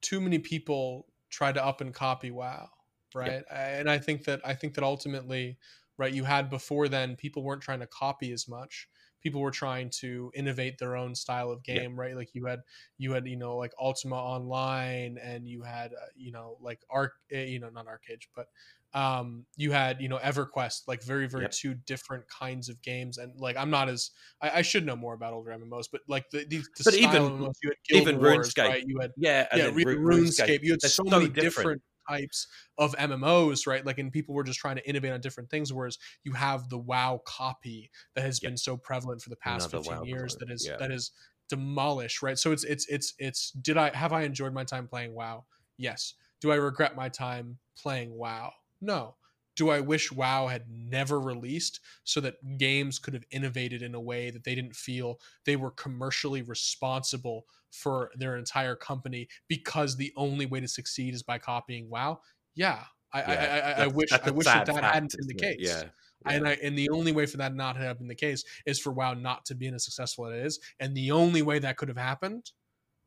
[0.00, 2.68] too many people try to up and copy wow
[3.14, 5.58] right and i think that i think that ultimately
[5.98, 8.88] right you had before then people weren't trying to copy as much
[9.22, 11.80] people were trying to innovate their own style of Yeah.
[11.80, 12.60] game right like you had
[12.98, 17.12] you had you know like ultima online and you had uh, you know like arc
[17.30, 18.46] eh, you know not arcade but
[18.94, 21.52] um you had you know everquest like very very Yep.
[21.52, 24.10] two different kinds of games and like i'm not as
[24.42, 27.22] i, I should know more about older mmos but like the, the, the But even-
[27.22, 28.68] MMOs, you had Guild even Wars, RuneScape.
[28.68, 30.60] right you had Yeah, yeah, Ru- Ru- RuneScape.
[30.62, 31.42] You had so, so many different.
[31.42, 31.82] different.
[32.08, 32.46] Types
[32.78, 33.84] of MMOs, right?
[33.84, 35.72] Like, and people were just trying to innovate on different things.
[35.72, 39.84] Whereas you have the WoW copy that has been so prevalent for the past Another
[39.84, 40.76] 15 WoW years clone, that is yeah.
[40.78, 41.12] that is
[41.48, 42.38] demolished, right?
[42.38, 43.50] So it's it's it's it's.
[43.52, 45.44] Did I have I enjoyed my time playing WoW?
[45.76, 46.14] Yes.
[46.40, 48.52] Do I regret my time playing WoW?
[48.80, 49.14] No.
[49.62, 54.00] Do I wish WoW had never released so that games could have innovated in a
[54.00, 60.12] way that they didn't feel they were commercially responsible for their entire company because the
[60.16, 62.18] only way to succeed is by copying WoW?
[62.56, 62.80] Yeah.
[63.12, 65.58] I, I, I, I, I wish I wish that that hadn't been the case.
[65.60, 65.84] Yeah,
[66.26, 66.48] And.
[66.48, 68.90] I, and the only way for that not to have been the case is for
[68.90, 70.58] WoW not to be as successful as it is.
[70.80, 72.50] And the only way that could have happened,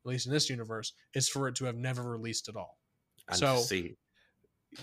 [0.06, 2.78] at least in this universe, is for it to have never released at all.
[3.28, 3.96] and so- to see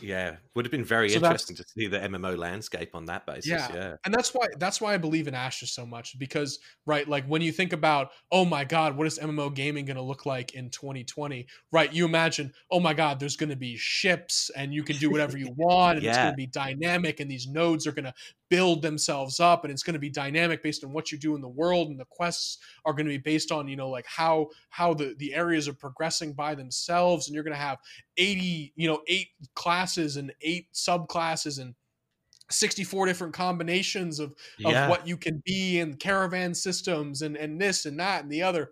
[0.01, 3.47] yeah, would have been very So interesting to see the MMO landscape on that basis.
[3.47, 3.73] yeah.
[3.73, 7.25] Yeah, And that's why that's why I believe in Ashes so much because right like
[7.25, 10.53] when you think about oh my god what is MMO gaming going to look like
[10.53, 14.83] in 2020 right you imagine oh my god there's going to be ships and you
[14.83, 17.91] can do whatever you want and it's going to be dynamic and these nodes are
[17.91, 18.13] going to
[18.53, 21.41] build themselves up and it's going to be dynamic based on what you do in
[21.41, 24.47] the world and the quests are going to be based on you know like how
[24.69, 27.79] how the the areas are progressing by themselves and you're going to have
[28.15, 31.73] 80 you know eight classes and eight subclasses and
[32.51, 34.87] 64 different combinations of of yeah.
[34.87, 38.69] what you can be in caravan systems and and this and that and the other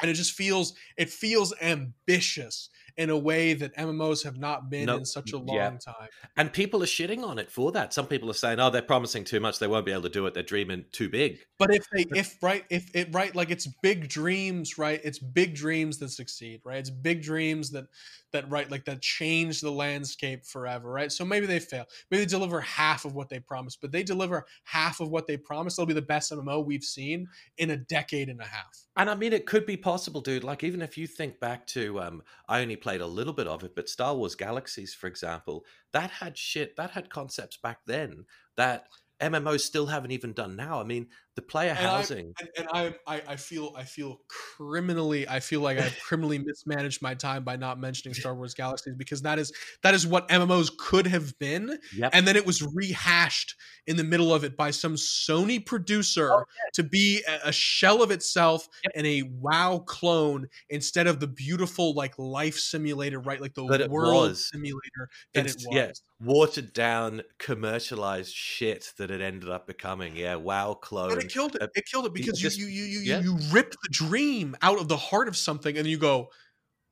[0.00, 4.86] and it just feels it feels ambitious in a way that MMOs have not been
[4.86, 5.70] No, in such a long yeah.
[5.70, 6.08] time.
[6.36, 7.92] And people are shitting on it for that.
[7.92, 10.26] Some people are saying, "Oh, they're promising too much; they won't be able to do
[10.26, 10.34] it.
[10.34, 14.08] They're dreaming too big." But if they if right if it right like it's big
[14.08, 15.00] dreams, right?
[15.04, 16.78] It's big dreams that succeed, right?
[16.78, 17.86] It's big dreams that
[18.32, 21.12] that right like that change the landscape forever, right?
[21.12, 21.86] So maybe they fail.
[22.10, 25.36] Maybe they deliver half of what they promised, but they deliver half of what they
[25.36, 25.76] promised.
[25.76, 27.28] They'll be the best MMO we've seen
[27.58, 28.86] in a decade and a half.
[28.96, 30.44] And I mean, it could be possible, dude.
[30.44, 33.62] Like, even if you think back to, um, I only played a little bit of
[33.64, 38.24] it, but Star Wars Galaxies, for example, that had shit, that had concepts back then
[38.56, 38.88] that
[39.22, 40.80] MMOs still haven't even done now.
[40.80, 42.34] I mean, the player And I- housing.
[42.38, 44.18] and, and I, I I feel I feel
[44.56, 48.94] criminally I feel like I criminally mismanaged my time by not mentioning Star Wars Galaxies
[48.96, 49.52] because that is
[49.82, 52.10] that is what MMOs could have been Yep.
[52.12, 53.54] and then it was rehashed
[53.86, 56.44] in the middle of it by some Sony producer Oh,
[56.74, 58.92] to be a, a shell of itself Yep.
[58.96, 63.90] and a WoW clone instead of the beautiful like life simulator right like the That
[63.90, 64.48] world was.
[64.50, 65.76] simulator that It's- it was.
[65.76, 65.92] yeah.
[66.24, 70.14] watered down, commercialized shit that it ended up becoming.
[70.16, 71.10] Yeah, WoW clone.
[71.24, 71.70] It killed it.
[71.74, 73.20] It killed it because just- you you you you, yeah.
[73.20, 76.30] you rip the dream out of the heart of something, and you go,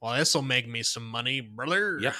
[0.01, 2.15] "Well, this will make me some money, brother." Yep.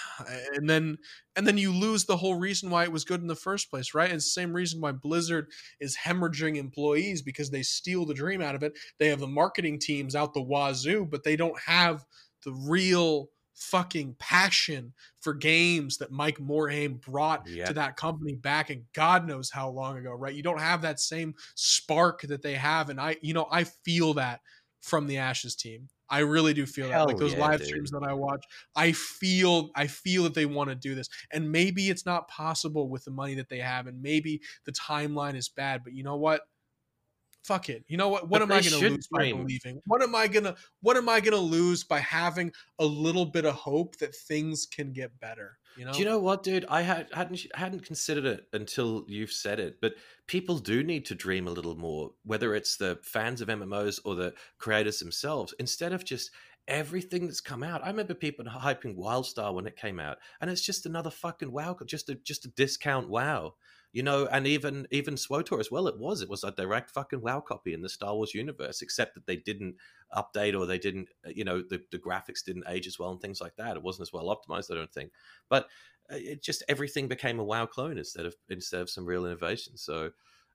[0.55, 0.99] And then
[1.37, 3.95] and then you lose the whole reason why it was good in the first place,
[3.95, 4.11] right?
[4.11, 5.47] The same reason why Blizzard
[5.81, 8.73] is hemorrhaging employees because they steal the dream out of it.
[8.99, 12.05] They have the marketing teams out the wazoo, but they don't have
[12.45, 13.29] the real
[13.61, 19.51] fucking passion for games that Mike Morhaime brought to that company back and God knows
[19.51, 20.35] how long ago, right?
[20.35, 22.91] You don't have that same spark that they have.
[22.91, 24.41] And I, you know, I feel that
[24.81, 25.89] from the Ashes team.
[26.09, 27.07] I really do feel that.
[27.07, 27.69] Like those yeah, live dude.
[27.69, 31.09] streams that I watch, I feel I feel that they want to do this.
[31.33, 35.37] And maybe it's not possible with the money that they have, and maybe the timeline
[35.37, 36.43] is bad, but you know what?
[37.45, 37.85] Fuck it.
[37.89, 38.29] You know what?
[38.29, 39.81] What But am I gonna should lose by believing?
[39.87, 43.55] What am I gonna what am I gonna lose by having a little bit of
[43.55, 45.59] hope that things can get better?
[45.77, 45.93] You know?
[45.93, 46.67] Do you know what, dude?
[46.69, 49.81] I had hadn't hadn't considered it until you've said it.
[49.81, 49.95] But
[50.27, 54.15] people do need to dream a little more, whether it's the fans of MMOs or
[54.15, 56.31] the creators themselves, instead of just
[56.69, 57.83] everything that's come out.
[57.85, 61.77] I remember people hyping WildStar when it came out, and it's just another fucking WoW,
[61.87, 63.55] just a just a discount WoW.
[63.93, 65.89] You know, and even even SWTOR as well.
[65.89, 69.15] It was it was a direct fucking WoW copy in the Star Wars universe, except
[69.15, 69.75] that they didn't
[70.15, 73.21] update or they didn't, uh, you know, the, the graphics didn't age as well and
[73.21, 73.77] things like that.
[73.77, 75.11] It wasn't as well optimized, I don't think.
[75.49, 75.65] But
[76.11, 79.77] uh, it just everything became a WoW clone instead of instead of some real innovation.
[79.77, 80.11] So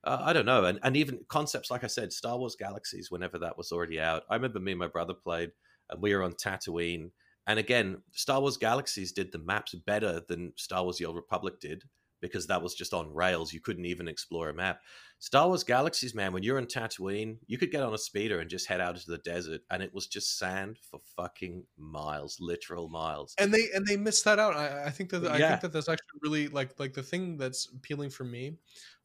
[0.05, 3.37] uh, I don't know, and and even concepts like I said, Star Wars Galaxies, whenever
[3.39, 4.23] that was already out.
[4.29, 5.51] I remember me and my brother played,
[5.89, 7.11] and we were on Tatooine.
[7.47, 11.59] And again, Star Wars Galaxies did the maps better than Star Wars: The Old Republic
[11.59, 11.83] did
[12.27, 13.53] because that was just on rails.
[13.53, 14.81] You couldn't even explore a map.
[15.19, 18.49] Star Wars Galaxies, man, when you're in Tatooine, you could get on a speeder and
[18.49, 22.89] just head out into the desert, and it was just sand for fucking miles, literal
[22.89, 23.33] miles.
[23.39, 24.55] and they and they missed that out.
[24.55, 27.67] I, I think that I think that that's actually really like like the thing that's
[27.73, 28.57] appealing for me.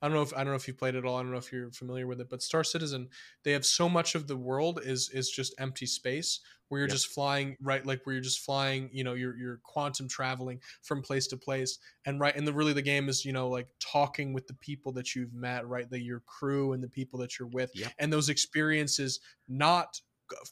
[0.02, 1.16] I don't know if I don't know if you played it all.
[1.16, 3.08] I don't know if you're familiar with it, but Star Citizen,
[3.44, 6.40] they have so much of the world is is just empty space
[6.70, 6.98] where you're Yep.
[6.98, 8.90] just flying right, like where you're just flying.
[8.92, 12.72] You know, you're you're quantum traveling from place to place, and right, and the really
[12.72, 16.00] the game is you know like talking with the people that you've met, right, the
[16.00, 17.94] your crew and the people that you're with, Yep.
[17.98, 20.00] and those experiences not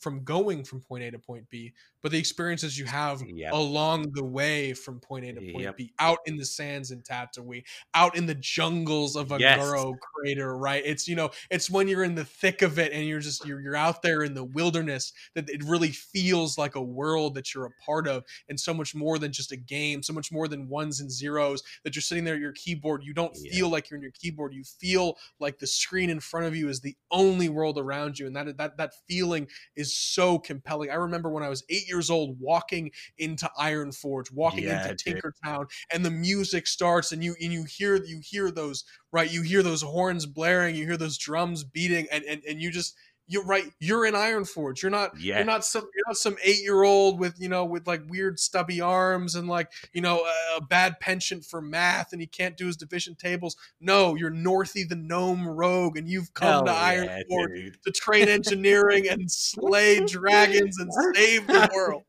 [0.01, 1.73] from going from point A to point B,
[2.03, 3.59] but the experiences you have Yep.
[3.59, 5.77] along the way from point A to point Yep.
[5.77, 7.65] B, out in the sands in Tatooine,
[7.95, 9.87] out in the jungles of a Yes.
[10.01, 10.83] Crater, right?
[10.85, 13.61] It's you know, it's when you're in the thick of it and you're just you're
[13.61, 17.67] you're out there in the wilderness that it really feels like a world that you're
[17.67, 20.69] a part of, and so much more than just a game, so much more than
[20.69, 21.63] ones and zeros.
[21.85, 23.53] That you're sitting there at your keyboard, you don't Yeah.
[23.53, 26.69] feel like you're in your keyboard, you feel like the screen in front of you
[26.69, 30.91] is the only world around you, and that that that feeling is so compelling.
[30.91, 35.15] I remember when I was eight years old, walking into Ironforge, walking Yeah, into.
[35.15, 39.43] Tinkertown, and the music starts, and you and you hear you hear those right, you
[39.43, 42.95] hear those horns blaring, you hear those drums beating, and and, and you just
[43.29, 43.65] you're right.
[43.79, 44.83] You're in Ironforge.
[44.83, 45.21] You're not.
[45.21, 45.37] Yeah.
[45.37, 45.83] You're not some.
[45.83, 49.47] You're not some eight year old with you know with like weird stubby arms and
[49.49, 53.15] like you know a, a bad penchant for math and he can't do his division
[53.15, 53.57] tables.
[53.81, 57.79] No, you're Northy the gnome rogue, and you've come Hell to oh, yeah, Ironforge dude.
[57.85, 62.05] to train engineering and slay dragons and save the world.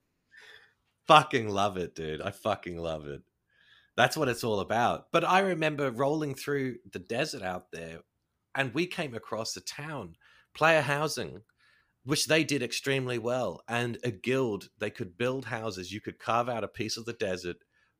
[1.06, 2.22] fucking love it, dude.
[2.22, 3.22] I fucking love it.
[3.98, 5.08] That's what it's all about.
[5.12, 8.00] But I remember rolling through the desert out there
[8.56, 10.16] and we came across a town,
[10.54, 11.42] player housing,
[12.04, 13.62] which they did extremely well.
[13.68, 15.92] And a guild, they could build houses.
[15.92, 17.58] You could carve out a piece of the desert,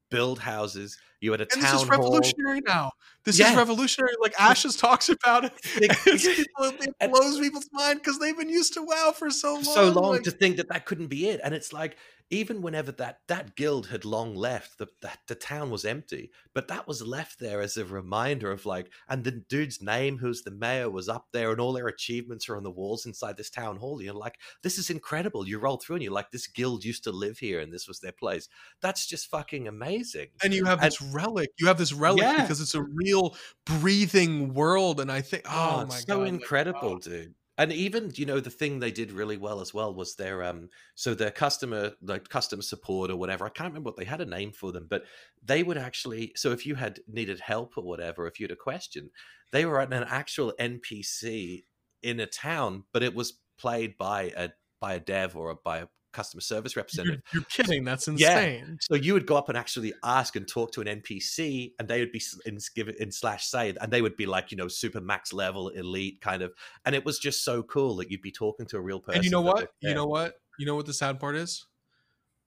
[0.10, 0.98] build houses.
[1.22, 1.98] You had a And town this is hall.
[1.98, 2.92] revolutionary now.
[3.26, 3.52] This Yeah.
[3.52, 4.14] is revolutionary.
[4.22, 5.54] Like Ashes talks about it.
[5.76, 9.30] It- It's people, it And- blows people's mind because they've been used to WoW for
[9.30, 9.64] so long.
[9.64, 11.98] so long like- to think that that couldn't be it and it's like
[12.32, 16.68] even whenever that that guild had long left the that the town was empty but
[16.68, 20.52] that was left there as a reminder of like and the dude's name who's the
[20.52, 23.78] mayor was up there and all their achievements are on the walls inside this town
[23.78, 27.04] hall you're like this is incredible you roll through and you're like this guild used
[27.04, 28.48] to live here and this was their place
[28.80, 31.50] that's just fucking amazing and you have And- this relic.
[31.60, 32.42] You have this relic Yeah.
[32.42, 35.00] because it's a real breathing world.
[35.00, 37.00] And I think, oh, Oh, my it's god, so like, incredible, oh.
[37.00, 37.36] dude.
[37.58, 40.70] And even you know the thing they did really well as well was their um
[40.96, 44.26] so their customer like customer support or whatever I can't remember what they had a
[44.26, 45.04] name for them but
[45.44, 48.56] they would actually so if you had needed help or whatever if you had a
[48.56, 49.10] question
[49.52, 51.66] they were an actual NPC
[52.02, 55.80] in a town but it was played by a by a dev or a, by
[55.80, 57.84] a customer service You're, representative you're kidding.
[57.84, 58.40] That's Yeah.
[58.40, 58.78] insane.
[58.82, 62.00] so you would go up and actually ask and talk to an NPC, and they
[62.00, 65.02] would be in give in slash say, and they would be like you know super
[65.02, 66.54] max level elite kind of,
[66.86, 69.18] and it was just so cool that you'd be talking to a real person.
[69.18, 69.58] And you know what?
[69.60, 70.36] was You know what?
[70.58, 71.66] You know what the sad part is?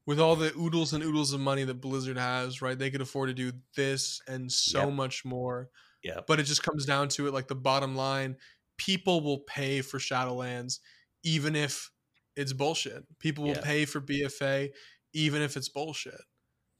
[0.04, 2.76] With all the oodles and oodles of money that Blizzard has, right?
[2.76, 4.92] They could afford to do this and so Yep.
[4.94, 5.70] much more.
[6.02, 6.20] Yeah.
[6.26, 8.36] But it just comes down to it like the bottom line,
[8.76, 10.80] people will pay for Shadowlands
[11.22, 11.88] even if
[12.36, 13.04] it's bullshit.
[13.18, 13.60] People will Yeah.
[13.60, 14.70] pay for BFA
[15.12, 16.20] even if it's bullshit.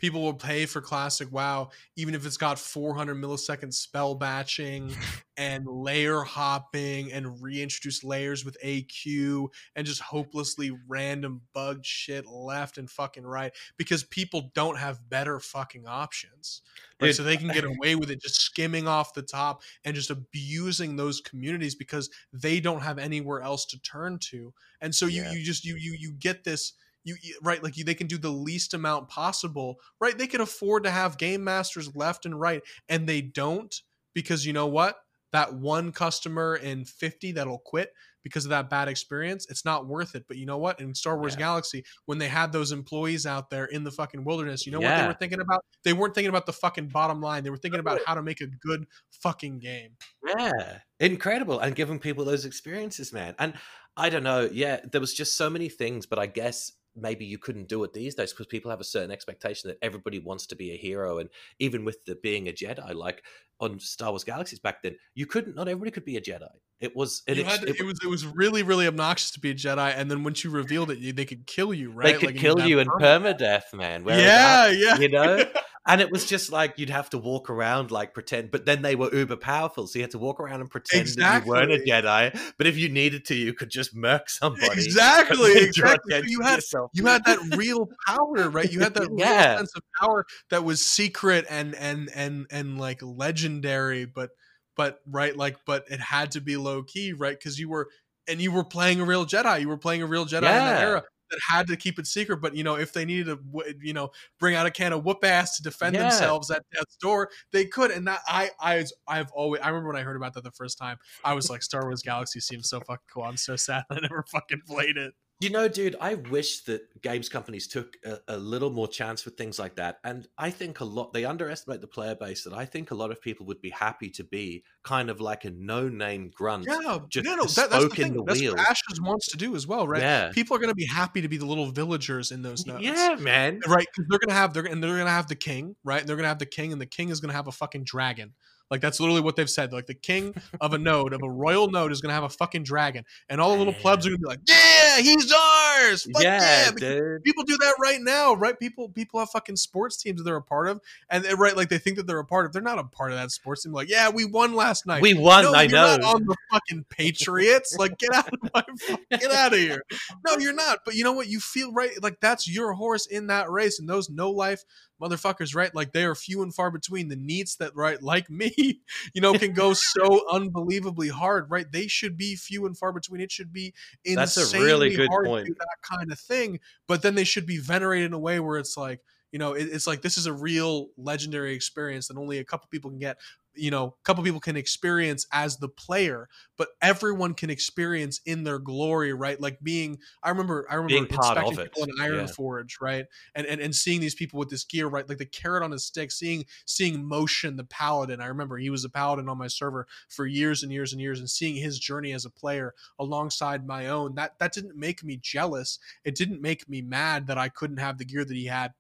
[0.03, 4.93] People will pay for classic WoW even if it's got 400 millisecond spell batching
[5.37, 12.79] and layer hopping and reintroduce layers with AQ and just hopelessly random bugged shit left
[12.79, 16.63] and fucking right because people don't have better fucking options.
[17.01, 17.09] Right?
[17.09, 20.11] Dude, so they can get away with it just skimming off the top and just
[20.11, 24.53] abusing those communities because they don't have anywhere else to turn to.
[24.81, 25.33] And so you Yeah.
[25.33, 26.73] you just you you you get this
[27.05, 30.17] you right like you, they can do the least amount possible right?
[30.17, 33.75] They can afford to have game masters left and right and they don't
[34.15, 34.97] because you know what?
[35.33, 37.93] That one customer in 50 that'll quit
[38.23, 40.25] because of that bad experience it's not worth it.
[40.29, 40.81] But you know what?
[40.81, 41.39] In star wars Yeah.
[41.39, 44.95] galaxy when they had those employees out there in the fucking wilderness you know what
[44.95, 45.65] they were thinking about?
[45.85, 47.45] They weren't thinking about the fucking bottom line.
[47.45, 48.87] They were thinking about how to make a good
[49.23, 49.97] fucking game.
[50.25, 53.35] Yeah, incredible, and giving people those experiences, man.
[53.39, 53.55] And
[53.97, 57.39] I don't know, yeah, there was just so many things, but I guess maybe you
[57.39, 60.57] couldn't do it these days because people have a certain expectation that everybody wants to
[60.57, 61.29] be a hero, and
[61.59, 63.23] even with the being a Jedi, like
[63.61, 65.55] on Star Wars Galaxies back then, you couldn't.
[65.57, 66.49] Not everybody could be a Jedi.
[66.81, 69.41] It was, it, You had to- it, it was it was really really obnoxious to
[69.41, 72.07] be a Jedi, and then once you revealed it, you, they could kill you, right?
[72.07, 74.05] they could Like, kill you in perma- permadeath, man.
[74.05, 75.45] Whereas Yeah, I- yeah, you know?
[75.87, 78.95] and it was just like you'd have to walk around like pretend but then they
[78.95, 81.79] were uber powerful so you had to walk around and pretend that you weren't a
[81.79, 86.21] jedi but if you needed to you could just murk somebody exactly, exactly.
[86.21, 86.91] So you had yourself.
[86.95, 88.71] you had that real power, right?
[88.71, 93.03] You had that real sense of power that was secret and and and and like
[93.03, 94.31] legendary, but
[94.77, 97.39] but right, like but it had to be low key, right?
[97.39, 97.89] Because you were
[98.29, 99.61] and you were playing a real Jedi.
[99.61, 101.03] You were playing a real Jedi in that era
[101.33, 102.39] that had to keep it secret.
[102.41, 105.25] But you know, if they needed to, you know, bring out a can of whoop
[105.25, 106.03] ass to defend Yeah.
[106.03, 107.91] themselves at death's door, they could.
[107.91, 110.79] And that I I I've always I remember when I heard about that the first
[110.79, 113.25] time, I was like, Star Wars Galaxy seems so fucking cool.
[113.25, 115.15] I'm so sad I never fucking played it.
[115.43, 119.37] You know, dude, I wish that games companies took a, a little more chance with
[119.37, 119.99] things like that.
[120.05, 123.11] And I think a lot, they underestimate the player base that I think a lot
[123.11, 126.67] of people would be happy to be kind of like a no name grunt.
[126.69, 128.15] Yeah, just no, no, that, that's the thing.
[128.15, 128.55] the that's wheel.
[128.55, 130.01] what Ashes wants to do as well, right?
[130.01, 130.31] Yeah.
[130.31, 132.85] People are going to be happy to be the little villagers in those nodes.
[132.85, 133.61] Yeah, man.
[133.67, 133.87] right.
[133.93, 136.01] Because they're going to have they're and they're going to have the king, right?
[136.01, 137.53] And they're going to have the king, and the king is going to have a
[137.53, 138.35] fucking dragon.
[138.73, 139.71] Like that's literally what they've said.
[139.71, 142.31] Like the king of a node of a royal node is going to have a
[142.31, 146.09] fucking dragon, and all the little plebs are going to be like, "Yeah, he's ours."
[146.11, 148.59] Fuck yeah, yeah, people do that right now, right?
[148.59, 150.81] People people have fucking sports teams that they're a part of,
[151.11, 152.55] and they- right, like they think that they're a part of.
[152.55, 153.73] They're not a part of that sports team.
[153.75, 155.03] Like, yeah, we won last night.
[155.03, 155.97] We won, no, I you're know.
[155.99, 157.77] not on the fucking Patriots.
[157.79, 159.83] like, get out of my, get out of here.
[160.27, 160.79] No, you're not.
[160.87, 161.29] But you know what?
[161.29, 162.03] You feel right.
[162.03, 164.65] Like that's your horse in that race, and those no life
[165.03, 165.75] motherfuckers, right?
[165.75, 167.09] Like they are few and far between.
[167.09, 168.81] The needs that, right, like me,
[169.15, 171.71] you know, can go so unbelievably hard, right?
[171.71, 173.21] They should be few and far between.
[173.21, 173.75] It should be
[174.05, 175.47] That's a really good hard point.
[175.47, 176.61] to do that kind of thing.
[176.87, 179.01] But then they should be venerated in a way where it's like,
[179.33, 182.69] you know, it, it's like this is a real legendary experience that only a couple
[182.71, 183.19] people can get.
[183.55, 188.45] You know, a couple people can experience as the player, but everyone can experience in
[188.45, 189.41] their glory, right?
[189.41, 192.27] Like being, I remember, I remember Being inspecting of people in Iron yeah.
[192.27, 193.07] Forge, right?
[193.35, 195.09] And, and and seeing these people with this gear, right?
[195.09, 198.21] Like the carrot on a stick, seeing seeing motion, the paladin.
[198.21, 201.19] I remember he was a paladin on my server for years and years and years,
[201.19, 204.15] and seeing his journey as a player alongside my own.
[204.15, 205.79] That that didn't make me jealous.
[206.05, 208.73] It didn't make me mad that I couldn't have the gear that he had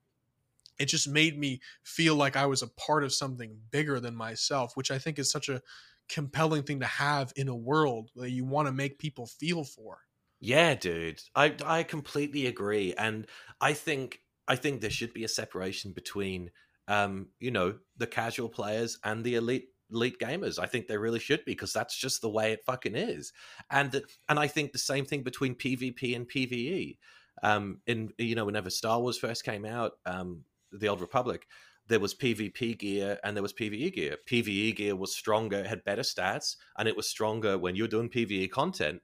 [0.83, 4.77] it just made me feel like I was a part of something bigger than myself,
[4.77, 5.63] which I think is such a
[6.09, 10.01] compelling thing to have in a world that you want to make people feel for.
[10.41, 11.23] Yeah, dude.
[11.35, 12.95] I I completely agree.
[12.95, 13.27] And
[13.61, 16.51] I think I think there should be a separation between
[16.89, 20.59] um, you know, the casual players and the elite elite gamers.
[20.59, 23.33] I think there really should be because that's just the way it fucking is.
[23.71, 26.99] And and I think the same thing between PvP and PvE.
[27.43, 31.47] Um in you know, whenever Star Wars first came out, um the Old Republic,
[31.89, 34.17] there was PvP gear and there was PvE gear.
[34.29, 37.89] PvE gear was stronger, it had better stats, and it was stronger when you were
[37.89, 39.03] doing PvE content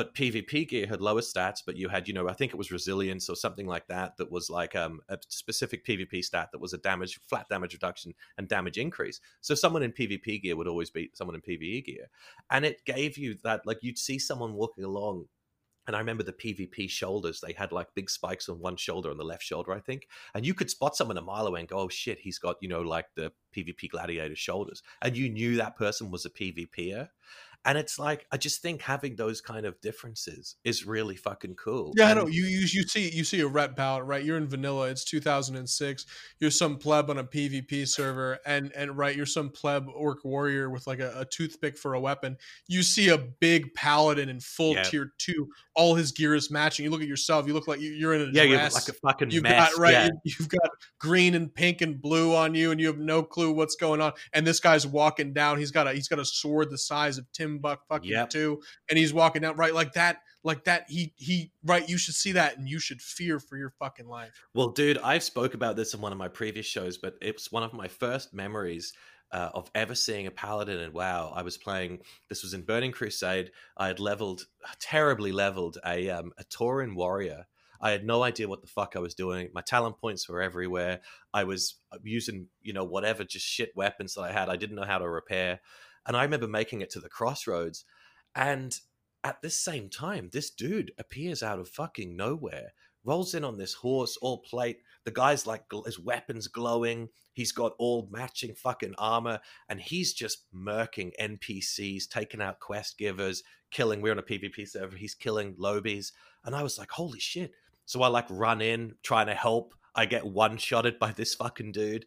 [0.00, 2.70] but PvP gear had lower stats, but you had, you know, I think it was
[2.70, 6.72] resilience or something like that, that was like um, a specific PvP stat that was
[6.72, 9.20] a damage, flat damage reduction and damage increase.
[9.40, 12.08] So someone in PvP gear would always beat someone in PvE gear.
[12.50, 15.26] And it gave you that, like, you'd see someone walking along.
[15.86, 19.16] And I remember the PvP shoulders, they had like big spikes on one shoulder, on
[19.16, 20.06] the left shoulder, I think.
[20.34, 22.68] And you could spot someone a mile away and go, oh shit, he's got, you
[22.68, 24.82] know, like the PvP gladiator shoulders.
[25.02, 27.08] And you knew that person was a PvPer
[27.64, 31.92] and it's like I just think having those kind of differences is really fucking cool.
[31.96, 32.26] Yeah, I know.
[32.26, 34.24] You, you you see you see a ret pally, right?
[34.24, 34.88] You're in vanilla.
[34.88, 36.06] It's 2006.
[36.40, 40.70] You're some pleb on a PvP server, and and right, you're some pleb orc warrior
[40.70, 42.36] with like a, a toothpick for a weapon.
[42.66, 44.82] You see a big paladin in full Yeah.
[44.84, 45.48] tier two.
[45.74, 46.84] All his gear is matching.
[46.84, 47.46] You look at yourself.
[47.46, 49.70] You look like you- you're in a yeah, you're like a fucking You've mess.
[49.72, 49.92] got right.
[49.92, 50.04] yeah.
[50.24, 53.52] you- You've got green and pink and blue on you, and you have no clue
[53.52, 54.12] what's going on.
[54.32, 55.58] And this guy's walking down.
[55.58, 58.30] He's got a he's got a sword the size of Tim Buck fucking Yep.
[58.30, 60.84] two, and he's walking out right like that, like that.
[60.88, 61.88] He he right.
[61.88, 64.32] You should see that, and you should fear for your fucking life.
[64.54, 67.62] Well, dude, I've spoke about this in one of my previous shows, but it's one
[67.62, 68.92] of my first memories
[69.32, 71.32] uh, of ever seeing a paladin and WoW.
[71.34, 72.00] I was playing.
[72.28, 73.50] This was in Burning Crusade.
[73.76, 74.46] I had leveled
[74.80, 77.46] terribly leveled a um, a Tauren warrior.
[77.82, 79.48] I had no idea what the fuck I was doing.
[79.54, 81.00] My talent points were everywhere.
[81.32, 84.50] I was uh, using, you know, whatever just shit weapons that I had.
[84.50, 85.60] I didn't know how to repair.
[86.06, 87.84] And I remember making it to the crossroads.
[88.34, 88.78] And
[89.24, 92.72] at this same time, this dude appears out of fucking nowhere,
[93.04, 94.78] rolls in on this horse, all plate.
[95.04, 97.08] The guy's like, his weapons glowing.
[97.32, 99.40] He's got all matching fucking armor.
[99.68, 104.00] And he's just murking NPCs, taking out quest givers, killing.
[104.00, 104.96] We're on a PvP server.
[104.96, 106.12] He's killing lowbies.
[106.44, 107.52] And I was like, holy shit.
[107.84, 109.74] So I like run in, trying to help.
[109.94, 112.06] I get one shotted by this fucking dude.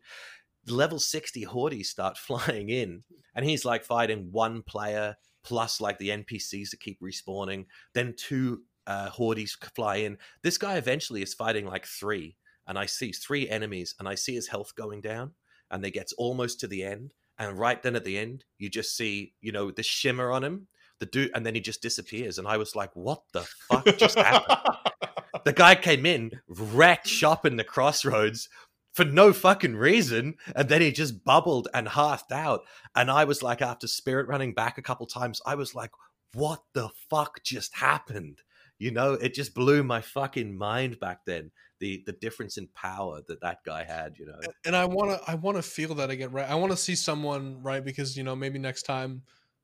[0.68, 3.04] Level 60 Hordes start flying in,
[3.36, 7.66] and he's like fighting one player plus like the NPCs that keep respawning.
[7.94, 10.18] Then two uh, Hordes fly in.
[10.42, 12.38] This guy eventually is fighting like three,
[12.68, 15.32] and I see three enemies, and I see his health going down,
[15.70, 17.14] and they gets almost to the end.
[17.40, 20.68] And right then at the end, you just see, you know, the shimmer on him,
[21.00, 22.38] the dude, and then he just disappears.
[22.38, 24.60] And I was like, what the fuck just happened?
[25.46, 28.50] the guy came in, wrecked shop in the crossroads
[28.94, 32.62] for no fucking reason, and then he just bubbled and hearthed out.
[32.96, 35.92] And I was like, after spirit running back a couple times, I was like,
[36.34, 38.42] what the fuck just happened?
[38.80, 41.52] You know, it just blew my fucking mind back then.
[41.80, 44.18] The the difference in power that that guy had.
[44.18, 46.50] You know, and I want to I want to feel that again, right?
[46.50, 47.84] I want to see someone, right?
[47.84, 49.24] Because you know, maybe next time,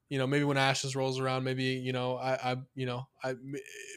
[0.09, 3.35] you know, maybe when Ashes rolls around, maybe you know, I, I you know, I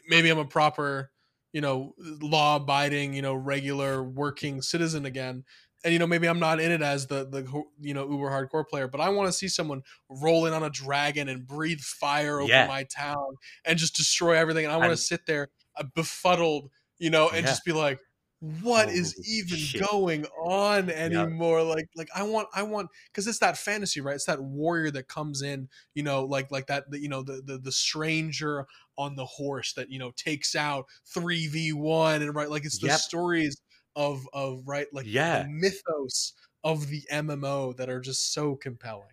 [0.07, 1.11] maybe I'm a proper,
[1.53, 5.45] you know, law abiding, you know, regular working citizen again.
[5.85, 7.43] And you know, maybe I'm not in it as the the
[7.79, 10.69] you know uber hardcore player, but I want to see someone roll in on a
[10.69, 12.63] dragon and breathe fire over Yeah.
[12.63, 14.65] my town and just destroy everything.
[14.65, 17.47] And I want to sit there uh, befuddled, you know, and Yeah.
[17.47, 17.99] just be like,
[18.45, 19.89] what is Holy even shit.
[19.89, 24.25] going on anymore like like i want i want because it's that fantasy right it's
[24.25, 27.71] that warrior that comes in you know like like that you know the, the the
[27.71, 28.65] stranger
[28.97, 32.91] on the horse that you know takes out 3v1 and right like it's the Yep.
[32.91, 33.55] stories
[33.95, 35.31] of of right like Yeah.
[35.31, 36.33] the mythos
[36.65, 39.07] of the mmo that are just so compelling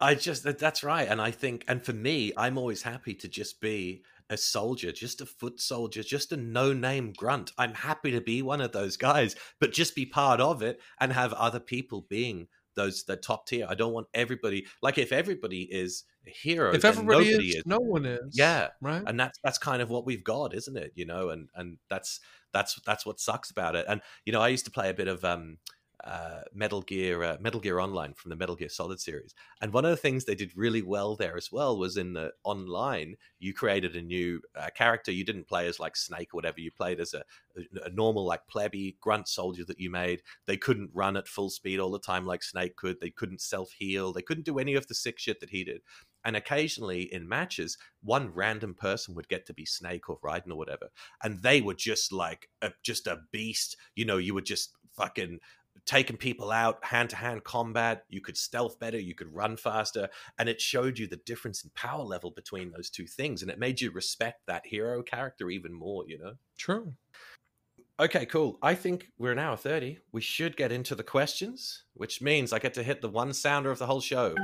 [0.00, 3.28] I just that, that's right, and I think, and for me, I'm always happy to
[3.28, 7.52] just be a soldier, just a foot soldier, just a no name grunt.
[7.58, 11.12] I'm happy to be one of those guys, but just be part of it and
[11.12, 12.46] have other people being
[12.76, 13.66] those the top tier.
[13.68, 17.62] I don't want everybody like if everybody is a hero, if everybody is, nobody is.
[17.66, 18.20] no one is.
[18.32, 19.02] Yeah, Right.
[19.04, 20.92] and that's that's kind of what we've got, isn't it?
[20.94, 22.20] You know, and and that's
[22.52, 23.84] that's that's what sucks about it.
[23.88, 25.58] And you know, I used to play a bit of um
[26.04, 29.34] uh, Metal Gear, uh, Metal Gear Online from the Metal Gear Solid series.
[29.60, 32.32] And one of the things they did really well there as well was in the
[32.44, 35.12] online, you created a new uh, character.
[35.12, 36.60] You didn't play as like Snake or whatever.
[36.60, 37.22] You played as a,
[37.84, 40.22] a normal like plebby grunt soldier that you made.
[40.46, 43.00] They couldn't run at full speed all the time like Snake could.
[43.00, 44.12] They couldn't self heal.
[44.12, 45.80] They couldn't do any of the sick shit that he did.
[46.24, 50.56] And occasionally in matches, one random person would get to be Snake or Raiden or
[50.56, 50.90] whatever,
[51.22, 53.76] and they were just like a, just a beast.
[53.94, 55.40] You know, you would just fucking
[55.90, 58.04] taking people out hand to hand combat.
[58.08, 60.08] You could stealth better, you could run faster,
[60.38, 63.58] and it showed you the difference in power level between those two things, and it
[63.58, 66.04] made you respect that hero character even more.
[66.06, 66.34] You know.
[66.56, 66.94] True.
[67.98, 68.56] Okay, cool.
[68.62, 69.98] I think we're an hour 30.
[70.12, 73.72] We should get into the questions, which means I get to hit the one sounder
[73.72, 74.34] of the whole show.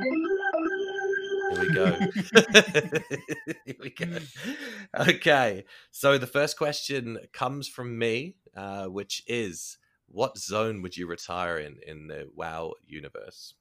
[1.52, 1.86] Here we go.
[3.64, 4.18] Here we go.
[4.98, 5.64] Okay.
[5.92, 9.78] So the first question comes from me, uh, which is
[10.16, 13.52] what zone would you retire in in the WoW universe?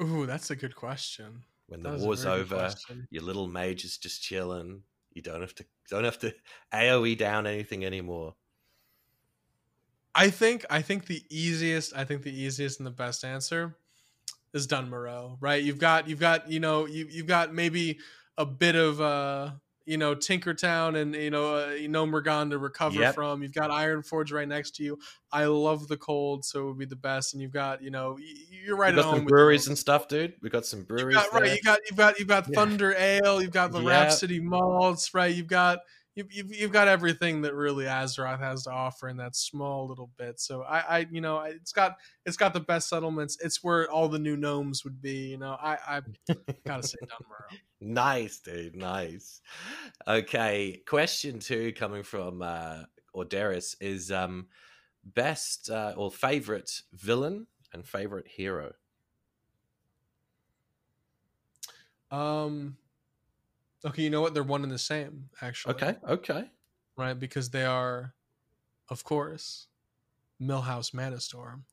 [0.00, 1.42] Ooh, that's a good question.
[1.66, 2.72] When the That war's over,
[3.10, 4.84] your little mage is just chilling.
[5.12, 6.32] You don't have to don't have to
[6.72, 8.36] AoE down anything anymore.
[10.14, 13.76] I think I think the easiest I think the easiest and the best answer
[14.54, 15.60] is Dun Morogh, right?
[15.60, 17.98] You've got you've got you know you you've got maybe
[18.36, 19.50] a bit of uh
[19.88, 22.04] you know Tinkertown and you know uh, you know
[22.50, 23.14] to recover Yep.
[23.14, 23.42] from.
[23.42, 24.98] You've got Ironforge right next to you.
[25.32, 27.32] I love the cold, so it would be the best.
[27.32, 28.18] And you've got you know
[28.50, 30.34] you're right we at got home some with breweries and stuff, dude.
[30.42, 31.16] We got some breweries.
[31.16, 32.54] got, right, you got you've got you've got Yeah.
[32.54, 33.88] Thunder Ale, you've got the Yeah.
[33.88, 35.34] Rhapsody malts, right?
[35.34, 35.78] You've got
[36.18, 40.10] you've, you've, you've got everything that really Azeroth has to offer in that small little
[40.18, 40.40] bit.
[40.40, 41.96] So I, I you know, I- it's got
[42.26, 43.38] it's got the best settlements.
[43.42, 45.28] It's where all the new gnomes would be.
[45.28, 46.02] You know, I I
[46.66, 47.58] gotta say Dun Morogh.
[47.80, 48.74] Nice, dude.
[48.74, 49.40] Nice.
[50.08, 50.82] Okay.
[50.84, 52.82] Question two coming from uh
[53.14, 54.48] Orderis is um
[55.04, 58.72] best uh, or favorite villain and favorite hero.
[62.10, 62.76] Um,
[63.84, 64.34] okay, you know what?
[64.34, 65.74] They're one and the same, actually.
[65.74, 65.96] Okay.
[66.08, 66.50] Okay.
[66.96, 67.14] right?
[67.18, 68.14] Because they are,
[68.88, 69.68] of course,
[70.40, 71.64] Millhouse Manastorm,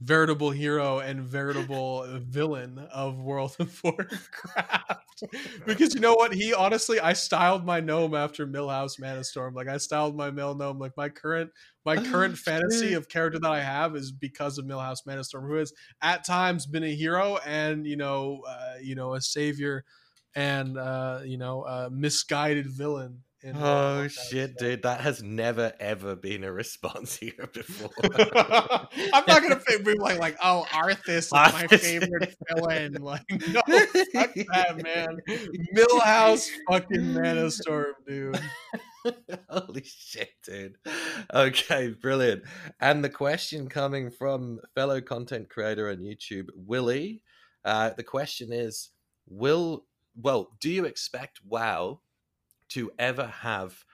[0.00, 5.00] veritable hero and veritable villain of World of Warcraft.
[5.66, 6.34] because you know what?
[6.34, 9.54] He honestly, I styled my gnome after Millhouse Manastorm.
[9.54, 10.78] Like I styled my mill gnome.
[10.78, 11.50] Like my current,
[11.84, 12.98] my Oh, current fantasy shit.
[12.98, 15.72] of character that I have is because of Millhouse Manastorm, who has
[16.02, 19.84] at times been a hero and you know, uh, you know, a savior
[20.34, 23.22] and uh, you know, a misguided villain.
[23.42, 24.82] in Oh shit, dude!
[24.82, 27.90] That has never ever been a response here before.
[28.02, 32.96] I'm not gonna be like like oh Arthas is my favorite villain.
[33.00, 33.60] Like no,
[34.12, 35.18] fuck that man.
[35.76, 38.40] Millhouse fucking Manastorm, dude.
[39.50, 40.76] Holy shit, dude.
[41.32, 42.44] Okay, brilliant.
[42.80, 47.20] And the question coming from fellow content creator on YouTube, Willie.
[47.64, 48.90] Uh, the question is
[49.28, 49.84] Will,
[50.20, 52.00] well, do you expect WoW
[52.70, 53.84] to ever have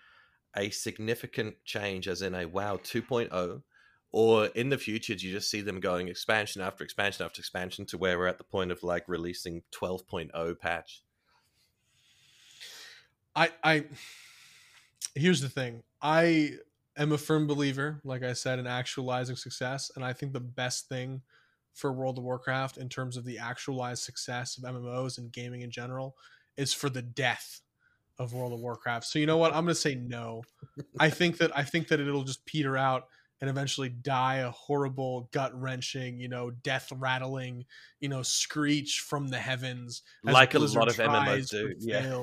[0.57, 3.63] a significant change, as in a WoW 2.0?
[4.13, 7.87] Or in the future, do you just see them going expansion after expansion after expansion
[7.87, 11.03] to where we're at the point of like releasing 12.0 patch?
[13.37, 13.85] I I
[15.15, 15.85] here's the thing.
[16.03, 16.55] I
[16.97, 20.89] am a firm believer, like I said, in actualizing success, and I think the best
[20.89, 21.23] thing
[21.75, 25.71] for World of Warcraft in terms of the actualized success of MMOs and gaming in
[25.71, 26.17] general
[26.57, 27.61] is for the death
[28.19, 29.07] of World of Warcraft.
[29.07, 29.53] So you know what?
[29.55, 30.43] I'm going to say no.
[30.99, 33.05] I think that I think that it'll just peter out
[33.41, 37.65] and eventually die a horrible, gut wrenching, you know, death rattling,
[38.01, 41.75] you know, screech from the heavens, Like a Blizzard lot of MMOs do.
[41.79, 42.23] Yeah.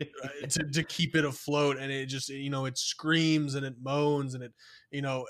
[0.24, 3.74] uh, to, to keep it afloat and it just you know it screams and it
[3.80, 4.52] moans and it
[4.90, 5.24] you know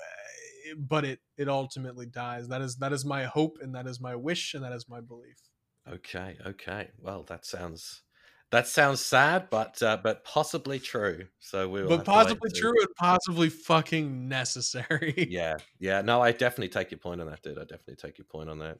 [0.77, 4.15] but it it ultimately dies that is that is my hope and that is my
[4.15, 5.37] wish and that is my belief
[5.87, 6.89] Okay, okay.
[6.99, 8.01] Well, that sounds
[8.51, 11.27] that sounds sad, but uh, but possibly true.
[11.39, 15.57] So we will but have to wait and possibly true and possibly fucking necessary Yeah,
[15.79, 16.01] yeah.
[16.01, 17.57] No, I definitely take your point on that, dude.
[17.57, 18.79] I definitely take your point on that.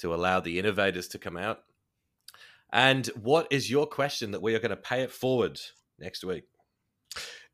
[0.00, 1.60] To allow the innovators to come out.
[2.70, 5.58] And what is your question that we are going to pay it forward
[5.98, 6.44] next week?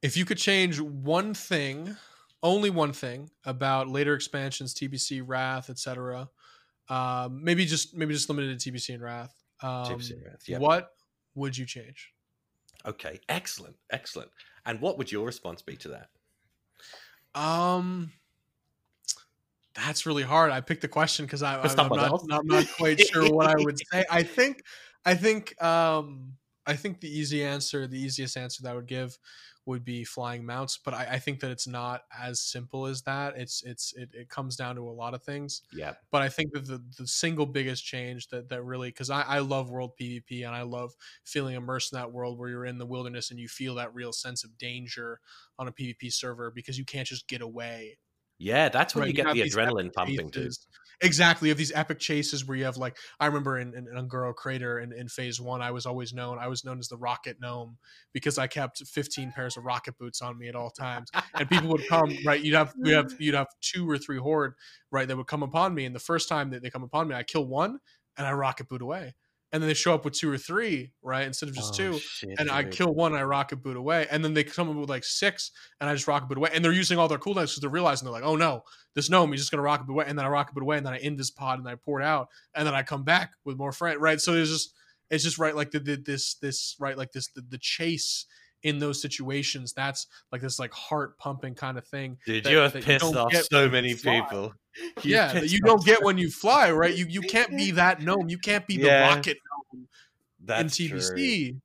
[0.02, 1.96] if you could change one thing
[2.42, 6.28] only one thing about later expansions tbc wrath etc
[6.88, 10.60] um maybe just maybe just limited to tbc and wrath um Gypsy Wrath, yep.
[10.60, 10.90] what
[11.34, 12.12] would you change
[12.86, 14.30] Okay, excellent, excellent.
[14.66, 17.40] And what would your response be to that?
[17.40, 18.12] Um,
[19.74, 20.50] that's really hard.
[20.50, 23.78] I picked the question because I, I'm someone not, not quite sure what I would
[23.90, 24.04] say.
[24.10, 24.62] I think,
[25.04, 26.34] I think, um,
[26.66, 29.16] I think the easy answer, the easiest answer that I would give
[29.64, 30.78] would be flying mounts.
[30.78, 33.36] But I, I think that it's not as simple as that.
[33.36, 35.62] It's, it's, it, it comes down to a lot of things.
[35.72, 39.22] Yeah, But I think that the, the single biggest change that, that really, because I,
[39.22, 40.94] I love world PvP and I love
[41.24, 44.12] feeling immersed in that world where you're in the wilderness and you feel that real
[44.12, 45.20] sense of danger
[45.58, 47.98] on a PvP server because you can't just get away
[48.38, 48.68] yeah.
[48.68, 50.52] That's when Right, you get the adrenaline pumping, dude.
[51.02, 54.78] Exactly, of these epic chases where you have like I remember in, in Un'Goro Crater
[54.78, 57.76] in, in phase one, I was always known I was known as the Rocket Gnome
[58.12, 61.70] because I kept 15 pairs of rocket boots on me at all times, and people
[61.70, 62.40] would come right.
[62.40, 64.54] You'd have you have you'd have two or three horde
[64.92, 67.16] right that would come upon me, and the first time that they come upon me,
[67.16, 67.78] I kill one
[68.16, 69.14] and I rocket boot away,
[69.52, 71.98] and then they show up with two or three right instead of just Oh, two,
[71.98, 74.76] shit, and I kill one, and I rocket boot away, and then they come up
[74.76, 75.50] with like six,
[75.80, 78.06] and I just rocket boot away, and they're using all their cooldowns because they're realizing
[78.06, 78.62] they're like, oh no,
[78.94, 80.86] this gnome is just gonna rocket boot away, and then I rocket boot away, and
[80.86, 83.32] then I end this pod, and I pour it out, and then I come back
[83.44, 84.20] with more friend, right?
[84.20, 84.74] So it's just
[85.10, 88.26] it's just right like the, the this this right like this the, the chase
[88.62, 92.58] in those situations that's like this like heart pumping kind of thing Dude, that- you
[92.58, 94.54] have you pissed don't off so many people.
[94.96, 98.00] You've yeah that you don't get when you fly right you you can't be that
[98.00, 99.08] gnome you can't be the Yeah.
[99.08, 99.36] rocket
[99.74, 99.86] gnome
[100.44, 100.98] That's in true.
[100.98, 101.60] TBC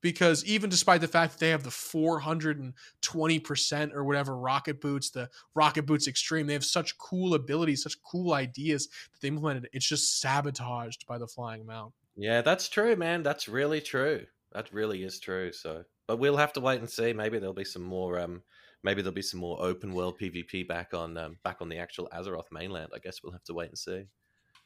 [0.00, 5.28] because even despite the fact that they have the 420% or whatever rocket boots, the
[5.54, 9.68] rocket boots extreme, they have such cool abilities, such cool ideas that they implemented.
[9.72, 11.92] It's just sabotaged by the flying mount.
[12.16, 13.22] Yeah, that's true, man.
[13.22, 14.26] That's really true.
[14.54, 15.52] That really is true.
[15.52, 17.12] So, but we'll have to wait and see.
[17.12, 18.18] Maybe there'll be some more.
[18.18, 18.42] Um,
[18.82, 22.08] maybe there'll be some more open world PvP back on um, back on the actual
[22.12, 22.90] Azeroth mainland.
[22.94, 24.04] I guess we'll have to wait and see.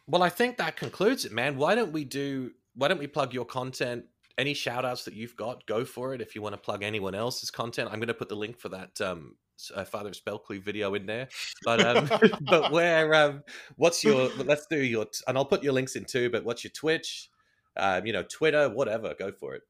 [0.06, 1.56] Well, I think that concludes it, man.
[1.56, 2.52] Why don't we do?
[2.74, 4.04] Why don't we plug your content?
[4.38, 6.20] Any shout outs that you've got, go for it.
[6.20, 8.68] If you want to plug anyone else's content, I'm going to put the link for
[8.68, 9.36] that um,
[9.74, 11.28] uh, Father of Spellclue video in there.
[11.64, 12.10] But um,
[12.42, 13.42] but where um,
[13.76, 14.28] what's your?
[14.36, 16.30] Let's do your, and I'll put your links in too.
[16.30, 17.30] But what's your Twitch?
[17.76, 19.14] Um, you know, Twitter, whatever.
[19.18, 19.62] Go for it.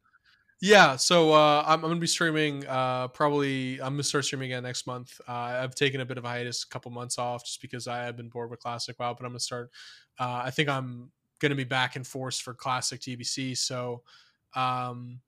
[0.60, 2.66] Yeah, so uh, I'm, I'm gonna be streaming.
[2.66, 5.20] Uh, probably I'm gonna start streaming again next month.
[5.28, 8.04] Uh, I've taken a bit of a hiatus, a couple months off, just because I
[8.04, 9.12] have been bored with Classic WoW.
[9.12, 9.70] But I'm gonna start.
[10.18, 11.10] Uh, I think I'm
[11.40, 13.56] gonna be back in force for Classic TBC.
[13.58, 14.02] So
[14.54, 15.20] um,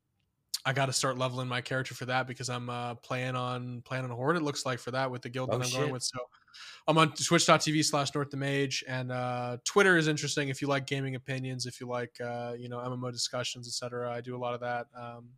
[0.64, 4.04] I got to start leveling my character for that because I'm uh, playing on playing
[4.04, 4.36] on Horde.
[4.36, 6.02] It looks like for that with the guild Oh, that I'm going with.
[6.02, 6.18] So
[6.86, 10.86] I'm on twitch.tv slash North the Mage and uh, Twitter is interesting if you like
[10.86, 14.12] gaming opinions, if you like uh, you know MMO discussions, etc.
[14.12, 14.86] I do a lot of that.
[14.96, 15.28] Um,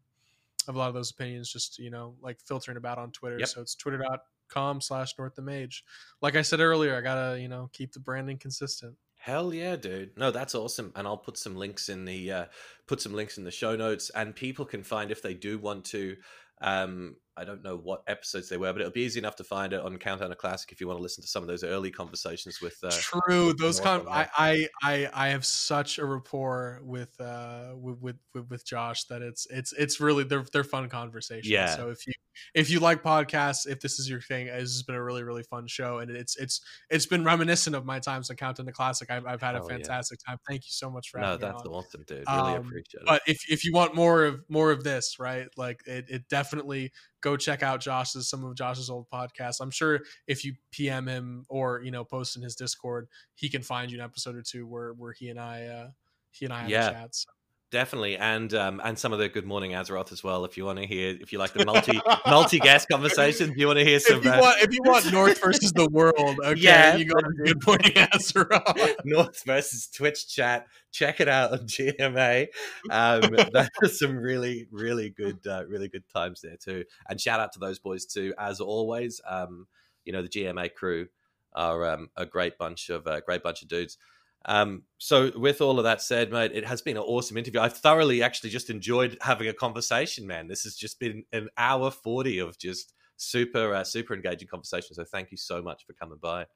[0.63, 3.39] I have a lot of those opinions just you know like filtering about on Twitter.
[3.39, 3.49] Yep.
[3.49, 5.85] So it's twitter.com slash North the Mage.
[6.23, 8.95] Like I said earlier, I gotta you know keep the branding consistent.
[9.21, 10.17] Hell yeah, dude.
[10.17, 10.93] No, that's awesome.
[10.97, 12.45] And I'll put some links in the uh
[12.87, 15.85] put some links in the show notes and people can find if they do want
[15.87, 16.17] to
[16.63, 19.73] um I don't know what episodes they were, but it'll be easy enough to find
[19.73, 21.91] it on Countdown to Classic if you want to listen to some of those early
[21.91, 23.53] conversations with uh True.
[23.53, 24.29] Those kind of, I.
[24.37, 29.47] I I I have such a rapport with uh with with, with, Josh that it's
[29.51, 31.49] it's it's really they're they're fun conversations.
[31.49, 31.77] Yeah.
[31.77, 32.13] So if you
[32.55, 35.43] if you like podcasts, if this is your thing, this has been a really really
[35.45, 39.11] fun show, and it's it's it's been reminiscent of my times on Countdown to Classic.
[39.11, 39.69] I've I've had a yeah.
[39.69, 40.37] fantastic time.
[40.49, 41.69] Thank you so much for No, that's on.
[41.69, 42.19] awesome, dude.
[42.19, 43.07] Really Um, appreciate it.
[43.07, 45.49] But if if you want more of more of this, right?
[45.57, 49.61] Like it, it definitely go check out Josh's some of Josh's old podcasts.
[49.61, 53.63] I'm sure if you PM him or you know post in his Discord, he can
[53.63, 55.91] find you an episode or two where where he and I uh
[56.33, 56.89] he and I have Yeah.
[56.89, 57.15] a chat.
[57.15, 57.31] So.
[57.71, 60.45] Definitely, and um, and some of the Good Morning Azeroth as well.
[60.45, 63.69] If you want to hear, if you like the multi multi guest conversations, if you
[63.69, 66.41] want to hear some If you uh, want if you want North versus the world,
[66.45, 68.49] okay, Yeah, you go to good pointing answer.
[69.05, 70.67] North versus Twitch chat.
[70.91, 72.49] Check it out on GMA.
[72.91, 76.85] Um, there's some really, really good, uh, really good times there too.
[77.09, 79.21] And shout out to those boys too, as always.
[79.29, 79.69] Um,
[80.05, 81.07] you know, the GMA crew
[81.53, 83.97] are um, a great bunch of uh, great bunch of dudes.
[84.47, 87.61] Um, so, with all of that said, mate, it has been an awesome interview.
[87.61, 90.49] I've thoroughly actually just enjoyed having a conversation, man.
[90.49, 94.95] This has just been an hour forty of just super, uh, super engaging conversation.
[94.95, 96.47] So, thank you so much for coming by.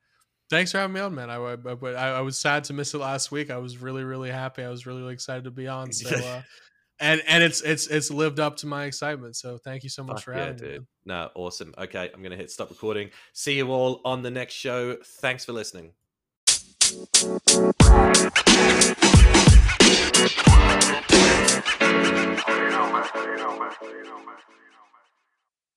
[0.51, 1.31] Thanks for having me on, man.
[1.31, 3.51] I, I, I, was sad to miss it last week.
[3.51, 4.63] I was really, really happy.
[4.63, 5.91] I was really, really excited to be on.
[5.91, 6.43] So, uh,
[7.01, 9.37] and and it's it's it's lived up to my excitement.
[9.37, 10.61] So, thank you so much Fuck for yeah, having me.
[10.61, 10.73] dude.
[10.81, 10.87] man.
[11.07, 11.75] No, awesome.
[11.77, 13.11] Okay, I'm going to hit stop recording.
[13.33, 14.97] See you all on the next show.
[15.03, 15.93] Thanks for listening.
[16.85, 17.01] You
[22.71, 24.35] know, man.
[24.49, 24.64] You.